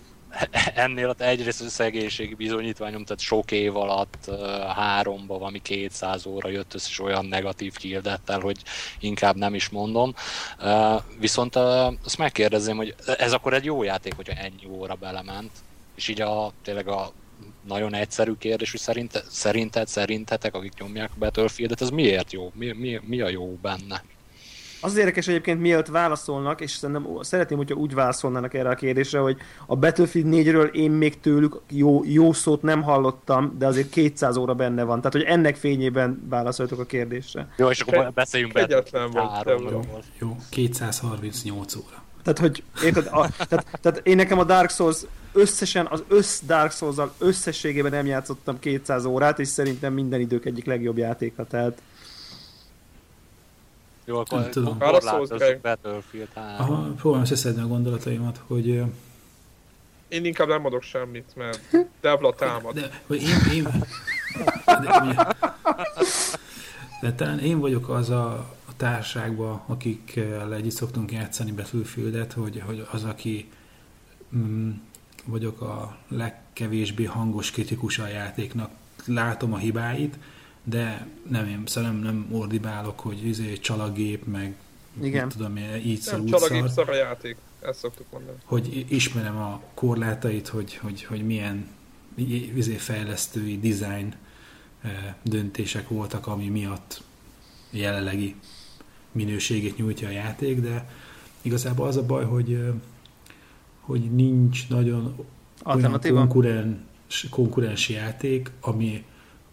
[0.74, 4.30] ennél ott egyrészt a szegénységi bizonyítványom, tehát sok év alatt
[4.74, 8.62] háromba valami 200 óra jött össze, és olyan negatív kiirdettel, hogy
[9.00, 10.14] inkább nem is mondom.
[11.18, 15.50] Viszont azt megkérdezném, hogy ez akkor egy jó játék, hogyha ennyi óra belement,
[15.94, 17.12] és így a, tényleg a
[17.66, 22.52] nagyon egyszerű kérdés, hogy szerinte, szerinted, szerintetek, akik nyomják a Battlefield-et, ez miért jó?
[22.54, 24.02] Mi, mi, mi a jó benne?
[24.80, 29.18] Az, az érdekes egyébként, mielőtt válaszolnak, és szerintem szeretném, hogyha úgy válaszolnának erre a kérdésre,
[29.18, 29.36] hogy
[29.66, 34.54] a Battlefield 4-ről én még tőlük jó, jó szót nem hallottam, de azért 200 óra
[34.54, 34.96] benne van.
[34.96, 37.48] Tehát, hogy ennek fényében válaszoltok a kérdésre.
[37.56, 38.62] Jó, és akkor beszéljünk be.
[38.62, 39.48] Egyetlen volt.
[39.70, 39.80] Jó,
[40.18, 42.05] jó, 238 óra.
[42.26, 44.96] Tehát, hogy érted, a, tehát, tehát én nekem a Dark Souls
[45.32, 50.64] összesen, az össz Dark souls összességében nem játszottam 200 órát, és szerintem minden idők egyik
[50.64, 51.82] legjobb játéka, tehát
[54.04, 54.78] jó, akkor nem tudom.
[54.78, 56.54] korlátozzuk Battlefield 3.
[56.58, 58.82] Aha, próbálom összeszedni a gondolataimat, hogy...
[60.08, 61.60] Én inkább nem adok semmit, mert
[62.00, 62.74] Devla támad.
[62.74, 63.64] De, hogy én, én,
[64.66, 65.14] de,
[67.00, 72.86] de talán én vagyok az a, a társágban, akikkel együtt szoktunk játszani Battlefieldet, hogy, hogy
[72.90, 73.50] az, aki
[74.36, 74.70] mm,
[75.24, 78.70] vagyok a legkevésbé hangos kritikus a játéknak,
[79.04, 80.18] látom a hibáit,
[80.64, 84.54] de nem, én szóval nem, nem ordibálok, hogy izé, csalagép, meg
[85.00, 85.28] Igen.
[85.28, 88.38] tudom, így szól, úgy csalagép szar a játék, ezt szoktuk mondani.
[88.44, 91.68] Hogy ismerem a korlátait, hogy, hogy, hogy milyen
[92.54, 94.14] izé, fejlesztői design
[94.82, 97.02] eh, döntések voltak, ami miatt
[97.70, 98.34] jelenlegi
[99.16, 100.88] minőségét nyújtja a játék, de
[101.42, 102.58] igazából az a baj, hogy
[103.86, 105.26] hogy nincs nagyon
[105.64, 109.04] olyan konkurens, konkurens játék, ami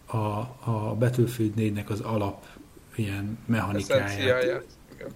[0.06, 2.46] a, a Battlefield 4-nek az alap
[2.94, 4.64] ilyen mechanikáját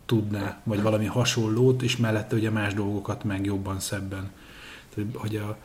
[0.06, 4.32] tudná, vagy valami hasonlót, és mellette ugye más dolgokat meg jobban szebben.
[4.94, 5.56] Tehát, hogy, a,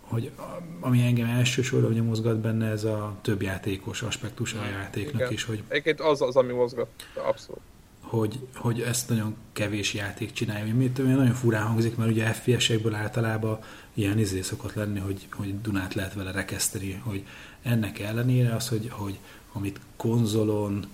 [0.00, 0.42] hogy a,
[0.80, 5.32] ami engem elsősorban ugye mozgat benne, ez a több játékos aspektus a játéknak Igen.
[5.32, 5.44] is.
[5.44, 7.60] Hogy, Egyébként az az, ami mozgat, abszolút
[8.08, 10.74] hogy, hogy ezt nagyon kevés játék csinálja.
[10.74, 13.58] Ami nagyon furán hangzik, mert ugye FPS-ekből általában
[13.94, 17.26] ilyen izé szokott lenni, hogy, hogy Dunát lehet vele rekeszteni, hogy
[17.62, 19.18] ennek ellenére az, hogy, hogy
[19.52, 20.86] amit konzolon,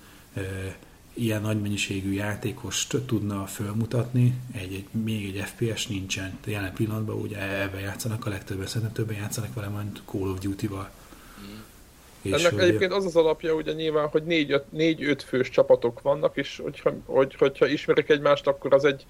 [1.12, 6.38] ilyen nagy mennyiségű játékost tudna fölmutatni, egy, egy, még egy FPS nincsen.
[6.44, 10.38] De jelen pillanatban ugye ebben játszanak a legtöbben, szerintem többen játszanak vele majd Call of
[10.38, 10.90] Duty-val.
[12.24, 12.62] És Ennek hogy...
[12.62, 14.22] egyébként az az alapja ugye nyilván, hogy
[14.70, 19.06] négy-öt fős csapatok vannak, és hogyha, hogy, hogyha ismerik egymást, akkor az egy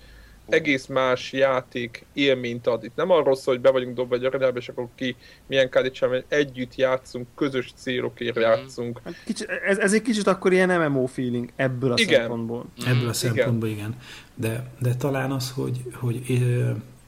[0.48, 2.84] egész más játék élményt ad.
[2.84, 5.16] Itt nem arról szól, hogy be vagyunk dobva egy arenába, és akkor ki
[5.46, 8.48] milyen kádit sem, együtt játszunk, közös célokért mm-hmm.
[8.48, 9.00] játszunk.
[9.04, 12.20] Hát kicsit, ez, ez egy kicsit akkor ilyen MMO feeling ebből a igen.
[12.20, 12.64] szempontból.
[12.86, 13.78] Ebből a szempontból, igen.
[13.78, 13.96] igen.
[14.34, 16.22] De, de talán az, hogy, hogy,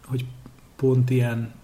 [0.07, 0.24] hogy
[0.77, 1.55] pont ilyen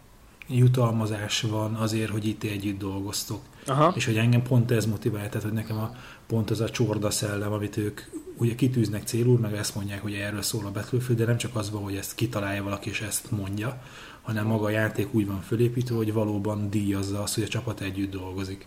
[0.52, 3.40] jutalmazás van azért, hogy itt együtt dolgoztok.
[3.66, 3.92] Aha.
[3.96, 5.96] És hogy engem pont ez motivál, tehát hogy nekem a,
[6.26, 8.00] pont az a csorda szellem, amit ők
[8.36, 11.70] ugye kitűznek célul, meg ezt mondják, hogy erről szól a Battlefield, de nem csak az
[11.70, 13.82] van, hogy ezt kitalálja valaki, és ezt mondja,
[14.22, 18.10] hanem maga a játék úgy van fölépítve, hogy valóban díjazza azt, hogy a csapat együtt
[18.10, 18.66] dolgozik.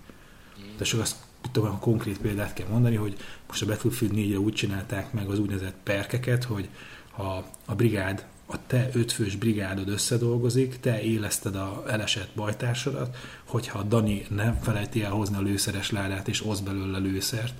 [0.77, 1.15] De csak azt
[1.51, 3.15] tudom, a konkrét példát kell mondani, hogy
[3.47, 6.69] most a Battlefield 4 úgy csinálták meg az úgynevezett perkeket, hogy
[7.11, 14.25] ha a brigád a te ötfős brigádod összedolgozik, te éleszted a elesett bajtársadat, hogyha Dani
[14.29, 17.53] nem felejti el hozni a lőszeres ládát és osz belőle lőszert,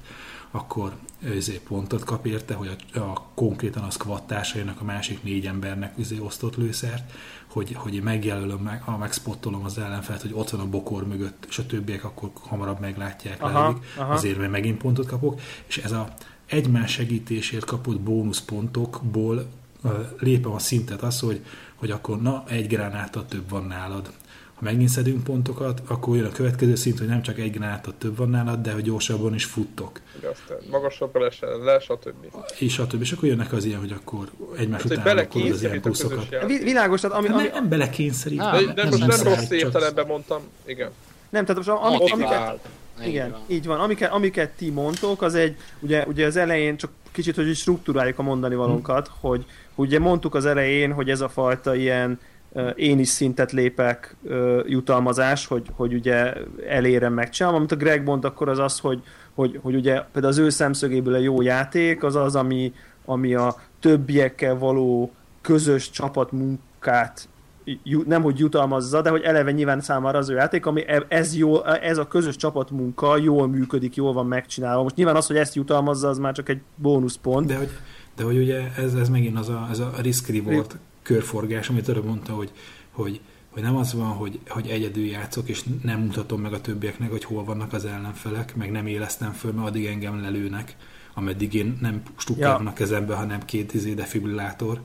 [0.52, 5.46] akkor őzé pontot kap érte, hogy a, a konkrétan a squad társainak, a másik négy
[5.46, 7.12] embernek őzé osztott lőszert,
[7.48, 11.58] hogy, hogy megjelölöm, meg, ha megspottolom az ellenfelt, hogy ott van a bokor mögött, és
[11.58, 14.14] a többiek akkor hamarabb meglátják, aha, aha.
[14.14, 16.14] azért, mert megint pontot kapok, és ez a
[16.46, 19.50] egymás segítésért kapott bónuszpontokból
[20.20, 21.42] lépem a szintet az, hogy,
[21.76, 24.12] hogy akkor na, egy gránáta több van nálad.
[24.56, 28.18] Ha megint szedünk pontokat, akkor jön a következő szint, hogy nem csak egy gránáta több
[28.18, 30.00] van nálad, de hogy gyorsabban is futtok.
[30.22, 32.26] De aztán magasabbra lesz, le, stb.
[32.60, 33.02] És többi.
[33.02, 36.28] És akkor jönnek az ilyen, hogy akkor egymás hát, után akkor az ilyen buszokat.
[36.48, 37.42] Világos, tehát ami, ami...
[37.42, 38.40] Nem, nem belekényszerít.
[38.40, 40.92] De, de, most nem, nem rossz értelemben mondtam, igen.
[41.30, 42.68] Nem, tehát most amik, amiket,
[43.06, 43.80] igen, így van.
[43.80, 48.24] Amiket, amiket ti mondtok, az egy, ugye, ugye az elején csak kicsit, hogy struktúráljuk a
[48.24, 49.18] mondani valónkat, hmm.
[49.22, 52.20] hogy ugye mondtuk az elején, hogy ez a fajta ilyen
[52.76, 54.16] én is szintet lépek
[54.66, 56.34] jutalmazás, hogy, hogy ugye
[56.68, 57.58] elérem, megcsinálom.
[57.58, 61.14] Amit a Greg mond, akkor az az, hogy, hogy, hogy ugye például az ő szemszögéből
[61.14, 62.74] a jó játék, az az, ami,
[63.06, 65.12] ami a többiekkel való
[65.42, 67.28] közös csapatmunkát
[68.06, 71.66] nem hogy jutalmazza, de hogy eleve nyilván számára az ő játék, ami e- ez, jó,
[71.66, 74.84] ez a közös csapatmunka jól működik, jól van megcsinálva.
[74.84, 77.48] Most nyilván az, hogy ezt jutalmazza, az már csak egy bónuszpont.
[77.48, 77.70] De hogy,
[78.16, 82.34] de hogy ugye ez, ez megint az a, ez a risk-reward körforgás, amit előbb mondta,
[82.34, 82.52] hogy,
[82.92, 87.12] hogy, hogy nem az van, hogy, hogy egyedül játszok, és nem mutatom meg a többieknek,
[87.12, 90.76] hogy hol vannak az ellenfelek, meg nem élesztem föl, mert addig engem lelőnek,
[91.14, 92.70] ameddig én nem stukkálom ja.
[92.70, 94.82] a kezembe, hanem két izé defibrillátor,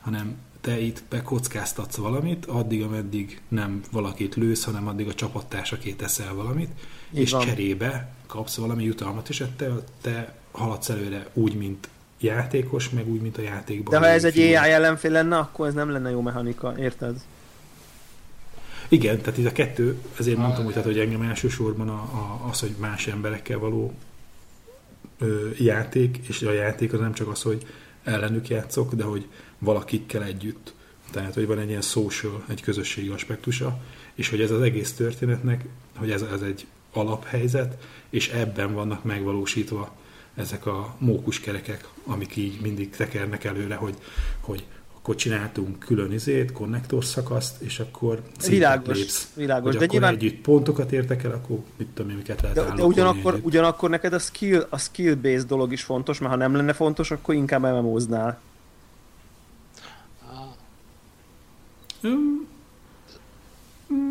[0.00, 6.34] hanem te itt bekockáztatsz valamit, addig, ameddig nem valakit lősz, hanem addig a csapattársaké teszel
[6.34, 6.70] valamit,
[7.12, 7.46] Így és van.
[7.46, 9.70] cserébe kapsz valami jutalmat, és te,
[10.00, 11.88] te haladsz előre úgy, mint
[12.20, 14.00] játékos, meg úgy, mint a játékban.
[14.00, 17.20] De ha ez egy AI ellenfél lenne, akkor ez nem lenne jó mechanika, érted?
[18.88, 22.48] Igen, tehát ez a kettő, ezért ah, mondtam, hogy, tehát, hogy engem elsősorban a, a,
[22.50, 23.92] az, hogy más emberekkel való
[25.18, 27.66] ö, játék, és a játék az nem csak az, hogy
[28.04, 29.28] ellenük játszok, de hogy
[29.62, 30.74] valakikkel együtt.
[31.10, 33.78] Tehát, hogy van egy ilyen social, egy közösségi aspektusa,
[34.14, 35.64] és hogy ez az egész történetnek,
[35.96, 39.96] hogy ez, ez egy alaphelyzet, és ebben vannak megvalósítva
[40.34, 43.94] ezek a mókuskerekek, amik így mindig tekernek előre, hogy,
[44.40, 44.64] hogy
[45.02, 49.28] akkor csináltunk külön izét, konnektor szakaszt, és akkor világos, lépsz.
[49.34, 50.14] Világos, hogy de akkor nyilván...
[50.14, 54.12] együtt pontokat értek el, akkor mit tudom én, miket lehet de, de ugyanakkor, ugyanakkor neked
[54.12, 58.40] a skill, a skill-based dolog is fontos, mert ha nem lenne fontos, akkor inkább MMO-znál.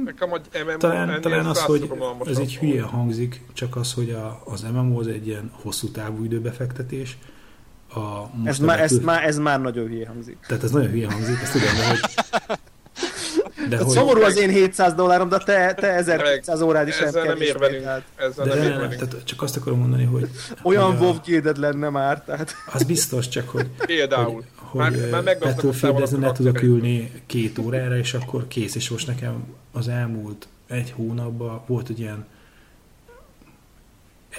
[0.06, 1.92] Nekem, hogy MMO talán, talán az, hogy
[2.26, 6.24] ez egy hülye hangzik, csak az, hogy a, az MMO az egy ilyen hosszú távú
[6.24, 7.18] időbefektetés.
[7.94, 8.00] A,
[8.44, 10.38] ez, már, ez, már, ez már nagyon hülye hangzik.
[10.48, 12.00] Tehát ez nagyon hülye hangzik, ezt tudom, de hogy...
[13.70, 13.88] De hogy...
[13.88, 17.86] Szomorú az én 700 dollárom, de te, te 1200 órád is ezzel nem ér velünk.
[18.16, 20.30] Ezzel de nem, nem, tehát csak azt akarom mondani, hogy...
[20.64, 22.56] Olyan WoW guilded lenne már, tehát...
[22.74, 23.68] Az biztos, csak hogy...
[23.86, 24.34] Például.
[24.34, 29.08] Hogy, hogy már, már Battlefield ne tudok ülni két órára, és akkor kész, és most
[29.08, 32.26] nekem az elmúlt egy hónapban volt egy ilyen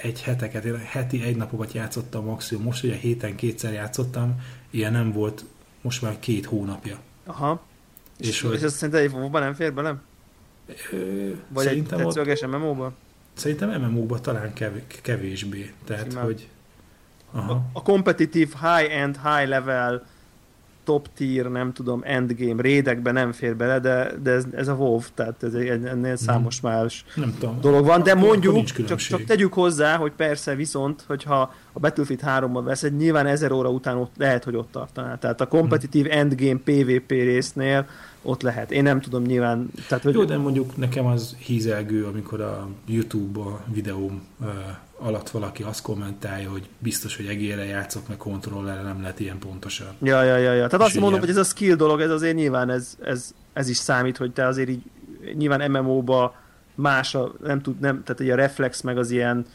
[0.01, 2.63] egy heteket, heti egy napokat játszottam maximum.
[2.63, 5.45] Most ugye héten kétszer játszottam, ilyen nem volt
[5.81, 6.97] most már két hónapja.
[7.25, 7.61] Aha.
[8.17, 8.53] És, és, hogy...
[8.53, 9.95] és azt szerinted egy WoW-ban nem fér bele?
[10.91, 12.95] Ö, Vagy egy tetszőleges MMO-ban?
[13.33, 14.53] Szerintem MMO-ban talán
[15.01, 15.73] kevésbé.
[15.85, 16.23] Tehát, Simán.
[16.23, 16.47] hogy...
[17.31, 17.53] Aha.
[17.53, 20.05] A, a kompetitív high-end, high-level
[20.83, 24.99] top tier, nem tudom, endgame raidekbe nem fér bele, de, de ez, ez a WoW,
[25.13, 27.61] tehát ez egy, ennél számos más nem tudom.
[27.61, 32.61] dolog van, de mondjuk, csak, csak tegyük hozzá, hogy persze viszont, hogyha a Battlefield 3-ban
[32.63, 35.15] vesz, egy nyilván ezer óra után ott, lehet, hogy ott tartaná.
[35.15, 37.85] Tehát a kompetitív endgame PvP résznél
[38.23, 38.71] ott lehet.
[38.71, 39.69] Én nem tudom nyilván...
[39.87, 40.13] Tehát, hogy...
[40.13, 44.47] Jó, de mondjuk nekem az hízelgő, amikor a YouTube a videóm uh,
[44.97, 49.87] alatt valaki azt kommentálja, hogy biztos, hogy egére játszok, meg kontrollerre nem lehet ilyen pontosan.
[50.01, 50.67] Ja, ja, ja, ja.
[50.67, 53.69] Tehát És azt mondom, hogy ez a skill dolog, ez azért nyilván ez, ez, ez
[53.69, 54.81] is számít, hogy te azért így
[55.35, 56.35] nyilván MMO-ba
[56.75, 59.45] más a, nem tud, nem, tehát a reflex meg az ilyen,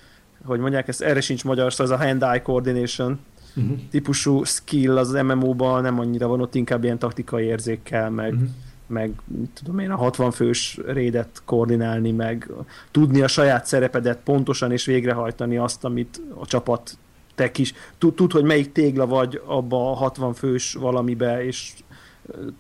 [0.45, 3.19] hogy mondják, ez erre sincs magyar, szóval az a hand-eye coordination,
[3.59, 3.79] uh-huh.
[3.91, 8.49] típusú skill az, MMO-ban nem annyira van, ott inkább ilyen taktikai érzékkel, meg, uh-huh.
[8.87, 9.11] meg
[9.55, 12.51] tudom én, a 60 fős rédet koordinálni, meg
[12.91, 16.99] tudni a saját szerepedet pontosan és végrehajtani azt, amit a csapat
[17.35, 21.73] te kis, tud, tud, hogy melyik tégla vagy abba a 60 fős valamibe, és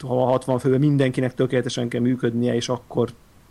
[0.00, 3.10] ha a 60 főben mindenkinek tökéletesen kell működnie, és akkor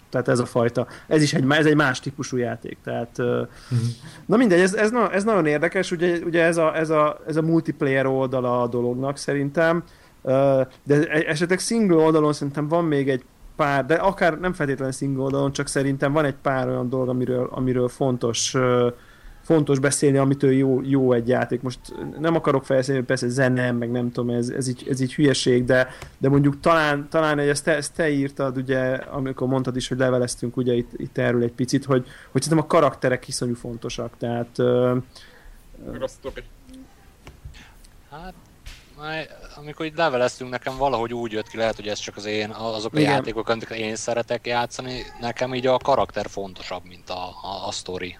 [0.09, 2.77] tehát ez a fajta, ez is egy, ez egy más típusú játék.
[2.83, 3.47] Tehát, uh-huh.
[4.25, 7.41] Na mindegy, ez, ez, ez nagyon érdekes, ugye, ugye ez, a, ez, a, ez a
[7.41, 9.83] multiplayer oldala a dolognak szerintem,
[10.83, 13.23] de e, esetleg single oldalon szerintem van még egy
[13.55, 17.49] pár, de akár nem feltétlenül single oldalon, csak szerintem van egy pár olyan dolog, amiről,
[17.51, 18.55] amiről fontos
[19.47, 21.61] fontos beszélni, amitől jó, jó egy játék.
[21.61, 21.79] Most
[22.19, 25.87] nem akarok fejleszteni, persze zene, meg nem tudom, ez, ez, így, ez így hülyeség, de,
[26.17, 30.57] de mondjuk talán, talán ezt, te, ezt te írtad, ugye, amikor mondtad is, hogy leveleztünk
[30.57, 34.97] ugye itt, itt erről egy picit, hogy, hogy szerintem a karakterek iszonyú fontosak, tehát uh,
[38.09, 38.33] Hát,
[39.55, 42.93] amikor itt leveleztünk, nekem valahogy úgy jött ki, lehet, hogy ez csak az én, azok
[42.93, 43.11] a Igen.
[43.11, 48.17] játékok, amiket én szeretek játszani, nekem így a karakter fontosabb, mint a, a, a story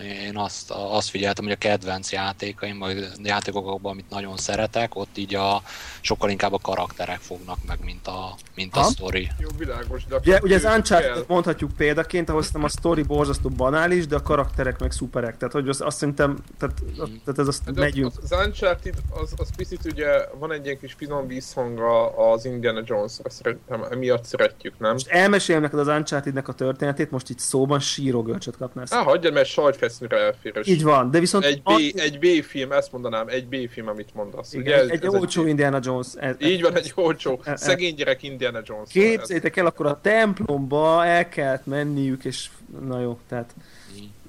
[0.00, 5.34] én azt, azt figyeltem, hogy a kedvenc játékaim, vagy játékokban, amit nagyon szeretek, ott így
[5.34, 5.62] a,
[6.00, 9.30] sokkal inkább a karakterek fognak meg, mint a, mint a sztori.
[9.38, 14.06] Jó, világos, de ugye, ugye az uncharted mondhatjuk példaként, ahol szerintem a sztori borzasztó banális,
[14.06, 15.36] de a karakterek meg szuperek.
[15.36, 17.14] Tehát, hogy azt, azt szerintem, tehát, mm.
[17.24, 18.12] tehát ez azt de megyünk.
[18.22, 20.06] Az, az Uncharted, az, az picit ugye
[20.38, 24.92] van egy ilyen kis finom vízhanga az Indiana Jones-ra, szerintem emiatt szeretjük, nem?
[24.92, 28.84] Most elmesélem neked az Uncharted-nek a történetét, most itt szóban sírógölcsöt kapnál.
[28.88, 30.60] Á, hagyjad, mert sajt fesznyre elfér.
[30.64, 31.44] Így van, de viszont...
[31.44, 31.76] Egy, B, a...
[31.94, 34.52] egy B-film, ezt mondanám, egy B-film, amit mondasz.
[34.52, 36.06] Igen, Ugye, egy, egy olcsó Indiana Jones.
[36.16, 38.90] Ez, Így van, egy olcsó, e, e, szegény gyerek Indiana Jones.
[38.90, 42.48] Képzeljétek el, akkor a templomba el kellett menniük, és
[42.86, 43.54] na jó, tehát...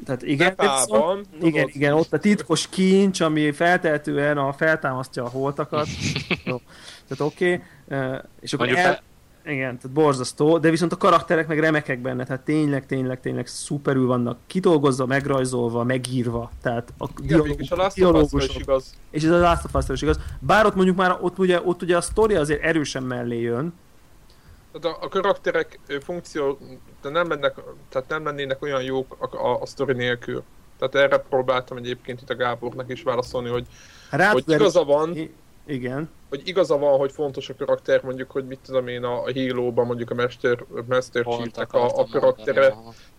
[0.05, 5.87] Tehát igen, viszont, igen, igen, ott a titkos kincs, ami feltehetően a, feltámasztja a holtakat.
[6.45, 6.61] jó,
[7.07, 7.61] tehát oké.
[7.87, 8.19] Okay.
[8.41, 9.01] És akkor el,
[9.45, 14.07] igen, tehát borzasztó, de viszont a karakterek meg remekek benne, tehát tényleg, tényleg, tényleg szuperül
[14.07, 17.97] vannak kidolgozva, megrajzolva, megírva, tehát a dialógus, és a Last
[18.33, 18.93] is igaz.
[19.09, 20.19] És ez a Last of Us is igaz.
[20.39, 23.73] Bár ott mondjuk már, ott ugye, ott ugye a sztori azért erősen mellé jön,
[24.73, 26.57] tehát a, a karakterek funkció,
[27.01, 27.55] de nem, mennek,
[27.89, 30.43] tehát nem lennének olyan jók a, a, a sztori nélkül.
[30.77, 33.65] Tehát erre próbáltam egyébként itt a Gábornak is válaszolni, hogy,
[34.09, 35.17] Rád hogy igaza van,
[35.65, 36.09] igen.
[36.29, 40.09] Hogy igaza van, hogy fontos a karakter, mondjuk, hogy mit tudom én, a, Halo-ban mondjuk
[40.09, 42.73] a Master, Master Chief-nek a, a karaktere,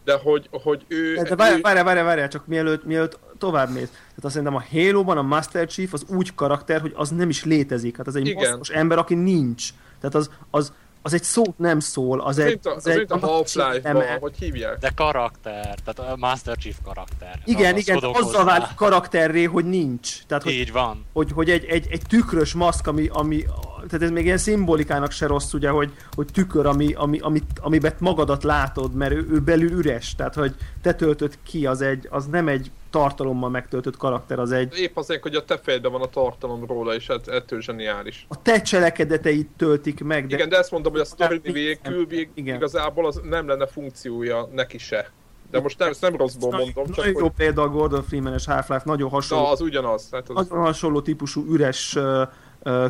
[0.05, 1.15] de hogy, hogy ő...
[1.15, 3.89] De várj, várj, várj, várj, csak mielőtt, mielőtt tovább mész.
[3.91, 7.45] Tehát azt szerintem a Halo-ban a Master Chief az úgy karakter, hogy az nem is
[7.45, 7.97] létezik.
[7.97, 8.37] Hát az egy
[8.73, 9.69] ember, aki nincs.
[10.01, 10.73] Tehát az, az,
[11.07, 12.59] az egy szót nem szól, az egy...
[12.63, 14.79] Az, az egy, a Half-Life-ban, hogy hívják?
[14.79, 17.41] De karakter, tehát a Master Chief karakter.
[17.45, 20.25] Igen, az igen, azzal válik karakterré, hogy nincs.
[20.27, 21.05] Tehát, hogy, Így van.
[21.13, 23.45] Hogy, hogy egy, egy, egy tükrös maszk, ami, ami,
[23.87, 27.93] tehát ez még ilyen szimbolikának se rossz, ugye, hogy, hogy tükör, ami, ami, amit, amiben
[27.99, 32.27] magadat látod, mert ő, ő belül üres, tehát hogy te töltöd ki, az, egy, az
[32.27, 34.79] nem egy tartalommal megtöltött karakter, az egy...
[34.79, 38.27] Épp azért, hogy a te fejedben van a tartalom róla, és hát ettől zseniális.
[38.29, 40.35] A te cselekedeteit töltik meg, de...
[40.35, 42.57] Igen, de ezt mondom, hogy a story végül igen.
[42.57, 45.13] igazából az nem lenne funkciója neki se.
[45.51, 47.23] De most nem, ezt nem rosszból mondom, csak Nagyon hogy...
[47.23, 49.45] jó példa a Gordon Freeman-es Half-Life, nagyon hasonló.
[49.45, 50.07] Na, az ugyanaz.
[50.09, 50.49] Tehát az...
[50.49, 51.99] Nagyon hasonló típusú üres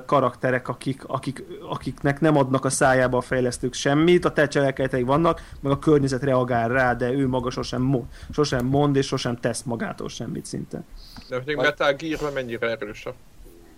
[0.07, 5.43] karakterek, akik, akik, akiknek nem adnak a szájába a fejlesztők semmit, a te cselekedetei vannak,
[5.61, 9.63] meg a környezet reagál rá, de ő maga sosem mond, sosem mond és sosem tesz
[9.63, 10.83] magától semmit szinte.
[11.29, 13.15] De hogy Metal gear mennyire erős a,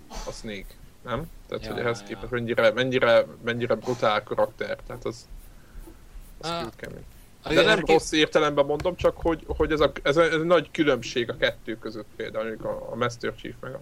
[0.09, 0.75] a Snake,
[1.05, 1.31] nem?
[1.49, 2.07] Tehát, ja, hogy ehhez ja.
[2.07, 5.29] képest mennyire, mennyire, mennyire brutál karakter, tehát az,
[6.41, 6.67] az ah.
[6.77, 7.05] kemény.
[7.49, 10.71] De nem rossz értelemben mondom, csak hogy, hogy ez, a, ez, a, ez a nagy
[10.71, 13.81] különbség a kettő között például, a, a Master Chief meg a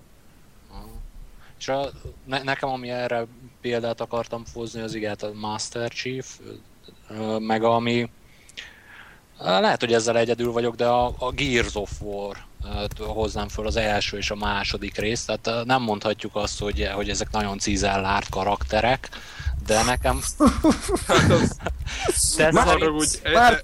[1.59, 1.91] és a,
[2.25, 3.27] ne, nekem, ami erre
[3.61, 6.41] példát akartam hozni, az igen, a Master Chief,
[7.39, 8.11] meg ami
[9.39, 12.37] Lehet, hogy ezzel egyedül vagyok, de a, a Gears of War
[12.99, 17.31] hoznám föl az első és a második részt, tehát nem mondhatjuk azt, hogy, hogy ezek
[17.31, 19.09] nagyon cizellárt karakterek,
[19.67, 20.21] de nekem...
[21.09, 21.57] hát az...
[22.37, 23.61] De már, úgy, már...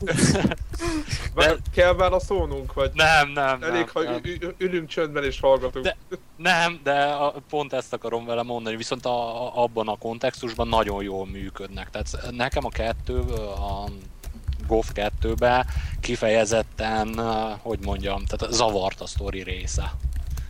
[1.35, 1.57] de...
[1.75, 2.91] Kell válaszolnunk, vagy?
[2.95, 4.21] Nem, nem, Elég, nem, ha nem.
[4.59, 5.85] ülünk csöndben és hallgatunk.
[5.85, 5.97] De,
[6.37, 11.03] nem, de a, pont ezt akarom vele mondani, viszont a, a, abban a kontextusban nagyon
[11.03, 11.91] jól működnek.
[11.91, 13.89] Tehát nekem a kettő, a
[14.71, 15.67] GOF 2-be
[16.01, 17.19] kifejezetten,
[17.63, 19.93] hogy mondjam, tehát zavart a sztori része.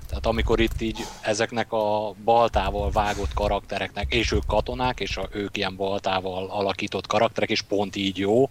[0.09, 5.57] Tehát amikor itt így ezeknek a baltával vágott karaktereknek, és ők katonák, és a, ők
[5.57, 8.51] ilyen baltával alakított karakterek, és pont így jó.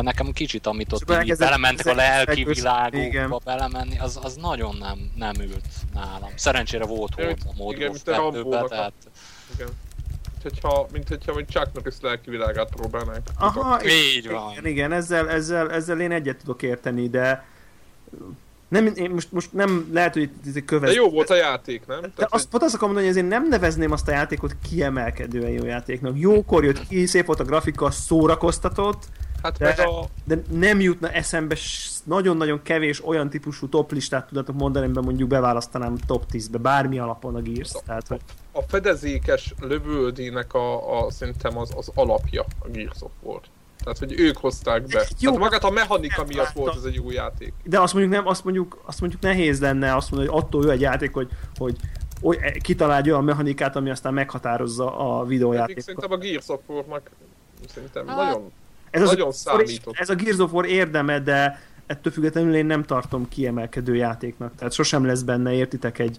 [0.00, 5.34] Nekem kicsit, amit ott így belementek a lelki világokba belemenni, az, az nagyon nem, nem
[5.40, 6.30] ült nálam.
[6.34, 8.92] Szerencsére volt volt a mód igen, 2 tehát...
[9.54, 9.68] Igen
[10.42, 13.26] hogyha, mint hogyha hogy Chuck Norris lelki világát próbálnánk.
[13.38, 14.50] Aha, így van.
[14.50, 17.44] Igen, igen ezzel, ezzel, ezzel én egyet tudok érteni, de
[18.72, 20.88] nem, én most, most nem lehet, hogy ez követ.
[20.88, 22.00] De jó volt a játék, nem?
[22.00, 25.50] De Tehát, azt, pont azt akarom mondani, hogy én nem nevezném azt a játékot kiemelkedően
[25.50, 26.18] jó játéknak.
[26.18, 29.02] Jókor jött ki, szép volt a grafika, szórakoztatott,
[29.42, 30.04] Hát de, a...
[30.24, 31.56] de nem jutna eszembe
[32.04, 37.34] nagyon-nagyon kevés olyan típusú top listát tudatok mondani, amiben mondjuk beválasztanám top 10-be, bármi alapon
[37.34, 37.74] a Gears.
[37.74, 38.20] A, tehát, hogy...
[38.52, 43.40] a fedezékes lövöldének a, a, szerintem az, az alapja a Gears of War.
[43.78, 45.06] Tehát, hogy ők hozták be.
[45.18, 47.52] Jó, Tehát magát a mechanika miatt volt ez egy jó játék.
[47.64, 50.70] De azt mondjuk, nem, azt mondjuk, azt mondjuk nehéz lenne azt mondani, hogy attól jó
[50.70, 51.76] egy játék, hogy, hogy
[52.22, 55.82] oly, kitalálj olyan mechanikát, ami aztán meghatározza a videójátékot.
[55.82, 57.10] Szerintem a Gears of War-nak
[57.68, 58.52] szerintem hát, nagyon,
[58.92, 59.96] ez nagyon az, számított.
[59.96, 64.52] Ez a Gears of War érdeme, de ettől függetlenül én nem tartom kiemelkedő játéknak.
[64.56, 66.18] Tehát sosem lesz benne, értitek, egy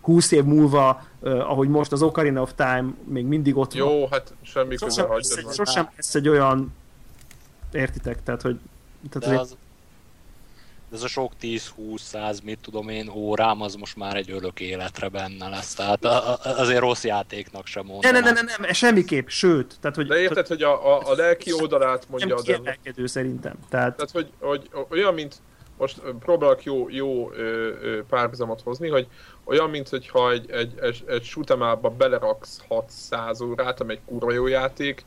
[0.00, 4.00] 20 eh, év múlva, eh, ahogy most az Ocarina of Time még mindig ott Jó,
[4.00, 4.08] van.
[4.10, 6.72] hát semmi sosem, köze Sosem lesz egy olyan
[7.72, 8.22] Értitek?
[8.22, 8.58] Tehát, hogy...
[9.10, 9.56] Tehát De az,
[10.92, 15.48] ez a sok 10-20-100, mit tudom én, órám, az most már egy örök életre benne
[15.48, 15.74] lesz.
[15.74, 16.04] Tehát
[16.44, 18.12] azért rossz játéknak sem mondom.
[18.12, 19.76] Ne, ne, ne, ne, ne, semmiképp, sőt.
[19.80, 23.54] Tehát, hogy, De érted, hogy a, a, a lelki oldalát mondja nem kiemelkedő szerintem.
[23.68, 25.36] Tehát, tehát hogy, hogy, olyan, mint
[25.78, 27.30] most próbálok jó, jó
[28.08, 29.06] párhuzamot hozni, hogy
[29.44, 34.46] olyan, mint hogyha egy, egy, egy, egy shoot'em beleraksz 600 órát, ami egy kurva jó
[34.46, 35.04] játék,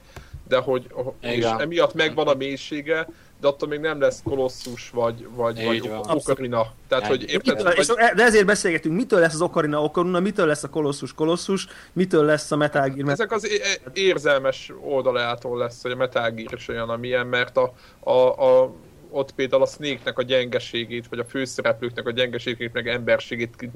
[0.47, 0.87] de hogy
[1.21, 3.07] és emiatt megvan a mélysége,
[3.39, 6.73] de attól még nem lesz kolosszus vagy, vagy, vagy okarina.
[6.87, 7.55] Tehát, hogy érted?
[7.55, 8.15] Mitől, vagy...
[8.15, 12.51] De ezért beszélgetünk, mitől lesz az okarina okarina, mitől lesz a kolosszus kolossus, mitől lesz
[12.51, 13.09] a Metal Gear.
[13.09, 13.49] Ezek az
[13.93, 18.73] érzelmes oldalától lesz, hogy a Metal Gear is olyan, amilyen, mert a, a, a
[19.11, 23.69] ott például a Snake-nek a gyengeségét, vagy a főszereplőknek a gyengeségét, meg emberségét,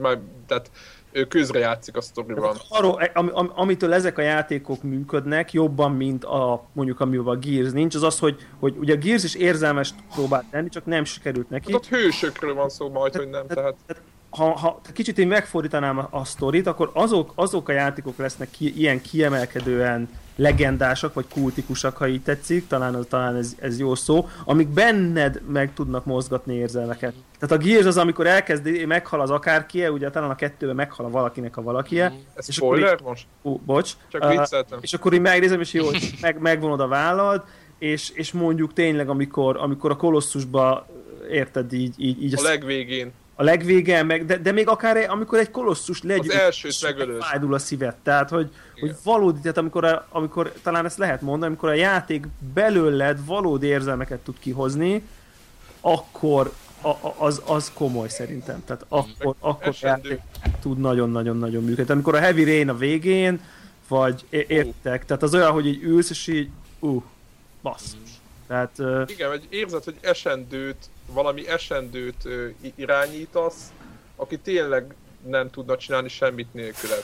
[0.48, 0.72] tehát
[1.14, 2.58] ő közrejátszik a sztoriban.
[2.70, 7.72] Arról, am, am, amitől ezek a játékok működnek jobban, mint a mondjuk amivel a Gears
[7.72, 11.50] nincs, az az, hogy, hogy ugye a Gears is érzelmes próbált lenni, csak nem sikerült
[11.50, 11.72] neki.
[11.72, 13.76] Hát ott hősökről van szó majd, hogy nem, tehát...
[13.86, 18.52] tehát ha, ha kicsit én megfordítanám a, a sztorit, akkor azok, azok a játékok lesznek
[18.52, 24.28] ki, ilyen kiemelkedően legendásak, vagy kultikusak, ha így tetszik, talán, talán ez, ez jó szó,
[24.46, 27.14] amik benned meg tudnak mozgatni érzelmeket.
[27.48, 31.10] Tehát a Gears az, amikor elkezd, meghal az akárkie, ugye talán a kettőben meghal a
[31.10, 32.10] valakinek a valakie.
[32.10, 32.14] Mm.
[32.34, 33.26] Ez és spoiler így, most?
[33.42, 33.92] Ú, bocs.
[34.08, 35.86] Csak uh, És akkor így megnézem, és jó,
[36.22, 37.44] meg, megvonod a vállad,
[37.80, 40.88] és, és mondjuk tényleg, amikor, amikor a kolosszusba
[41.32, 45.52] érted így, így, így a legvégén a legvége, meg, de, de még akár amikor egy
[45.52, 47.24] kolosszus legy, az elsőt megölöd.
[47.24, 47.96] fájdul a szívet.
[48.04, 48.50] Tehát, hogy,
[48.80, 53.68] hogy valódi, tehát amikor, a, amikor, talán ezt lehet mondani, amikor a játék belőled valódi
[53.68, 55.04] érzelmeket tud kihozni,
[55.82, 56.52] akkor
[56.84, 58.64] a, az, az komoly szerintem.
[58.66, 60.20] Tehát akkor, akkor a játék
[60.62, 61.92] tud nagyon-nagyon-nagyon működni.
[61.92, 63.42] Amikor a Heavy Rain a végén,
[63.88, 65.08] vagy értek, uh.
[65.08, 66.50] tehát az olyan, hogy így ülsz, és így,
[66.80, 67.04] uh,
[67.62, 67.94] basszus.
[67.94, 68.48] Mm.
[68.48, 72.28] Tehát, uh, Igen, egy érzed, hogy esendőt valami esendőt
[72.76, 73.72] irányítasz,
[74.16, 74.96] aki tényleg
[75.28, 77.04] nem tudna csinálni semmit nélküled.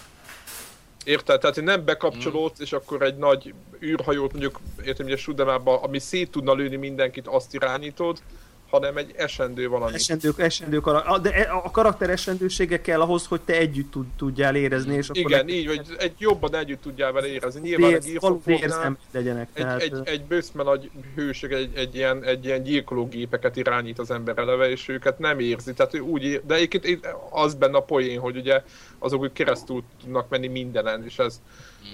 [1.03, 1.39] Érted?
[1.39, 2.63] Tehát, hogy nem bekapcsolódsz, mm.
[2.63, 7.53] és akkor egy nagy űrhajót mondjuk, értem, hogy a ami szét tudna lőni mindenkit, azt
[7.53, 8.21] irányítod,
[8.69, 9.93] hanem egy esendő valami.
[9.93, 11.21] Esendő, esendő karakter.
[11.21, 14.95] De e- a karakter esendősége kell ahhoz, hogy te együtt tud, tudjál érezni.
[14.95, 17.59] És akkor Igen, így, hogy egy jobban együtt tudjál vele érezni.
[17.59, 19.49] Nyilván egy írfoknál legyenek.
[19.53, 19.81] Egy, tehát...
[19.81, 24.69] egy, egy bőszme nagy hőség egy, egy, ilyen, egy ilyen gyilkológépeket irányít az ember eleve,
[24.69, 25.73] és őket nem érzi.
[25.73, 28.63] Tehát ő úgy, de egyébként az benne a poén, hogy ugye
[28.99, 31.41] azok úgy keresztül tudnak menni mindenen, és ez,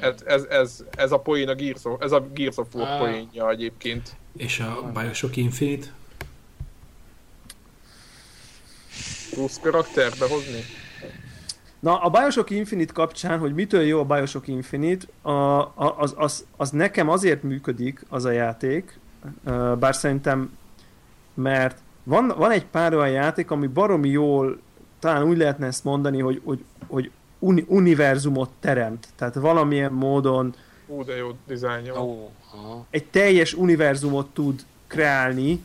[0.02, 2.98] ez, ez, ez, ez a poén a Gears of, ez a Gears of War ah.
[2.98, 4.16] poénja egyébként.
[4.38, 5.88] És a Bioshock Infinite?
[9.32, 10.60] Plusz karakterbe hozni?
[11.80, 16.46] Na, a Bioshock Infinite kapcsán, hogy mitől jó a Bioshock Infinite, a, a, az, az,
[16.58, 19.00] az nekem azért működik az a játék,
[19.80, 20.58] bár szerintem
[21.34, 24.60] mert van, van egy pár olyan játék, ami baromi jól,
[25.00, 29.08] talán úgy lehetne ezt mondani, hogy, hogy, hogy uni, univerzumot teremt.
[29.16, 30.56] Tehát valamilyen módon
[30.88, 31.94] Ú, de jó dizájnja.
[32.90, 35.64] Egy teljes univerzumot tud kreálni,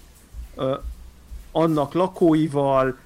[0.55, 0.75] ö,
[1.53, 2.97] annak lakóival,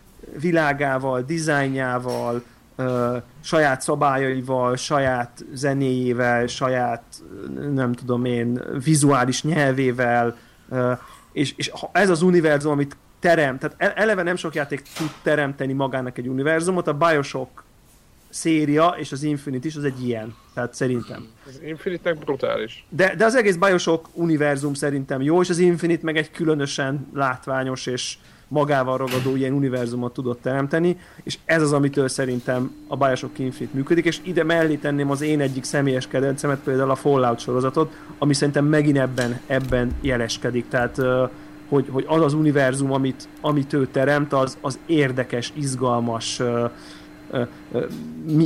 [0.40, 2.42] világával, dizájnjával,
[2.76, 7.02] ö, saját szabályaival, saját zenéjével, saját
[7.74, 10.36] nem tudom én, vizuális nyelvével,
[10.68, 10.92] ö,
[11.32, 15.72] és, és ez az univerzum, amit terem, tehát e- eleve nem sok játék tud teremteni
[15.72, 17.64] magának egy univerzumot, a Bioshock
[18.34, 21.26] széria és az Infinite is az egy ilyen, tehát szerintem.
[21.46, 22.86] Az Infinite-nek brutális.
[22.88, 27.86] De, de az egész Bioshock univerzum szerintem jó, és az Infinite meg egy különösen látványos
[27.86, 28.16] és
[28.48, 34.04] magával ragadó ilyen univerzumot tudott teremteni, és ez az, amitől szerintem a Bioshock Infinite működik,
[34.04, 38.64] és ide mellé tenném az én egyik személyes kedvencemet, például a Fallout sorozatot, ami szerintem
[38.64, 41.00] megint ebben, ebben jeleskedik, tehát
[41.68, 46.40] hogy, hogy az az univerzum, amit, amit ő teremt, az, az érdekes, izgalmas,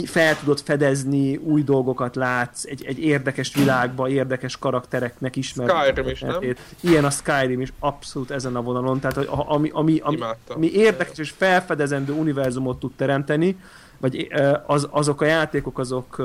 [0.04, 5.68] fel tudod fedezni, új dolgokat látsz, egy, egy érdekes világba, érdekes karaktereknek ismer.
[5.68, 6.56] Skyrim is, nem?
[6.80, 11.30] Ilyen a Skyrim is, abszolút ezen a vonalon, tehát ami, ami, ami, ami érdekes és
[11.30, 13.56] felfedezendő univerzumot tud teremteni,
[14.00, 14.28] vagy
[14.66, 16.22] az, azok a játékok, azok,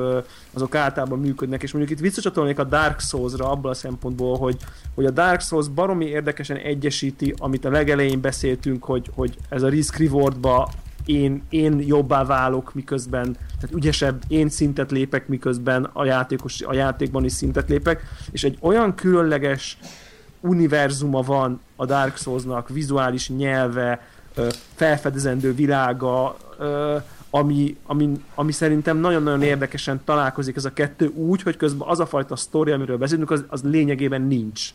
[0.54, 4.58] azok általában működnek, és mondjuk itt visszacsatolnék a Dark Souls-ra abban a szempontból, hogy,
[4.96, 9.68] hogy a Dark Souls baromi érdekesen egyesíti, amit a legelején beszéltünk, hogy, hogy ez a
[9.68, 10.70] risk rewardba
[11.06, 17.24] én, én jobbá válok, miközben, tehát ügyesebb, én szintet lépek, miközben a, játékos, a játékban
[17.24, 18.02] is szintet lépek,
[18.32, 19.78] és egy olyan különleges
[20.40, 24.08] univerzuma van a Dark Souls-nak, vizuális nyelve,
[24.76, 26.38] felfedezendő világa,
[27.30, 32.06] ami, ami, ami szerintem nagyon-nagyon érdekesen találkozik ez a kettő úgy, hogy közben az a
[32.06, 34.70] fajta sztori, amiről beszélünk, az, az lényegében nincs.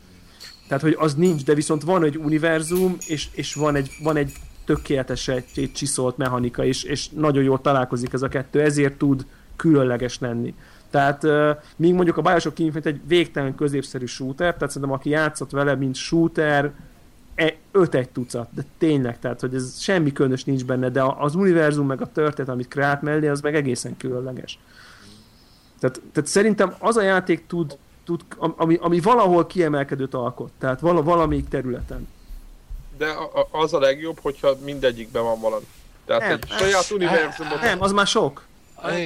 [0.69, 4.33] Tehát, hogy az nincs, de viszont van egy univerzum, és, és van, egy, van egy
[4.69, 9.27] tökéletes egy csiszolt mechanika, és, és nagyon jól találkozik ez a kettő, ezért tud
[9.57, 10.55] különleges lenni.
[10.90, 15.51] Tehát uh, míg mondjuk a Bioshock Infinite egy végtelen középszerű shooter, tehát szerintem aki játszott
[15.51, 16.73] vele, mint shooter,
[17.35, 21.35] e, öt egy tucat, de tényleg, tehát hogy ez semmi különös nincs benne, de az
[21.35, 24.59] univerzum meg a történet, amit kreált mellé, az meg egészen különleges.
[25.81, 31.03] Tehát, tehát szerintem az a játék tud, tud ami, ami valahol kiemelkedőt alkot, tehát vala,
[31.03, 32.07] valamelyik területen
[32.99, 33.15] de
[33.51, 35.66] az a legjobb, hogyha mindegyikben van valami.
[36.07, 37.61] Tehát nem, egy saját univerzumot...
[37.61, 38.47] Nem, az már sok.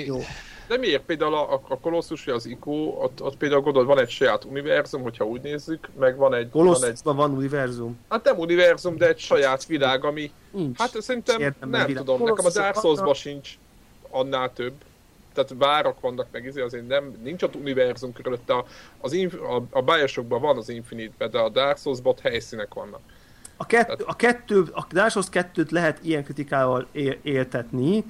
[0.07, 0.21] Jó.
[0.69, 1.03] De miért?
[1.03, 5.03] Például a, a Colossus, vagy az ICO, ott, ott például gondolod, van egy saját univerzum,
[5.03, 6.51] hogyha úgy nézzük, meg van egy...
[6.51, 7.31] Colossusban van, egy...
[7.31, 7.99] van univerzum.
[8.09, 10.33] Hát nem univerzum, de egy saját világ, ami...
[10.51, 10.79] Nincs.
[10.79, 12.05] Hát szerintem Értem, nem világ.
[12.05, 13.59] tudom, nekem a Dark souls sincs
[14.11, 14.73] annál több.
[15.35, 18.65] Tehát várak vannak meg, izé, azért nem, nincs ott univerzum körülötte.
[19.01, 23.01] Az, a, a Bioshockban van az Infinite-ben, de a Dark Souls-ban helyszínek vannak.
[23.57, 26.87] A, kettő, a, kettő, a Dark Souls 2-t lehet ilyen kritikával
[27.23, 28.05] éltetni,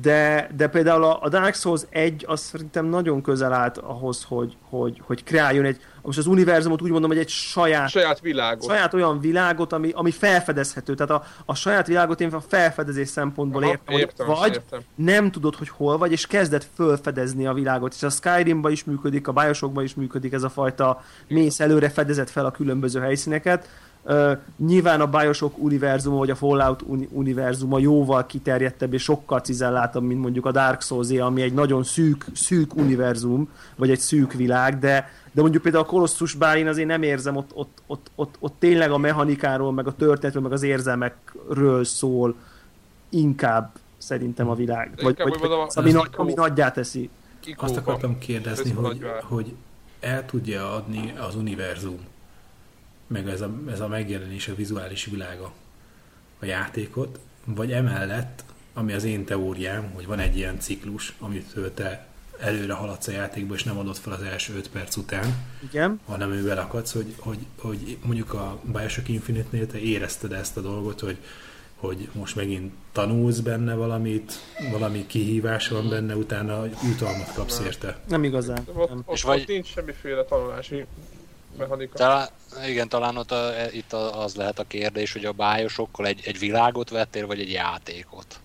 [0.00, 5.00] de, de például a Dark Souls 1 az szerintem nagyon közel állt ahhoz, hogy, hogy,
[5.04, 8.68] hogy kreáljon egy, most az univerzumot úgy mondom, hogy egy saját, saját világot.
[8.68, 10.94] Saját olyan világot, ami, ami felfedezhető.
[10.94, 14.80] Tehát a, a saját világot én a felfedezés szempontból Aha, értem, értem, vagy értem.
[14.94, 17.94] nem tudod, hogy hol vagy, és kezded felfedezni a világot.
[17.94, 22.30] És a Skyrimban is működik, a Bioshockban is működik ez a fajta mész előre, fedezett
[22.30, 23.68] fel a különböző helyszíneket
[24.08, 30.02] Uh, nyilván a Bioshock univerzuma, vagy a Fallout uni- univerzuma jóval kiterjedtebb és sokkal cizelláltabb,
[30.02, 34.78] mint mondjuk a Dark souls ami egy nagyon szűk, szűk univerzum, vagy egy szűk világ,
[34.78, 38.34] de, de mondjuk például a Colossus bár én azért nem érzem, ott, ott, ott, ott,
[38.38, 42.34] ott tényleg a mechanikáról, meg a történetről, meg az érzelmekről szól
[43.08, 44.90] inkább szerintem a világ.
[45.02, 47.10] Vagy, vagy, vagy az, ami, nagy, ami nagyjá teszi.
[47.56, 49.52] Azt akartam kérdezni, hogy, hogy
[50.00, 51.98] el tudja adni az univerzum
[53.06, 55.52] meg ez a, ez a megjelenés, a vizuális világa
[56.38, 62.06] a játékot, vagy emellett, ami az én teóriám, hogy van egy ilyen ciklus, amit te
[62.38, 66.00] előre haladsz a játékba, és nem adod fel az első 5 perc után, Igen.
[66.06, 71.00] hanem ő belakadsz, hogy, hogy, hogy mondjuk a Bioshock Infinite-nél te érezted ezt a dolgot,
[71.00, 71.18] hogy,
[71.76, 74.32] hogy most megint tanulsz benne valamit,
[74.70, 77.98] valami kihívás van benne, utána jutalmat kapsz érte.
[78.08, 78.62] Nem igazán.
[78.74, 79.02] Ott, nem.
[79.04, 79.44] Ott, és vagy...
[79.46, 80.84] nincs semmiféle tanulási
[81.58, 81.96] mechanika.
[81.96, 82.28] Talán,
[82.66, 86.90] igen, talán ott a, itt az lehet a kérdés, hogy a bájosokkal egy, egy világot
[86.90, 88.40] vettél, vagy egy játékot.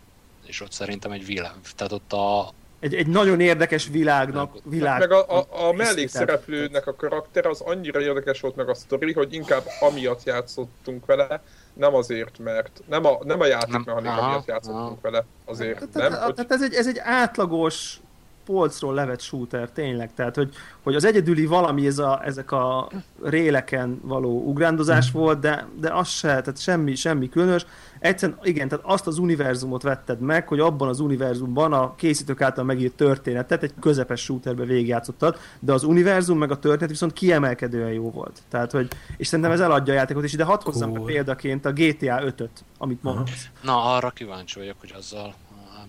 [0.46, 1.54] És ott szerintem egy világ.
[1.76, 4.56] Tehát ott a, egy, egy nagyon érdekes világnak.
[4.64, 9.14] Világ, meg a, a, a mellékszereplőnek a karakter az annyira érdekes volt meg a sztori,
[9.14, 11.44] hogy inkább amiatt játszottunk vele,
[11.74, 14.98] nem azért, mert nem a, nem a játék mechanika miatt játszottunk aha.
[15.02, 16.20] vele, azért tehát, nem.
[16.20, 16.46] Tehát hogy...
[16.50, 18.01] ez egy, ez egy átlagos
[18.46, 20.14] polcról levett shooter, tényleg.
[20.14, 20.54] Tehát, hogy,
[20.84, 22.90] hogy az egyedüli valami ez a, ezek a
[23.24, 25.20] réleken való ugrándozás mm.
[25.20, 27.66] volt, de, de az se, tehát semmi, semmi különös.
[28.00, 32.64] Egyszerűen, igen, tehát azt az univerzumot vetted meg, hogy abban az univerzumban a készítők által
[32.64, 38.12] megírt történetet egy közepes shooterbe végigjátszottad, de az univerzum meg a történet viszont kiemelkedően jó
[38.12, 38.42] volt.
[38.50, 38.88] Tehát, hogy,
[39.18, 41.06] és szerintem ez eladja a játékot, és ide hadd hozzam cool.
[41.06, 43.50] példaként a GTA 5-öt, amit mondasz.
[43.62, 45.36] Na, arra kíváncsi vagyok, hogy azzal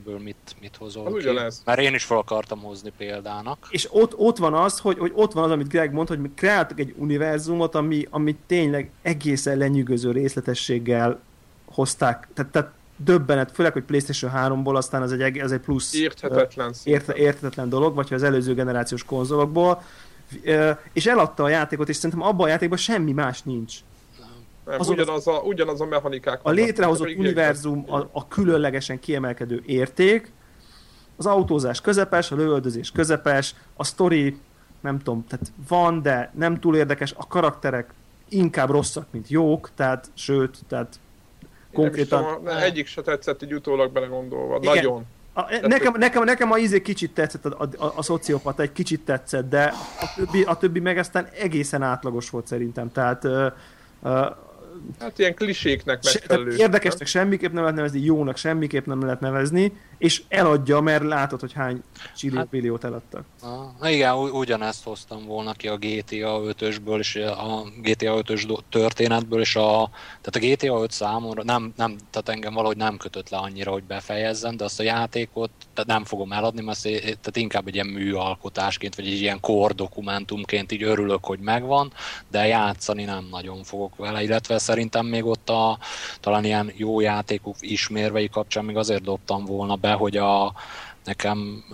[0.07, 1.19] ebből mit, mit hozol az ki.
[1.19, 1.63] Ugyanez.
[1.65, 3.67] Mert én is fel akartam hozni példának.
[3.71, 6.31] És ott, ott van az, hogy, hogy ott van az, amit Greg mond, hogy mi
[6.35, 11.21] kreáltak egy univerzumot, ami, ami tényleg egészen lenyűgöző részletességgel
[11.65, 12.29] hozták.
[12.35, 17.09] Tehát, tehát döbbenet, főleg, hogy PlayStation 3-ból aztán az egy, ez egy plusz érthetetlen, ért,
[17.09, 19.83] érthetetlen dolog, vagy az előző generációs konzolokból,
[20.93, 23.75] és eladta a játékot, és szerintem abban a játékban semmi más nincs.
[24.65, 26.41] Nem, az ugyanaz, a, ugyanaz a mechanikák.
[26.43, 30.33] A létrehozott univerzum a, a különlegesen kiemelkedő érték,
[31.17, 34.37] az autózás közepes, a lövöldözés közepes, a story
[34.81, 37.91] nem tudom, tehát van, de nem túl érdekes, a karakterek
[38.29, 40.99] inkább rosszak, mint jók, tehát sőt, tehát
[41.73, 42.25] konkrétan...
[42.25, 44.75] Tudom, egyik se tetszett így utólag belegondolva, Igen.
[44.75, 45.07] nagyon.
[45.35, 49.05] A, nekem, nekem, nekem a izé kicsit tetszett, a, a, a, a szociopata egy kicsit
[49.05, 53.47] tetszett, de a többi, a többi meg aztán egészen átlagos volt szerintem, tehát uh,
[54.01, 54.27] uh,
[55.01, 56.51] Hát ilyen kliséknek megfelelő.
[56.51, 59.73] Se, érdekesnek semmiképp nem lehet nevezni, jónak semmiképp nem lehet nevezni,
[60.03, 61.83] és eladja, mert látod, hogy hány
[62.51, 63.25] milliót hát, eladtak.
[63.81, 69.57] Na, igen, ugyanezt hoztam volna ki a GTA 5-ösből, és a GTA 5-ös történetből, és
[69.57, 73.71] a, tehát a GTA 5 számomra nem, nem, tehát engem valahogy nem kötött le annyira,
[73.71, 77.87] hogy befejezzem, de azt a játékot tehát nem fogom eladni, mert tehát inkább egy ilyen
[77.87, 81.93] műalkotásként, vagy egy ilyen kor dokumentumként így örülök, hogy megvan,
[82.31, 85.79] de játszani nem nagyon fogok vele, illetve szerintem még ott a
[86.21, 90.53] talán ilyen jó játékok ismérvei kapcsán még azért dobtam volna be, hogy a
[91.05, 91.65] nekem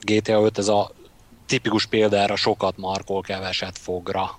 [0.00, 0.90] GTA 5 ez a
[1.46, 4.38] tipikus példára sokat markol, keveset fogra.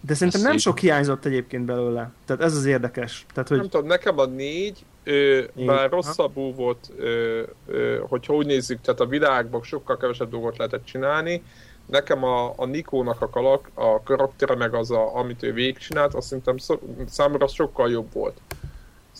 [0.00, 2.10] De szerintem nem sok hiányzott egyébként belőle.
[2.24, 3.26] Tehát ez az érdekes.
[3.34, 3.58] Tehát, hogy...
[3.58, 9.00] Nem tudom, nekem a négy, ö, bár rosszabbul volt, ö, ö, hogyha úgy nézzük, tehát
[9.00, 11.42] a világban sokkal kevesebb dolgot lehetett csinálni,
[11.86, 16.26] nekem a, a Nikónak a, kalak, a karaktere, meg az, a, amit ő végigcsinált, azt
[16.26, 18.40] szerintem szó, számomra sokkal jobb volt.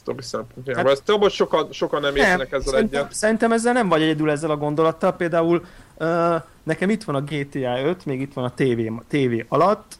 [0.00, 0.82] Sztori szempontjából.
[0.82, 3.14] Hát, Ezt tudom, hogy sokan, sokan nem értenek ezzel szerintem, egyet.
[3.14, 5.12] Szerintem ezzel nem vagy egyedül ezzel a gondolattal.
[5.12, 5.64] Például
[5.98, 9.98] uh, nekem itt van a GTA 5, még itt van a TV, TV alatt.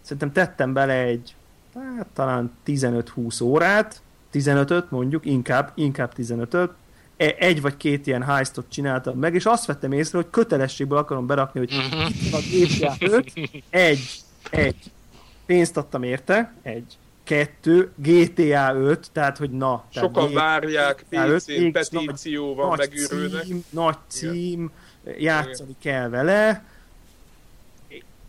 [0.00, 1.34] Szerintem tettem bele egy
[1.74, 4.02] hát, talán 15-20 órát,
[4.32, 6.70] 15-öt mondjuk, inkább, inkább 15-öt,
[7.16, 11.26] E, egy vagy két ilyen heistot csináltam meg, és azt vettem észre, hogy kötelességből akarom
[11.26, 13.32] berakni, hogy itt van a GTA 5,
[13.70, 14.20] egy,
[14.50, 14.90] egy,
[15.46, 16.98] pénzt adtam érte, egy,
[17.30, 19.84] kettő, GTA 5, tehát hogy na.
[19.90, 23.42] Sokan GTA várják, PC-n, petíció van, megőrülnek.
[23.42, 24.70] Cím, nagy cím,
[25.04, 25.20] Igen.
[25.20, 25.94] játszani Igen.
[25.98, 26.64] kell vele,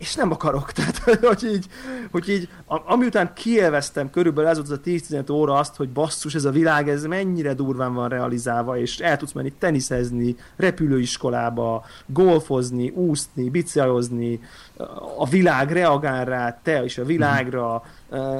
[0.02, 0.72] és nem akarok.
[0.76, 1.66] Tehát, hogy így,
[2.10, 6.50] hogy így amiután kielveztem körülbelül ez az a 10-15 óra azt, hogy basszus, ez a
[6.50, 14.40] világ, ez mennyire durván van realizálva, és el tudsz menni teniszezni, repülőiskolába, golfozni, úszni, bicajlozni,
[15.18, 17.82] a világ reagál rá, te is a világra,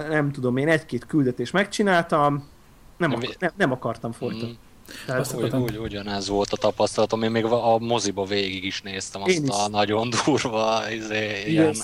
[0.09, 2.49] nem tudom, én egy-két küldetés megcsináltam,
[2.97, 4.59] nem, akar, nem, nem akartam folytatni.
[4.67, 4.72] Mm.
[5.07, 9.23] Tehát azt úgy, úgy, ugyanez volt a tapasztalatom, én még a moziba végig is néztem
[9.23, 9.49] azt is.
[9.49, 11.75] a nagyon durva izé, ilyen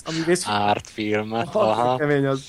[0.44, 1.54] ártfilmet.
[1.54, 1.96] Aha.
[1.96, 2.44] Kemény az.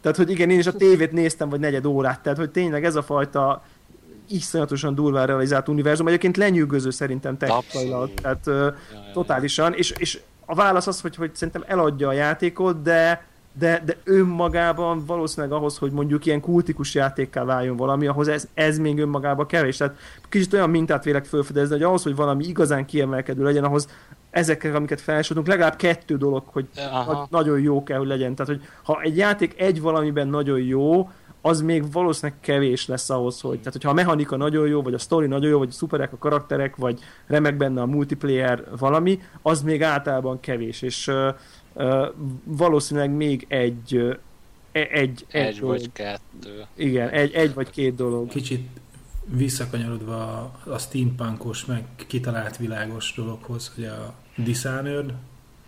[0.00, 2.94] Tehát, hogy igen, én is a tévét néztem, vagy negyed órát, tehát, hogy tényleg ez
[2.94, 3.62] a fajta
[4.28, 8.74] iszonyatosan durván realizált univerzum, egyébként lenyűgöző szerintem technikailag, tehát ja, ja,
[9.12, 13.26] totálisan, és, és a válasz az, hogy, hogy szerintem eladja a játékot, de
[13.58, 18.78] de, de önmagában valószínűleg ahhoz, hogy mondjuk ilyen kultikus játékká váljon valami, ahhoz ez, ez
[18.78, 19.76] még önmagában kevés.
[19.76, 19.96] Tehát
[20.28, 23.88] kicsit olyan mintát vélek felfedezni, hogy ahhoz, hogy valami igazán kiemelkedő legyen, ahhoz
[24.30, 28.34] ezekkel, amiket felsorolunk, legalább kettő dolog, hogy na- nagyon jó kell, hogy legyen.
[28.34, 31.08] Tehát, hogy ha egy játék egy valamiben nagyon jó,
[31.46, 34.98] az még valószínűleg kevés lesz ahhoz, hogy, tehát hogyha a mechanika nagyon jó, vagy a
[34.98, 39.62] story nagyon jó, vagy a szuperek a karakterek, vagy remek benne a multiplayer valami, az
[39.62, 41.10] még általában kevés, és
[42.44, 43.96] valószűleg még egy
[44.72, 45.76] e, egy, egy, egy dolog.
[45.76, 46.66] vagy kettő.
[46.74, 48.28] Igen, egy, egy vagy két dolog.
[48.28, 48.68] Kicsit
[49.24, 55.12] visszakanyarodva a steampunkos, meg kitalált világos dologhoz, hogy a Dishonored.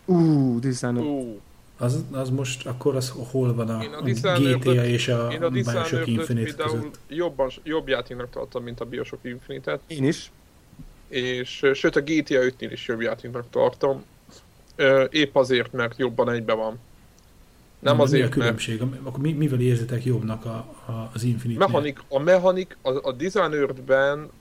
[0.05, 1.07] Uh, Dishonored.
[1.07, 1.41] Uh.
[1.79, 6.07] Az, az most akkor az hol van a, a, a GTA és a, a Bioshock
[6.07, 6.99] Infinite között?
[7.09, 9.81] Jobban, jobb játéknak tartom, mint a Bioshock Infinite-et.
[9.87, 10.31] Én is.
[11.09, 14.05] És sőt a GTA 5-nél is jobb játéknak tartom
[15.11, 16.79] épp azért, mert jobban egybe van.
[17.79, 18.81] Nem azért, mi a különbség?
[18.81, 18.93] Mert...
[19.03, 20.55] Akkor mi, mivel érzitek jobbnak a,
[20.87, 21.67] a, az Infinite?
[21.67, 23.17] Mechanik, a mechanik, a, a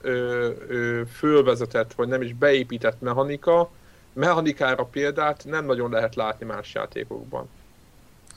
[0.00, 3.70] ö, ö, fölvezetett, vagy nem is beépített mechanika,
[4.12, 7.48] mechanikára példát nem nagyon lehet látni más játékokban.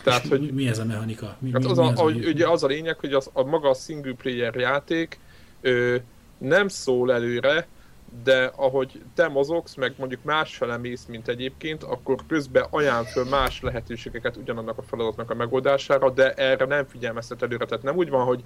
[0.04, 1.36] Tehát, hogy, mi, mi ez a mechanika?
[1.40, 3.44] Mi, hát mi, az, mi az, a, a, ugye az a lényeg, hogy az, a
[3.44, 5.20] maga a single player játék
[5.62, 5.96] ö,
[6.38, 7.68] nem szól előre,
[8.24, 13.62] de ahogy te mozogsz, meg mondjuk másfele mész, mint egyébként, akkor közben ajánl föl más
[13.62, 17.66] lehetőségeket ugyanannak a feladatnak a megoldására, de erre nem figyelmeztet előre.
[17.66, 18.44] Tehát nem úgy van, hogy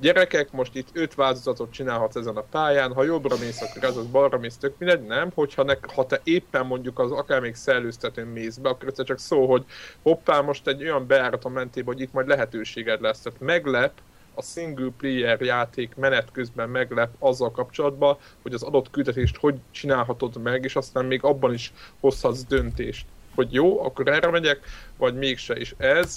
[0.00, 4.06] gyerekek, most itt öt változatot csinálhatsz ezen a pályán, ha jobbra mész, akkor ez az
[4.06, 8.26] balra mész, tök mindegy, nem, hogyha ne, ha te éppen mondjuk az akár még szellőztetőn
[8.26, 9.64] mész be, akkor ez csak szó, hogy
[10.02, 13.20] hoppá, most egy olyan bejáraton mentél, hogy itt majd lehetőséged lesz.
[13.20, 13.92] Tehát meglep,
[14.40, 20.42] a single player játék menet közben meglep azzal kapcsolatban, hogy az adott küldetést hogy csinálhatod
[20.42, 24.60] meg, és aztán még abban is hozhatsz döntést, hogy jó, akkor erre megyek,
[24.96, 25.54] vagy mégse.
[25.54, 26.16] És ez,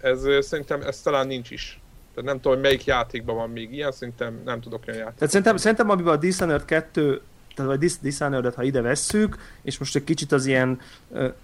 [0.00, 1.80] ez szerintem ez talán nincs is.
[2.14, 5.18] Tehát nem tudom, hogy melyik játékban van még ilyen, szerintem nem tudok olyan játékot.
[5.18, 7.20] Tehát szerintem, szerintem amiben a Dishonored 2
[7.58, 10.80] tehát vagy dishonored ha ide vesszük, és most egy kicsit az ilyen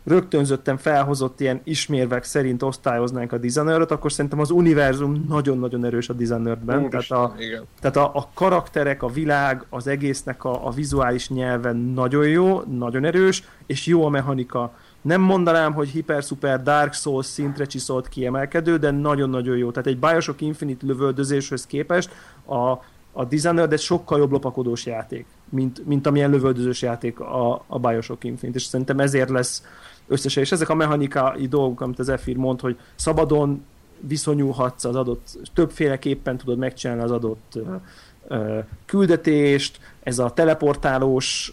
[0.05, 6.13] rögtönzötten felhozott ilyen ismérvek szerint osztályoznánk a dishonored akkor szerintem az univerzum nagyon-nagyon erős a
[6.13, 6.91] Dishonored-ben.
[6.91, 7.65] Tehát, a, igen.
[7.81, 13.05] tehát a, a karakterek, a világ, az egésznek a, a vizuális nyelve nagyon jó, nagyon
[13.05, 14.75] erős, és jó a mechanika.
[15.03, 19.71] Nem mondanám, hogy hiper-super Dark Souls szintre csiszolt kiemelkedő, de nagyon-nagyon jó.
[19.71, 22.11] Tehát egy Bioshock Infinite lövöldözéshez képest
[22.45, 22.71] a,
[23.13, 28.25] a Dishonored egy sokkal jobb lopakodós játék mint, mint amilyen lövöldözős játék a, a Bioshock
[28.25, 29.63] Infinite, és szerintem ezért lesz
[30.07, 30.43] összesen.
[30.43, 33.65] És ezek a mechanikai dolgok, amit az Efir mond, hogy szabadon
[34.01, 41.53] viszonyulhatsz az adott, többféleképpen tudod megcsinálni az adott uh, küldetést, ez a teleportálós,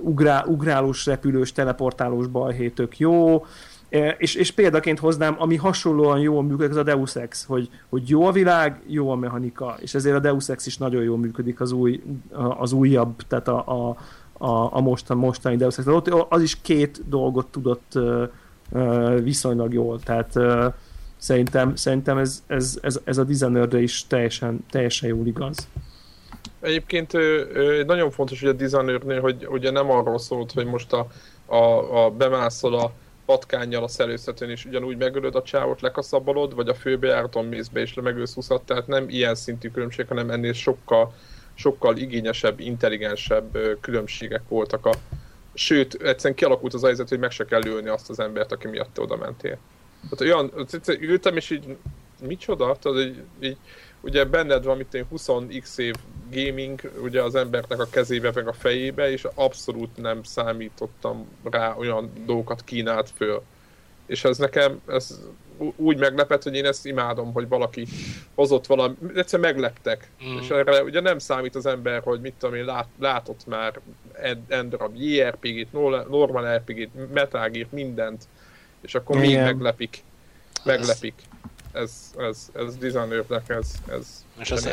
[0.00, 3.44] ugrá, ugrálós, repülős, teleportálós balhé tök jó,
[4.18, 8.26] és, és példaként hoznám, ami hasonlóan jól működik, az a Deus Ex, hogy, hogy jó
[8.26, 11.72] a világ, jó a mechanika, és ezért a Deus Ex is nagyon jól működik az,
[11.72, 12.02] új,
[12.58, 13.96] az újabb, tehát a, a,
[14.44, 15.86] a, a mostan, mostani Deus Ex.
[15.86, 17.98] Ott az is két dolgot tudott
[19.22, 20.32] viszonylag jól, tehát
[21.16, 25.68] szerintem, szerintem ez, ez, ez, ez a dishonored is teljesen, teljesen jól igaz.
[26.60, 27.12] Egyébként
[27.86, 31.06] nagyon fontos, hogy a dishonored hogy ugye nem arról szólt, hogy most a,
[31.46, 32.92] a, a bemászol a
[33.30, 37.94] patkányjal a szelőztetőn is ugyanúgy megölöd a csávot, lekaszabolod, vagy a főbejáraton mész be és
[37.94, 41.14] megölsz 20 tehát nem ilyen szintű különbség, hanem ennél sokkal,
[41.54, 44.92] sokkal igényesebb, intelligensebb különbségek voltak a
[45.54, 48.94] Sőt, egyszerűen kialakult az helyzet, hogy meg se kell ülni azt az embert, aki miatt
[48.94, 49.58] te oda mentél.
[50.02, 50.66] Tehát olyan,
[51.00, 51.76] ültem és így,
[52.26, 52.76] micsoda?
[52.76, 53.56] Tehát így, így
[54.00, 55.94] ugye benned van, mint 20x év
[56.30, 62.12] gaming ugye az embernek a kezébe, meg a fejébe, és abszolút nem számítottam rá olyan
[62.26, 63.42] dolgokat kínált föl.
[64.06, 65.18] És ez nekem, ez
[65.76, 67.86] úgy meglepett, hogy én ezt imádom, hogy valaki
[68.34, 70.10] hozott valami, egyszerűen megleptek.
[70.24, 70.38] Mm.
[70.38, 73.80] És erre ugye nem számít az ember, hogy mit tudom én, lát, látott már
[74.48, 75.72] Endrab JRPG-t,
[76.08, 78.24] Normal RPG-t, Metal Gear, mindent,
[78.80, 79.28] és akkor Igen.
[79.28, 80.02] még meglepik.
[80.64, 81.14] Meglepik
[81.72, 84.66] ez, ez, ez designernek, ez, ez És ez,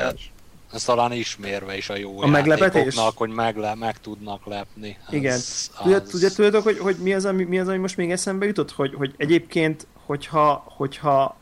[0.73, 2.95] ez talán ismérve is a jó a meglepetés?
[3.15, 4.97] hogy megle, meg tudnak lepni.
[5.09, 5.33] Igen.
[5.33, 6.09] Ez, az...
[6.09, 8.71] Tudja, tudjátok, hogy, hogy mi, az, ami, mi az, ami most még eszembe jutott?
[8.71, 11.37] Hogy, hogy egyébként, hogyha, hogyha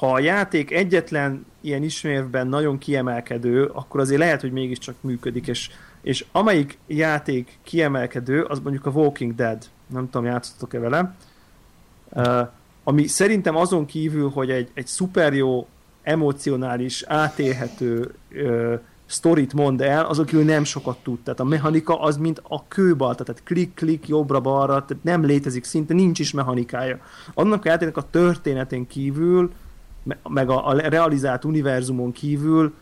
[0.00, 5.70] ha a játék egyetlen ilyen ismérvben nagyon kiemelkedő, akkor azért lehet, hogy mégiscsak működik, és,
[6.02, 9.64] és amelyik játék kiemelkedő, az mondjuk a Walking Dead.
[9.86, 11.14] Nem tudom, játszottok-e vele.
[12.08, 12.48] Uh,
[12.84, 15.68] ami szerintem azon kívül, hogy egy, egy szuper jó,
[16.10, 18.74] emocionális, átélhető ö,
[19.06, 21.18] sztorit mond el, azon kívül nem sokat tud.
[21.18, 26.18] Tehát a mechanika az, mint a kőbal, tehát klik-klik, jobbra-balra, tehát nem létezik, szinte nincs
[26.18, 26.98] is mechanikája.
[27.34, 29.52] Annak a játéknak a történetén kívül,
[30.28, 32.74] meg a, a realizált univerzumon kívül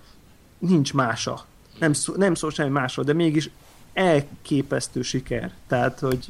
[0.59, 1.45] nincs mása.
[1.79, 3.51] Nem, szó, nem szól semmi másról, de mégis
[3.93, 5.53] elképesztő siker.
[5.67, 6.27] Tehát, hogy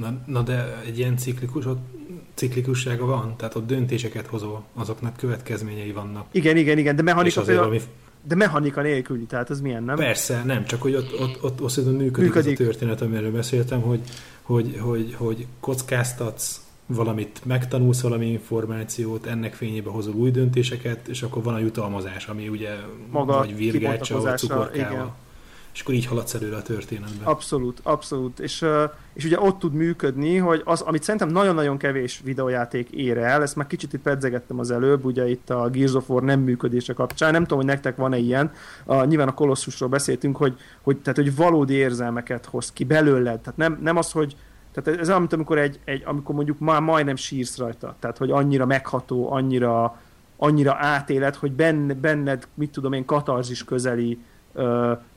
[0.00, 1.80] Na, na de egy ilyen ciklikus, ott
[2.34, 6.26] ciklikussága van, tehát ott döntéseket hozó, azoknak következményei vannak.
[6.30, 7.82] Igen, igen, igen, de mechanika például, valami...
[8.22, 9.96] de mechanika nélküli, tehát ez milyen, nem?
[9.96, 12.52] Persze, nem, csak hogy ott, ott, ott, ott működik, működik.
[12.52, 14.00] Ez a történet, amiről beszéltem, hogy,
[14.42, 21.42] hogy, hogy, hogy kockáztatsz valamit, megtanulsz valami információt, ennek fényébe hozol új döntéseket, és akkor
[21.42, 22.70] van a jutalmazás, ami ugye
[23.10, 24.92] Maga vagy virgácsa, vagy cukorkával.
[24.92, 25.12] Igen
[25.74, 27.26] és akkor így haladsz előre a történetben.
[27.26, 28.38] Abszolút, abszolút.
[28.38, 28.64] És,
[29.12, 33.56] és ugye ott tud működni, hogy az, amit szerintem nagyon-nagyon kevés videójáték ér el, ezt
[33.56, 37.32] már kicsit itt pedzegettem az előbb, ugye itt a Gears of War nem működése kapcsán,
[37.32, 38.52] nem tudom, hogy nektek van-e ilyen,
[38.84, 43.58] a, nyilván a Kolosszusról beszéltünk, hogy, hogy, tehát, hogy valódi érzelmeket hoz ki belőled, tehát
[43.58, 44.36] nem, nem az, hogy
[44.72, 47.96] Tehát ez olyan, mint amikor, egy, egy, amikor mondjuk már majdnem sírsz rajta.
[47.98, 50.00] Tehát, hogy annyira megható, annyira,
[50.36, 54.18] annyira átélet, hogy benne, benned, mit tudom én, katarzis közeli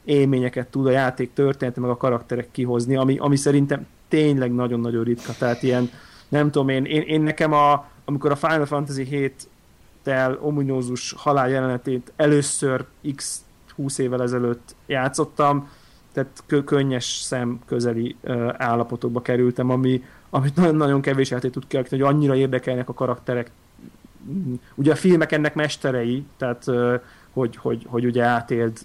[0.04, 5.34] élményeket tud a játék története, meg a karakterek kihozni, ami, ami szerintem tényleg nagyon-nagyon ritka.
[5.38, 5.90] Tehát ilyen,
[6.30, 9.48] nem tudom én, én, én nekem a, amikor a Final Fantasy 7
[10.04, 12.86] tel ominózus halál jelenetét először
[13.16, 13.44] x
[13.76, 15.70] 20 évvel ezelőtt játszottam,
[16.12, 22.02] tehát kö- könnyes szem közeli uh, állapotokba kerültem, ami, amit nagyon-nagyon kevés játék tud kialakítani,
[22.02, 23.52] hogy annyira érdekelnek a karakterek.
[24.76, 27.02] Ugye a filmek ennek mesterei, tehát uh,
[27.34, 28.80] hogy, hogy, hogy ugye átéld,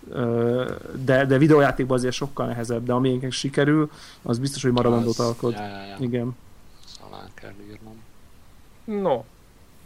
[1.05, 3.91] de, de videójátékban azért sokkal nehezebb, de ami sikerül,
[4.23, 5.53] az biztos, hogy maradandót alkot.
[5.53, 5.97] Ja, ja, ja.
[5.99, 6.37] Igen.
[6.87, 8.03] Szalán kell írnom.
[9.03, 9.23] No,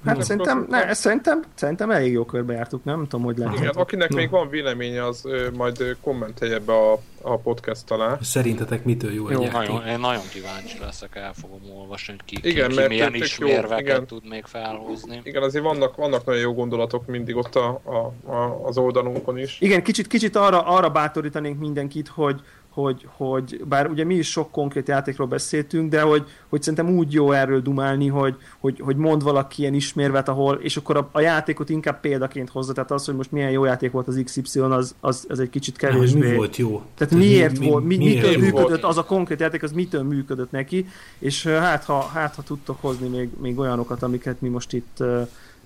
[0.04, 3.58] Hát no, szerintem, ne, ezt szerintem, szerintem elég jó körbe jártuk, nem tudom, hogy lehet.
[3.58, 4.16] Igen, akinek no.
[4.16, 8.18] még van véleménye, az ö, majd kommentelje be a, a podcast alá.
[8.20, 12.48] Szerintetek mitől jó, jó egy nagyon, Én nagyon kíváncsi leszek, el fogom olvasni, hogy ki,
[12.48, 14.06] igen, ki, ki milyen ismérveket jó, igen.
[14.06, 15.20] tud még felhozni.
[15.22, 19.56] Igen, azért vannak, vannak nagyon jó gondolatok mindig ott a, a, a, az oldalunkon is.
[19.60, 22.40] Igen, kicsit, kicsit arra, arra bátorítanénk mindenkit, hogy,
[22.72, 27.12] hogy, hogy bár ugye mi is sok konkrét játékról beszéltünk, de hogy, hogy szerintem úgy
[27.12, 31.20] jó erről dumálni, hogy, hogy, hogy mond valaki ilyen ismérvet, ahol, és akkor a, a
[31.20, 34.94] játékot inkább példaként hozza, tehát az, hogy most milyen jó játék volt az XY, az,
[35.00, 36.30] az, az egy kicsit kevésbé.
[36.30, 36.82] mi volt jó?
[36.94, 38.84] Tehát miért mi, volt, mi, mi, mitől miért működött volt?
[38.84, 40.86] az a konkrét játék, az mitől működött neki,
[41.18, 44.96] és hát ha, hát, ha tudtok hozni még, még olyanokat, amiket mi most itt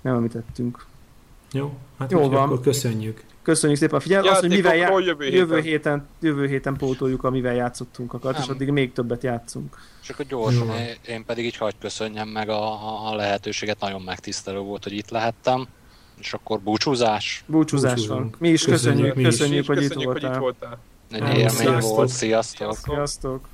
[0.00, 0.84] nem említettünk.
[1.52, 2.42] Jó, hát jó van.
[2.42, 3.24] Akkor köszönjük.
[3.46, 4.30] Köszönjük szépen a figyelmet.
[4.30, 4.98] Azt, hogy mivel já...
[4.98, 5.38] jövő, héten.
[5.38, 9.76] jövő, héten, jövő héten pótoljuk, amivel játszottunk akart, és addig még többet játszunk.
[10.02, 14.58] És akkor gyorsan, én, én pedig így hagyd köszönjem meg a, a lehetőséget, nagyon megtisztelő
[14.58, 15.66] volt, hogy itt lehettem.
[16.18, 17.44] És akkor búcsúzás?
[17.46, 18.34] Búcsúzás van.
[18.38, 20.22] Mi is köszönjük, köszönjük, köszönjük, köszönjük, hogy, köszönjük itt.
[20.22, 20.78] Hogy itt voltál.
[21.10, 22.76] Egy élmény volt, sziasztok!
[22.76, 23.48] Sziasztok!